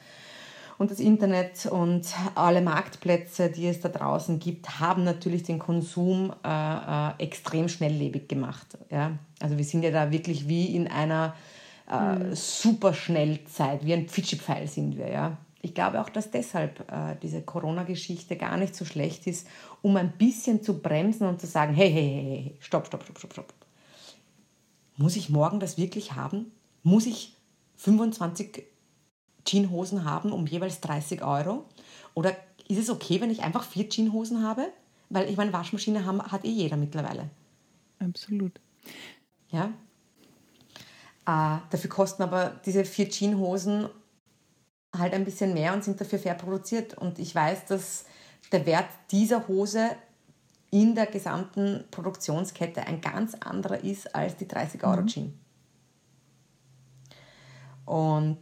Und 0.82 0.90
das 0.90 1.00
Internet 1.00 1.68
und 1.68 2.08
alle 2.34 2.60
Marktplätze, 2.62 3.52
die 3.52 3.68
es 3.68 3.82
da 3.82 3.90
draußen 3.90 4.40
gibt, 4.40 4.80
haben 4.80 5.04
natürlich 5.04 5.44
den 5.44 5.60
Konsum 5.60 6.34
äh, 6.44 6.50
äh, 6.50 7.12
extrem 7.20 7.70
schnelllebig 7.70 8.28
gemacht. 8.28 8.80
Ja? 8.90 9.12
Also 9.40 9.60
wir 9.60 9.64
sind 9.64 9.84
ja 9.84 9.92
da 9.92 10.10
wirklich 10.10 10.48
wie 10.48 10.76
in 10.76 10.88
einer 10.88 11.36
äh, 11.88 12.16
mhm. 12.16 12.34
Superschnellzeit, 12.34 13.86
wie 13.86 13.94
ein 13.94 14.08
Pfitschi-Pfeil 14.08 14.68
sind 14.68 14.98
wir. 14.98 15.12
Ja? 15.12 15.38
Ich 15.62 15.76
glaube 15.76 16.02
auch, 16.02 16.10
dass 16.10 16.32
deshalb 16.32 16.92
äh, 16.92 17.16
diese 17.22 17.42
Corona-Geschichte 17.42 18.36
gar 18.36 18.58
nicht 18.58 18.76
so 18.76 18.84
schlecht 18.84 19.28
ist, 19.28 19.48
um 19.82 19.96
ein 19.96 20.12
bisschen 20.18 20.64
zu 20.64 20.80
bremsen 20.80 21.28
und 21.28 21.40
zu 21.40 21.48
sagen, 21.48 21.74
hey, 21.74 21.92
hey, 21.92 22.04
hey, 22.04 22.44
hey, 22.44 22.58
stopp, 22.60 22.88
stopp, 22.88 23.04
stopp, 23.04 23.20
stopp, 23.20 23.34
stopp. 23.34 23.54
Muss 24.98 25.16
ich 25.16 25.30
morgen 25.30 25.60
das 25.60 25.78
wirklich 25.78 26.14
haben? 26.14 26.52
Muss 26.84 27.06
ich 27.06 27.36
25 27.78 28.64
Jeanshosen 29.46 30.06
haben 30.06 30.32
um 30.32 30.48
jeweils 30.48 30.82
30 30.82 31.24
Euro? 31.24 31.66
Oder 32.16 32.36
ist 32.68 32.80
es 32.80 32.90
okay, 32.90 33.22
wenn 33.22 33.30
ich 33.30 33.44
einfach 33.44 33.64
vier 33.64 33.88
Jeanshosen 33.90 34.44
habe? 34.44 34.68
Weil 35.10 35.30
ich 35.30 35.38
meine, 35.38 35.54
Waschmaschine 35.54 36.06
haben, 36.06 36.22
hat 36.24 36.46
eh 36.46 36.50
jeder 36.50 36.78
mittlerweile. 36.78 37.30
Absolut. 38.00 38.60
Ja. 39.50 39.66
Äh, 41.26 41.60
dafür 41.70 41.90
kosten 41.90 42.24
aber 42.24 42.60
diese 42.66 42.84
vier 42.86 43.10
Jeanshosen 43.10 43.90
halt 44.98 45.14
ein 45.14 45.26
bisschen 45.26 45.54
mehr 45.54 45.74
und 45.74 45.84
sind 45.84 46.00
dafür 46.00 46.20
fair 46.20 46.36
produziert. 46.36 46.98
Und 46.98 47.20
ich 47.20 47.34
weiß, 47.34 47.66
dass 47.66 48.06
der 48.52 48.66
Wert 48.66 48.90
dieser 49.12 49.48
Hose 49.48 49.92
in 50.72 50.96
der 50.96 51.06
gesamten 51.06 51.84
Produktionskette 51.92 52.82
ein 52.88 53.02
ganz 53.02 53.36
anderer 53.36 53.84
ist 53.84 54.14
als 54.16 54.38
die 54.38 54.48
30 54.48 54.84
Euro 54.84 55.02
mhm. 55.02 55.08
Jeans. 55.08 55.34
Und 57.86 58.40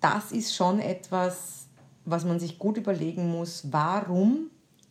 das 0.00 0.32
ist 0.32 0.54
schon 0.54 0.80
etwas, 0.80 1.66
was 2.04 2.24
man 2.24 2.38
sich 2.38 2.58
gut 2.58 2.76
überlegen 2.76 3.30
muss. 3.30 3.72
Warum 3.72 4.50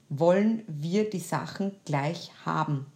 wollen 0.09 0.63
wir 0.67 1.09
die 1.09 1.19
Sachen 1.19 1.75
gleich 1.85 2.31
haben? 2.45 2.87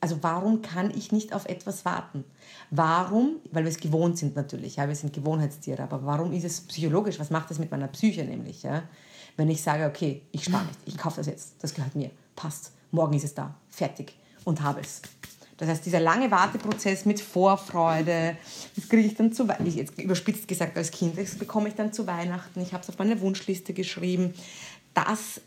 Also 0.00 0.18
warum 0.22 0.62
kann 0.62 0.90
ich 0.90 1.10
nicht 1.10 1.32
auf 1.32 1.46
etwas 1.46 1.84
warten? 1.84 2.24
Warum? 2.70 3.36
Weil 3.50 3.64
wir 3.64 3.70
es 3.70 3.78
gewohnt 3.78 4.18
sind 4.18 4.36
natürlich, 4.36 4.76
ja, 4.76 4.88
wir 4.88 4.94
sind 4.94 5.12
Gewohnheitstiere, 5.12 5.82
aber 5.82 6.04
warum 6.04 6.32
ist 6.32 6.44
es 6.44 6.60
psychologisch? 6.62 7.18
Was 7.18 7.30
macht 7.30 7.50
das 7.50 7.58
mit 7.58 7.70
meiner 7.70 7.88
Psyche 7.88 8.24
nämlich? 8.24 8.62
Ja? 8.62 8.82
Wenn 9.36 9.48
ich 9.48 9.62
sage, 9.62 9.86
okay, 9.86 10.22
ich 10.32 10.44
spare 10.44 10.64
nicht, 10.64 10.78
ich 10.84 10.98
kaufe 10.98 11.16
das 11.16 11.26
jetzt, 11.26 11.54
das 11.60 11.74
gehört 11.74 11.94
mir, 11.94 12.10
passt, 12.34 12.72
morgen 12.90 13.14
ist 13.14 13.24
es 13.24 13.34
da, 13.34 13.54
fertig 13.68 14.14
und 14.44 14.62
habe 14.62 14.80
es. 14.80 15.02
Das 15.56 15.68
heißt, 15.68 15.86
dieser 15.86 16.00
lange 16.00 16.30
Warteprozess 16.30 17.06
mit 17.06 17.20
Vorfreude, 17.20 18.36
das 18.74 18.88
kriege 18.88 19.08
ich 19.08 19.14
dann 19.14 19.32
zu 19.32 19.48
Weihnachten, 19.48 19.66
jetzt 19.66 19.98
überspitzt 19.98 20.46
gesagt 20.46 20.76
als 20.76 20.90
Kind, 20.90 21.16
das 21.18 21.36
bekomme 21.36 21.68
ich 21.68 21.74
dann 21.74 21.92
zu 21.92 22.06
Weihnachten, 22.06 22.60
ich 22.60 22.74
habe 22.74 22.82
es 22.82 22.90
auf 22.90 22.98
meine 22.98 23.20
Wunschliste 23.20 23.72
geschrieben, 23.72 24.34
das 24.92 25.40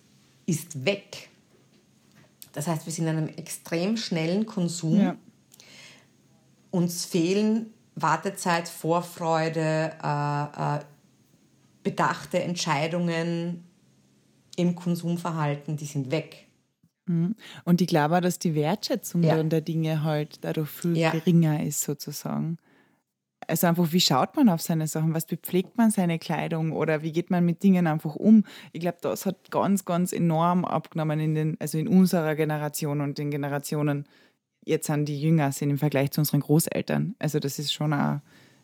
ist 0.45 0.83
weg. 0.85 1.29
Das 2.53 2.67
heißt, 2.67 2.85
wir 2.85 2.93
sind 2.93 3.07
in 3.07 3.17
einem 3.17 3.27
extrem 3.27 3.97
schnellen 3.97 4.45
Konsum. 4.45 4.99
Ja. 4.99 5.15
Uns 6.71 7.05
fehlen 7.05 7.73
Wartezeit, 7.95 8.67
Vorfreude, 8.67 9.91
äh, 10.03 10.75
äh, 10.77 10.79
bedachte 11.83 12.41
Entscheidungen 12.41 13.63
im 14.55 14.75
Konsumverhalten, 14.75 15.77
die 15.77 15.85
sind 15.85 16.11
weg. 16.11 16.47
Mhm. 17.05 17.35
Und 17.65 17.81
ich 17.81 17.87
glaube, 17.87 18.21
dass 18.21 18.39
die 18.39 18.55
Wertschätzung 18.55 19.23
ja. 19.23 19.41
der 19.41 19.61
Dinge 19.61 20.03
halt 20.03 20.39
dadurch 20.41 20.69
viel 20.69 20.97
ja. 20.97 21.11
geringer 21.11 21.63
ist, 21.63 21.81
sozusagen. 21.81 22.57
Also 23.47 23.67
einfach, 23.67 23.91
wie 23.91 24.01
schaut 24.01 24.35
man 24.35 24.49
auf 24.49 24.61
seine 24.61 24.87
Sachen? 24.87 25.13
Was 25.13 25.25
bepflegt 25.25 25.77
man 25.77 25.91
seine 25.91 26.19
Kleidung 26.19 26.71
oder 26.71 27.01
wie 27.01 27.11
geht 27.11 27.31
man 27.31 27.45
mit 27.45 27.63
Dingen 27.63 27.87
einfach 27.87 28.15
um? 28.15 28.43
Ich 28.73 28.81
glaube, 28.81 28.97
das 29.01 29.25
hat 29.25 29.49
ganz, 29.49 29.85
ganz 29.85 30.13
enorm 30.13 30.65
abgenommen 30.65 31.19
in 31.19 31.35
den, 31.35 31.57
also 31.59 31.77
in 31.77 31.87
unserer 31.87 32.35
Generation 32.35 33.01
und 33.01 33.17
den 33.17 33.31
Generationen 33.31 34.05
jetzt 34.65 34.89
an 34.89 35.05
die 35.05 35.19
Jünger 35.19 35.51
sind 35.51 35.69
im 35.69 35.77
Vergleich 35.77 36.11
zu 36.11 36.21
unseren 36.21 36.41
Großeltern. 36.41 37.15
Also 37.17 37.39
das 37.39 37.59
ist 37.59 37.73
schon 37.73 37.93
auch 37.93 38.19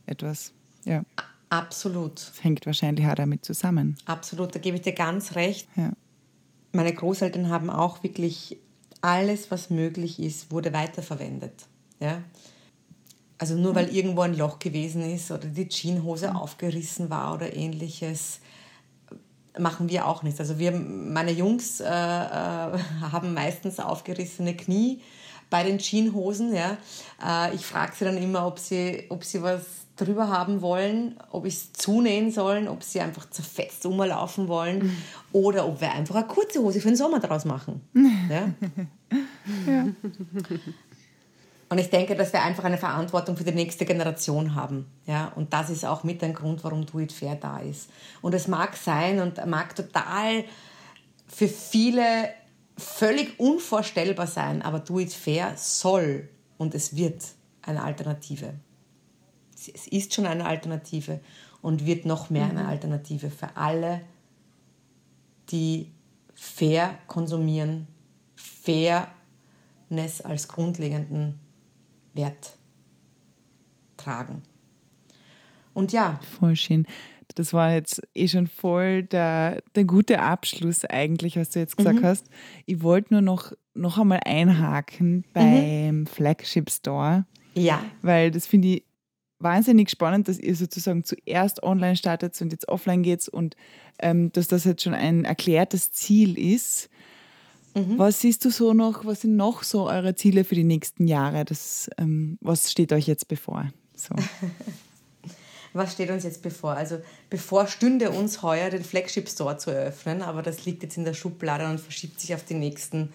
etwas, 0.05 0.53
ja. 0.83 1.03
Absolut. 1.49 2.19
Das 2.19 2.43
hängt 2.43 2.65
wahrscheinlich 2.65 3.07
auch 3.07 3.15
damit 3.15 3.45
zusammen. 3.45 3.95
Absolut, 4.05 4.53
da 4.55 4.59
gebe 4.59 4.77
ich 4.77 4.83
dir 4.83 4.93
ganz 4.93 5.35
recht. 5.35 5.67
Ja. 5.75 5.91
Meine 6.73 6.93
Großeltern 6.93 7.49
haben 7.49 7.69
auch 7.69 8.03
wirklich 8.03 8.57
alles, 9.01 9.51
was 9.51 9.69
möglich 9.69 10.19
ist, 10.19 10.51
wurde 10.51 10.73
weiterverwendet. 10.73 11.67
Ja? 11.99 12.23
Also 13.37 13.55
nur 13.55 13.75
weil 13.75 13.93
irgendwo 13.93 14.21
ein 14.21 14.37
Loch 14.37 14.59
gewesen 14.59 15.01
ist 15.01 15.29
oder 15.29 15.47
die 15.47 15.67
Jeanshose 15.67 16.33
aufgerissen 16.35 17.09
war 17.09 17.33
oder 17.33 17.53
ähnliches, 17.53 18.39
machen 19.59 19.89
wir 19.89 20.07
auch 20.07 20.23
nichts. 20.23 20.39
Also 20.39 20.57
wir, 20.57 20.71
meine 20.71 21.31
Jungs 21.31 21.79
äh, 21.81 21.85
äh, 21.85 21.87
haben 23.11 23.33
meistens 23.33 23.79
aufgerissene 23.79 24.55
Knie 24.55 25.01
bei 25.49 25.63
den 25.63 25.79
Jeanshosen. 25.79 26.53
Ja. 26.55 26.77
Äh, 27.23 27.55
ich 27.55 27.65
frage 27.65 27.93
sie 27.97 28.05
dann 28.05 28.17
immer, 28.17 28.47
ob 28.47 28.59
sie, 28.59 29.05
ob 29.09 29.23
sie 29.23 29.41
was 29.41 29.85
drüber 29.95 30.27
haben 30.29 30.61
wollen, 30.61 31.15
ob 31.31 31.45
ich 31.45 31.55
es 31.55 31.73
zunähen 31.73 32.31
sollen, 32.31 32.67
ob 32.67 32.83
sie 32.83 32.99
einfach 32.99 33.29
zerfetzt 33.29 33.85
umlaufen 33.85 34.47
wollen 34.47 34.79
mhm. 34.79 34.97
oder 35.31 35.67
ob 35.67 35.79
wir 35.79 35.91
einfach 35.91 36.15
eine 36.15 36.27
kurze 36.27 36.59
Hose 36.59 36.81
für 36.81 36.89
den 36.89 36.97
Sommer 36.97 37.19
draus 37.19 37.45
machen. 37.45 37.81
Ja? 38.29 38.49
ja. 39.67 39.87
Und 41.67 41.79
ich 41.79 41.89
denke, 41.89 42.15
dass 42.15 42.31
wir 42.31 42.43
einfach 42.43 42.63
eine 42.63 42.77
Verantwortung 42.77 43.37
für 43.37 43.43
die 43.43 43.51
nächste 43.51 43.85
Generation 43.85 44.53
haben. 44.53 44.85
Ja? 45.07 45.31
Und 45.35 45.53
das 45.53 45.69
ist 45.69 45.83
auch 45.83 46.03
mit 46.03 46.23
ein 46.23 46.33
Grund, 46.33 46.63
warum 46.63 46.85
Do 46.85 46.99
It 46.99 47.11
Fair 47.11 47.35
da 47.35 47.59
ist. 47.59 47.89
Und 48.21 48.35
es 48.35 48.47
mag 48.47 48.75
sein 48.75 49.19
und 49.19 49.43
mag 49.47 49.75
total 49.75 50.45
für 51.27 51.47
viele 51.47 52.29
völlig 52.77 53.39
unvorstellbar 53.39 54.27
sein, 54.27 54.61
aber 54.61 54.79
Do 54.79 54.99
It 54.99 55.13
Fair 55.13 55.53
soll 55.55 56.29
und 56.57 56.75
es 56.75 56.95
wird 56.95 57.23
eine 57.63 57.83
Alternative. 57.83 58.53
Es 59.55 59.87
ist 59.87 60.13
schon 60.13 60.27
eine 60.27 60.45
Alternative 60.45 61.19
und 61.61 61.85
wird 61.85 62.05
noch 62.05 62.29
mehr 62.29 62.45
eine 62.45 62.63
mhm. 62.63 62.69
Alternative 62.69 63.31
für 63.31 63.55
alle, 63.55 64.01
die 65.49 65.91
fair 66.35 66.97
konsumieren, 67.07 67.87
Fairness 68.35 70.21
als 70.21 70.47
grundlegenden 70.47 71.39
Wert 72.15 72.57
tragen. 73.97 74.41
Und 75.73 75.91
ja. 75.91 76.19
Voll 76.39 76.55
schön. 76.55 76.87
Das 77.35 77.51
war 77.51 77.73
jetzt 77.73 78.01
eh 78.13 78.27
schon 78.27 78.47
voll 78.47 79.03
der, 79.03 79.61
der 79.75 79.83
gute 79.83 80.21
Abschluss 80.21 80.85
eigentlich, 80.85 81.35
was 81.35 81.49
du 81.49 81.59
jetzt 81.59 81.75
gesagt 81.75 81.99
mhm. 81.99 82.05
hast. 82.05 82.27
Ich 82.65 82.81
wollte 82.81 83.13
nur 83.13 83.21
noch, 83.21 83.51
noch 83.73 83.97
einmal 83.97 84.21
einhaken 84.23 85.17
mhm. 85.17 85.23
beim 85.33 85.99
mhm. 85.99 86.07
Flagship 86.07 86.69
Store. 86.69 87.25
Ja. 87.53 87.83
Weil 88.01 88.31
das 88.31 88.47
finde 88.47 88.69
ich 88.69 88.85
wahnsinnig 89.39 89.89
spannend, 89.89 90.27
dass 90.27 90.39
ihr 90.39 90.55
sozusagen 90.55 91.03
zuerst 91.03 91.61
online 91.61 91.97
startet 91.97 92.39
und 92.41 92.51
jetzt 92.51 92.67
offline 92.69 93.03
geht 93.03 93.27
und 93.27 93.55
ähm, 93.99 94.31
dass 94.31 94.47
das 94.47 94.63
jetzt 94.63 94.83
schon 94.83 94.93
ein 94.93 95.25
erklärtes 95.25 95.91
Ziel 95.91 96.37
ist. 96.37 96.89
Mhm. 97.75 97.99
Was 97.99 98.21
siehst 98.21 98.45
du 98.45 98.49
so 98.49 98.73
noch, 98.73 99.05
was 99.05 99.21
sind 99.21 99.35
noch 99.35 99.63
so 99.63 99.87
eure 99.87 100.15
Ziele 100.15 100.45
für 100.45 100.55
die 100.55 100.63
nächsten 100.63 101.07
Jahre? 101.07 101.43
Das, 101.43 101.89
ähm, 101.97 102.37
was 102.41 102.71
steht 102.71 102.93
euch 102.93 103.05
jetzt 103.05 103.27
bevor? 103.27 103.69
So. 103.95 104.15
was 105.73 105.91
steht 105.91 106.09
uns 106.09 106.23
jetzt 106.23 106.41
bevor? 106.41 106.71
Also 106.71 106.99
bevor 107.29 107.67
stünde 107.67 108.11
uns 108.11 108.41
heuer 108.41 108.69
den 108.69 108.83
Flagship 108.83 109.27
Store 109.27 109.57
zu 109.57 109.71
eröffnen, 109.71 110.21
aber 110.21 110.41
das 110.41 110.65
liegt 110.65 110.83
jetzt 110.83 110.95
in 110.95 111.03
der 111.03 111.13
Schublade 111.13 111.65
und 111.65 111.81
verschiebt 111.81 112.19
sich 112.19 112.33
auf 112.33 112.45
die 112.45 112.53
nächsten, 112.53 113.11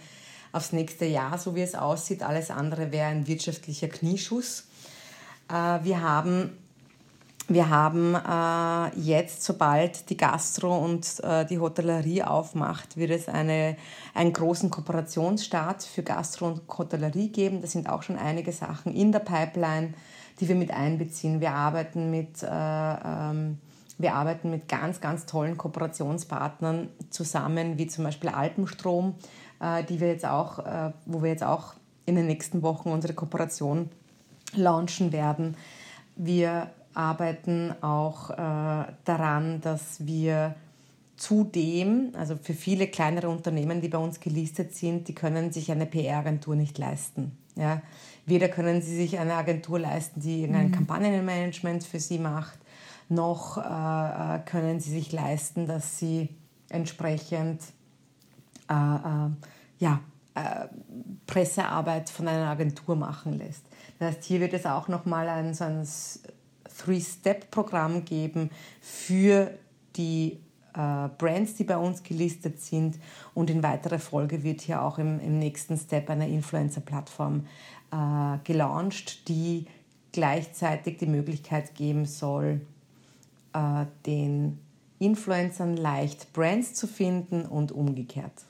aufs 0.52 0.72
nächste 0.72 1.06
Jahr, 1.06 1.38
so 1.38 1.54
wie 1.56 1.62
es 1.62 1.74
aussieht. 1.74 2.22
Alles 2.22 2.50
andere 2.50 2.92
wäre 2.92 3.08
ein 3.08 3.26
wirtschaftlicher 3.26 3.88
Knieschuss. 3.88 4.64
Äh, 5.48 5.54
wir 5.84 6.02
haben 6.02 6.58
wir 7.50 7.68
haben 7.68 8.14
äh, 8.14 8.96
jetzt, 8.96 9.42
sobald 9.42 10.08
die 10.08 10.16
Gastro 10.16 10.78
und 10.78 11.18
äh, 11.24 11.44
die 11.44 11.58
Hotellerie 11.58 12.22
aufmacht, 12.22 12.96
wird 12.96 13.10
es 13.10 13.28
eine, 13.28 13.76
einen 14.14 14.32
großen 14.32 14.70
Kooperationsstart 14.70 15.82
für 15.82 16.04
Gastro 16.04 16.46
und 16.46 16.62
Hotellerie 16.68 17.28
geben. 17.28 17.60
Da 17.60 17.66
sind 17.66 17.88
auch 17.88 18.04
schon 18.04 18.16
einige 18.16 18.52
Sachen 18.52 18.94
in 18.94 19.10
der 19.10 19.18
Pipeline, 19.18 19.94
die 20.38 20.46
wir 20.46 20.54
mit 20.54 20.70
einbeziehen. 20.70 21.40
Wir 21.40 21.50
arbeiten 21.50 22.12
mit, 22.12 22.40
äh, 22.40 22.46
ähm, 22.46 23.58
wir 23.98 24.14
arbeiten 24.14 24.50
mit 24.50 24.68
ganz, 24.68 25.00
ganz 25.00 25.26
tollen 25.26 25.56
Kooperationspartnern 25.56 26.88
zusammen, 27.10 27.78
wie 27.78 27.88
zum 27.88 28.04
Beispiel 28.04 28.30
Alpenstrom, 28.30 29.16
äh, 29.60 29.82
die 29.82 29.98
wir 29.98 30.06
jetzt 30.06 30.24
auch, 30.24 30.60
äh, 30.60 30.92
wo 31.04 31.20
wir 31.20 31.30
jetzt 31.30 31.42
auch 31.42 31.74
in 32.06 32.14
den 32.14 32.28
nächsten 32.28 32.62
Wochen 32.62 32.90
unsere 32.90 33.12
Kooperation 33.12 33.90
launchen 34.54 35.10
werden. 35.10 35.56
Wir 36.14 36.70
arbeiten 37.00 37.74
auch 37.80 38.30
äh, 38.30 38.92
daran, 39.04 39.60
dass 39.62 40.06
wir 40.06 40.54
zudem, 41.16 42.12
also 42.14 42.36
für 42.36 42.54
viele 42.54 42.86
kleinere 42.86 43.28
Unternehmen, 43.28 43.80
die 43.80 43.88
bei 43.88 43.98
uns 43.98 44.20
gelistet 44.20 44.74
sind, 44.74 45.08
die 45.08 45.14
können 45.14 45.52
sich 45.52 45.70
eine 45.70 45.86
PR-Agentur 45.86 46.56
nicht 46.56 46.78
leisten. 46.78 47.36
Ja? 47.56 47.82
Weder 48.26 48.48
können 48.48 48.82
sie 48.82 48.96
sich 48.96 49.18
eine 49.18 49.34
Agentur 49.34 49.78
leisten, 49.78 50.20
die 50.20 50.42
irgendein 50.42 50.68
mhm. 50.68 50.72
Kampagnenmanagement 50.72 51.84
für 51.84 52.00
sie 52.00 52.18
macht, 52.18 52.58
noch 53.08 53.58
äh, 53.58 54.36
äh 54.36 54.38
können 54.44 54.80
sie 54.80 54.90
sich 54.90 55.10
leisten, 55.12 55.66
dass 55.66 55.98
sie 55.98 56.28
entsprechend 56.68 57.62
äh, 58.70 58.74
äh, 58.74 59.30
ja, 59.78 60.00
äh, 60.34 60.68
Pressearbeit 61.26 62.08
von 62.08 62.28
einer 62.28 62.48
Agentur 62.48 62.94
machen 62.94 63.38
lässt. 63.38 63.64
Das 63.98 64.16
heißt, 64.16 64.24
hier 64.24 64.40
wird 64.40 64.54
es 64.54 64.64
auch 64.64 64.88
nochmal 64.88 65.28
ein, 65.28 65.54
so 65.54 65.64
ein 65.64 65.86
Three-Step-Programm 66.80 68.04
geben 68.04 68.50
für 68.80 69.50
die 69.96 70.38
äh, 70.74 71.08
Brands, 71.18 71.54
die 71.54 71.64
bei 71.64 71.76
uns 71.76 72.02
gelistet 72.02 72.60
sind. 72.60 72.98
Und 73.34 73.50
in 73.50 73.62
weiterer 73.62 73.98
Folge 73.98 74.42
wird 74.42 74.60
hier 74.62 74.82
auch 74.82 74.98
im, 74.98 75.20
im 75.20 75.38
nächsten 75.38 75.76
Step 75.76 76.08
eine 76.10 76.28
Influencer-Plattform 76.28 77.46
äh, 77.92 78.38
gelauncht, 78.44 79.28
die 79.28 79.66
gleichzeitig 80.12 80.98
die 80.98 81.06
Möglichkeit 81.06 81.74
geben 81.74 82.06
soll, 82.06 82.60
äh, 83.52 83.86
den 84.06 84.58
Influencern 84.98 85.76
leicht 85.76 86.32
Brands 86.32 86.74
zu 86.74 86.86
finden 86.86 87.46
und 87.46 87.72
umgekehrt 87.72 88.44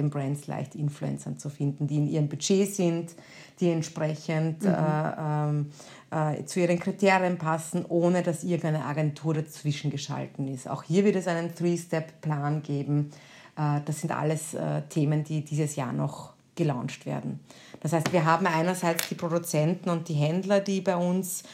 den 0.00 0.10
Brands 0.10 0.46
leicht 0.46 0.74
Influencern 0.74 1.38
zu 1.38 1.50
finden, 1.50 1.86
die 1.86 1.96
in 1.96 2.08
ihrem 2.08 2.28
Budget 2.28 2.74
sind, 2.74 3.14
die 3.60 3.70
entsprechend 3.70 4.62
mhm. 4.62 4.68
äh, 4.68 5.64
äh, 6.10 6.44
zu 6.44 6.60
ihren 6.60 6.78
Kriterien 6.80 7.38
passen, 7.38 7.84
ohne 7.88 8.22
dass 8.22 8.42
irgendeine 8.42 8.84
Agentur 8.84 9.34
dazwischen 9.34 9.90
geschalten 9.90 10.48
ist. 10.48 10.68
Auch 10.68 10.82
hier 10.82 11.04
wird 11.04 11.16
es 11.16 11.28
einen 11.28 11.54
Three-Step-Plan 11.54 12.62
geben. 12.62 13.12
Äh, 13.56 13.80
das 13.84 14.00
sind 14.00 14.10
alles 14.10 14.54
äh, 14.54 14.82
Themen, 14.88 15.22
die 15.22 15.44
dieses 15.44 15.76
Jahr 15.76 15.92
noch 15.92 16.32
gelauncht 16.56 17.06
werden. 17.06 17.38
Das 17.80 17.92
heißt, 17.92 18.12
wir 18.12 18.24
haben 18.24 18.46
einerseits 18.46 19.08
die 19.08 19.14
Produzenten 19.14 19.88
und 19.88 20.08
die 20.08 20.14
Händler, 20.14 20.60
die 20.60 20.80
bei 20.80 20.96
uns 20.96 21.44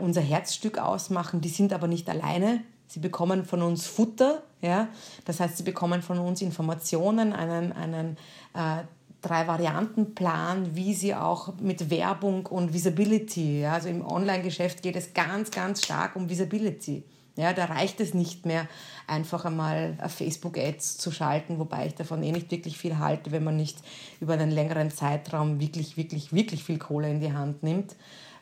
unser 0.00 0.20
Herzstück 0.20 0.78
ausmachen, 0.78 1.40
die 1.40 1.48
sind 1.48 1.72
aber 1.72 1.86
nicht 1.86 2.10
alleine. 2.10 2.60
Sie 2.88 2.98
bekommen 2.98 3.44
von 3.44 3.62
uns 3.62 3.86
Futter, 3.86 4.42
ja? 4.62 4.88
das 5.24 5.38
heißt, 5.38 5.58
sie 5.58 5.62
bekommen 5.62 6.02
von 6.02 6.18
uns 6.18 6.42
Informationen, 6.42 7.32
einen, 7.32 7.70
einen 7.70 8.16
äh, 8.52 8.82
Drei-Varianten-Plan, 9.22 10.74
wie 10.74 10.94
sie 10.94 11.14
auch 11.14 11.54
mit 11.60 11.90
Werbung 11.90 12.46
und 12.46 12.72
Visibility, 12.72 13.62
ja? 13.62 13.74
also 13.74 13.88
im 13.88 14.04
Online-Geschäft 14.04 14.82
geht 14.82 14.96
es 14.96 15.12
ganz, 15.12 15.50
ganz 15.50 15.84
stark 15.84 16.16
um 16.16 16.28
Visibility. 16.28 17.04
Ja, 17.36 17.52
da 17.52 17.66
reicht 17.66 18.00
es 18.00 18.12
nicht 18.12 18.44
mehr, 18.44 18.66
einfach 19.06 19.44
einmal 19.44 19.96
Facebook-Ads 20.08 20.98
zu 20.98 21.10
schalten, 21.10 21.58
wobei 21.58 21.86
ich 21.86 21.94
davon 21.94 22.22
eh 22.22 22.32
nicht 22.32 22.50
wirklich 22.50 22.76
viel 22.76 22.98
halte, 22.98 23.30
wenn 23.30 23.44
man 23.44 23.56
nicht 23.56 23.78
über 24.20 24.34
einen 24.34 24.50
längeren 24.50 24.90
Zeitraum 24.90 25.60
wirklich, 25.60 25.96
wirklich, 25.96 26.32
wirklich 26.32 26.64
viel 26.64 26.78
Kohle 26.78 27.10
in 27.10 27.20
die 27.20 27.32
Hand 27.32 27.62
nimmt. 27.62 27.96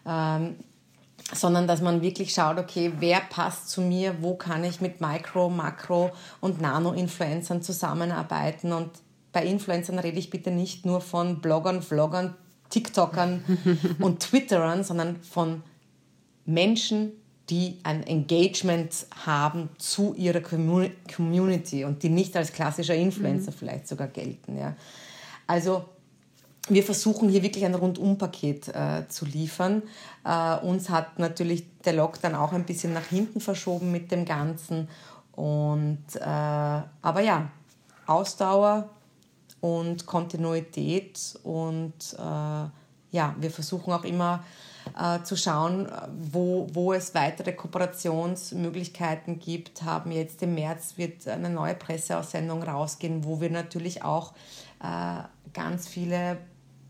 Ähm, 0.07 0.57
sondern 1.33 1.67
dass 1.67 1.83
man 1.83 2.01
wirklich 2.01 2.33
schaut, 2.33 2.59
okay, 2.59 2.93
wer 2.99 3.21
passt 3.21 3.69
zu 3.69 3.83
mir, 3.83 4.23
wo 4.23 4.35
kann 4.35 4.65
ich 4.65 4.81
mit 4.81 5.01
Micro, 5.01 5.51
Makro 5.51 6.11
und 6.41 6.61
Nano-Influencern 6.61 7.63
zusammenarbeiten. 7.63 8.73
Und 8.73 8.91
bei 9.33 9.45
Influencern 9.45 9.99
rede 9.99 10.19
ich 10.19 10.31
bitte 10.31 10.51
nicht 10.51 10.87
nur 10.87 11.01
von 11.01 11.41
Bloggern, 11.41 11.83
Vloggern, 11.83 12.35
TikTokern 12.71 13.43
und 14.01 14.21
Twitterern, 14.21 14.85
sondern 14.85 15.23
von 15.23 15.63
Menschen, 16.45 17.13
die 17.51 17.79
ein 17.83 18.03
Engagement 18.07 19.07
haben 19.25 19.71
zu 19.79 20.15
ihrer 20.15 20.41
Community 20.41 21.85
und 21.85 22.03
die 22.03 22.11
nicht 22.11 22.37
als 22.37 22.53
klassischer 22.53 22.95
Influencer 22.95 23.53
mhm. 23.53 23.57
vielleicht 23.57 23.89
sogar 23.89 24.09
gelten. 24.09 24.59
Ja. 24.59 24.77
Also 25.47 25.85
wir 26.69 26.83
versuchen 26.83 27.31
hier 27.31 27.43
wirklich 27.43 27.65
ein 27.65 27.75
Rundumpaket 27.75 28.69
äh, 28.69 29.09
zu 29.09 29.25
liefern. 29.25 29.83
Äh, 30.25 30.59
uns 30.59 30.91
hat 30.91 31.19
natürlich 31.19 31.65
der 31.85 31.95
Lockdown 31.95 32.35
auch 32.35 32.53
ein 32.53 32.65
bisschen 32.65 32.93
nach 32.93 33.07
hinten 33.07 33.41
verschoben 33.41 33.91
mit 33.91 34.11
dem 34.13 34.27
Ganzen. 34.27 34.89
Und, 35.33 36.05
äh, 36.17 36.21
aber 36.21 37.21
ja, 37.21 37.51
Ausdauer 38.07 38.91
und 39.61 40.07
Kontinuität 40.07 41.39
und 41.43 41.95
äh, 42.19 42.69
ja, 43.11 43.35
wir 43.39 43.51
versuchen 43.51 43.93
auch 43.93 44.05
immer 44.05 44.45
äh, 44.99 45.23
zu 45.23 45.37
schauen, 45.37 45.89
wo, 46.33 46.69
wo 46.73 46.93
es 46.93 47.15
weitere 47.15 47.53
Kooperationsmöglichkeiten 47.53 49.39
gibt. 49.39 49.83
Haben 49.83 50.13
jetzt 50.13 50.43
im 50.43 50.55
März 50.55 50.95
wird 50.97 51.27
eine 51.27 51.51
neue 51.51 51.75
Presseaussendung 51.75 52.63
rausgehen, 52.63 53.25
wo 53.25 53.41
wir 53.41 53.51
natürlich 53.51 54.03
auch 54.03 54.35
äh, 54.83 55.23
ganz 55.53 55.89
viele 55.89 56.39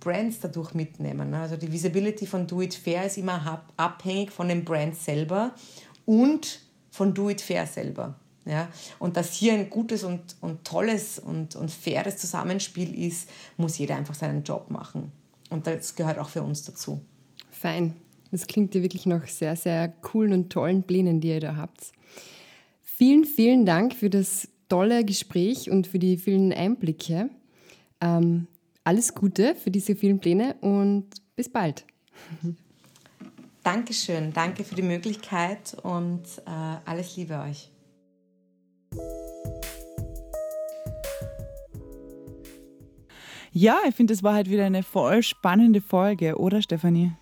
Brands 0.01 0.41
dadurch 0.41 0.75
mitnehmen. 0.75 1.35
Also 1.35 1.57
die 1.57 1.73
Visibility 1.73 2.27
von 2.27 2.47
Do 2.47 2.61
It 2.61 2.75
Fair 2.75 3.07
ist 3.07 3.19
immer 3.19 3.63
abhängig 3.77 4.31
von 4.31 4.49
den 4.49 4.65
Brands 4.65 5.05
selber 5.05 5.53
und 6.07 6.61
von 6.91 7.15
Do 7.15 7.31
It 7.31 7.41
Fair 7.41 7.67
selber. 7.67 8.15
Ja? 8.49 8.69
Und 8.99 9.17
dass 9.17 9.35
hier 9.35 9.53
ein 9.53 9.71
gutes 9.71 10.03
und, 10.03 10.37
und 10.41 10.65
tolles 10.65 11.19
und, 11.19 11.55
und 11.55 11.71
faires 11.71 12.17
Zusammenspiel 12.17 12.99
ist, 13.07 13.29
muss 13.57 13.79
jeder 13.79 13.97
einfach 13.97 14.15
seinen 14.15 14.43
Job 14.43 14.71
machen. 14.71 15.13
Und 15.51 15.67
das 15.67 15.95
gehört 15.95 16.19
auch 16.19 16.29
für 16.29 16.43
uns 16.43 16.65
dazu. 16.65 17.01
Fein. 17.51 17.95
Das 18.31 18.47
klingt 18.47 18.75
ja 18.75 18.83
wirklich 18.83 19.07
noch 19.07 19.27
sehr, 19.27 19.57
sehr 19.57 19.89
coolen 19.89 20.33
und 20.33 20.51
tollen 20.51 20.83
Plänen, 20.83 21.21
die 21.21 21.29
ihr 21.29 21.41
da 21.41 21.57
habt. 21.57 21.93
Vielen, 22.83 23.25
vielen 23.25 23.65
Dank 23.65 23.95
für 23.95 24.11
das 24.11 24.49
tolle 24.69 25.05
Gespräch 25.05 25.71
und 25.71 25.87
für 25.87 25.99
die 25.99 26.17
vielen 26.17 26.53
Einblicke. 26.53 27.31
Ähm, 28.01 28.47
alles 28.85 29.15
Gute 29.15 29.55
für 29.55 29.71
diese 29.71 29.97
vielen 29.97 30.19
Pläne 30.19 30.57
und 30.61 31.07
bis 31.37 31.49
bald. 31.49 31.85
Dankeschön, 33.63 34.33
danke 34.33 34.65
für 34.65 34.75
die 34.75 34.83
Möglichkeit 34.83 35.77
und 35.83 36.23
äh, 36.47 36.51
alles 36.87 37.17
Liebe 37.17 37.39
euch. 37.41 37.71
Ja, 43.53 43.79
ich 43.89 43.95
finde, 43.95 44.13
es 44.13 44.23
war 44.23 44.35
halt 44.35 44.51
wieder 44.51 44.67
eine 44.67 44.83
voll 44.83 45.23
spannende 45.23 45.81
Folge, 45.81 46.39
oder 46.39 46.63
Stefanie? 46.63 47.13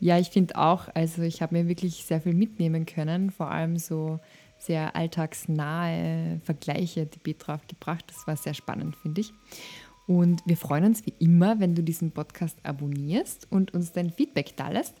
Ja, 0.00 0.18
ich 0.18 0.28
finde 0.28 0.56
auch. 0.56 0.88
Also 0.94 1.22
ich 1.22 1.40
habe 1.40 1.56
mir 1.56 1.68
wirklich 1.68 2.04
sehr 2.04 2.20
viel 2.20 2.34
mitnehmen 2.34 2.84
können, 2.84 3.30
vor 3.30 3.50
allem 3.50 3.78
so 3.78 4.20
sehr 4.58 4.94
alltagsnahe 4.96 6.40
Vergleiche, 6.44 7.06
die 7.06 7.18
Petra 7.18 7.60
gebracht. 7.68 8.04
Das 8.08 8.26
war 8.26 8.36
sehr 8.36 8.54
spannend, 8.54 8.96
finde 8.96 9.20
ich. 9.20 9.32
Und 10.06 10.42
wir 10.46 10.56
freuen 10.56 10.84
uns 10.84 11.04
wie 11.06 11.14
immer, 11.18 11.60
wenn 11.60 11.74
du 11.74 11.82
diesen 11.82 12.12
Podcast 12.12 12.58
abonnierst 12.64 13.46
und 13.50 13.74
uns 13.74 13.92
dein 13.92 14.10
Feedback 14.10 14.56
da 14.56 14.68
lässt 14.68 14.94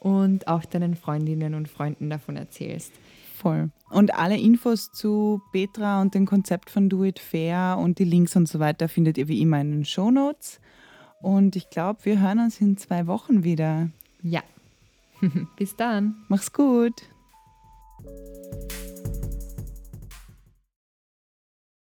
und 0.00 0.48
auch 0.48 0.64
deinen 0.64 0.96
Freundinnen 0.96 1.54
und 1.54 1.68
Freunden 1.68 2.10
davon 2.10 2.36
erzählst. 2.36 2.92
Voll. 3.40 3.70
Und 3.88 4.14
alle 4.14 4.38
Infos 4.38 4.92
zu 4.92 5.40
Petra 5.50 6.02
und 6.02 6.14
dem 6.14 6.26
Konzept 6.26 6.68
von 6.68 6.90
Do 6.90 7.04
It 7.04 7.18
Fair 7.18 7.78
und 7.80 7.98
die 7.98 8.04
Links 8.04 8.36
und 8.36 8.46
so 8.46 8.58
weiter 8.58 8.86
findet 8.86 9.16
ihr 9.16 9.28
wie 9.28 9.40
immer 9.40 9.60
in 9.62 9.70
den 9.70 9.84
Show 9.86 10.10
Notes. 10.10 10.60
Und 11.22 11.56
ich 11.56 11.70
glaube, 11.70 12.04
wir 12.04 12.20
hören 12.20 12.38
uns 12.38 12.60
in 12.60 12.76
zwei 12.76 13.06
Wochen 13.06 13.42
wieder. 13.42 13.88
Ja. 14.22 14.42
Bis 15.56 15.74
dann. 15.74 16.16
Mach's 16.28 16.52
gut. 16.52 17.02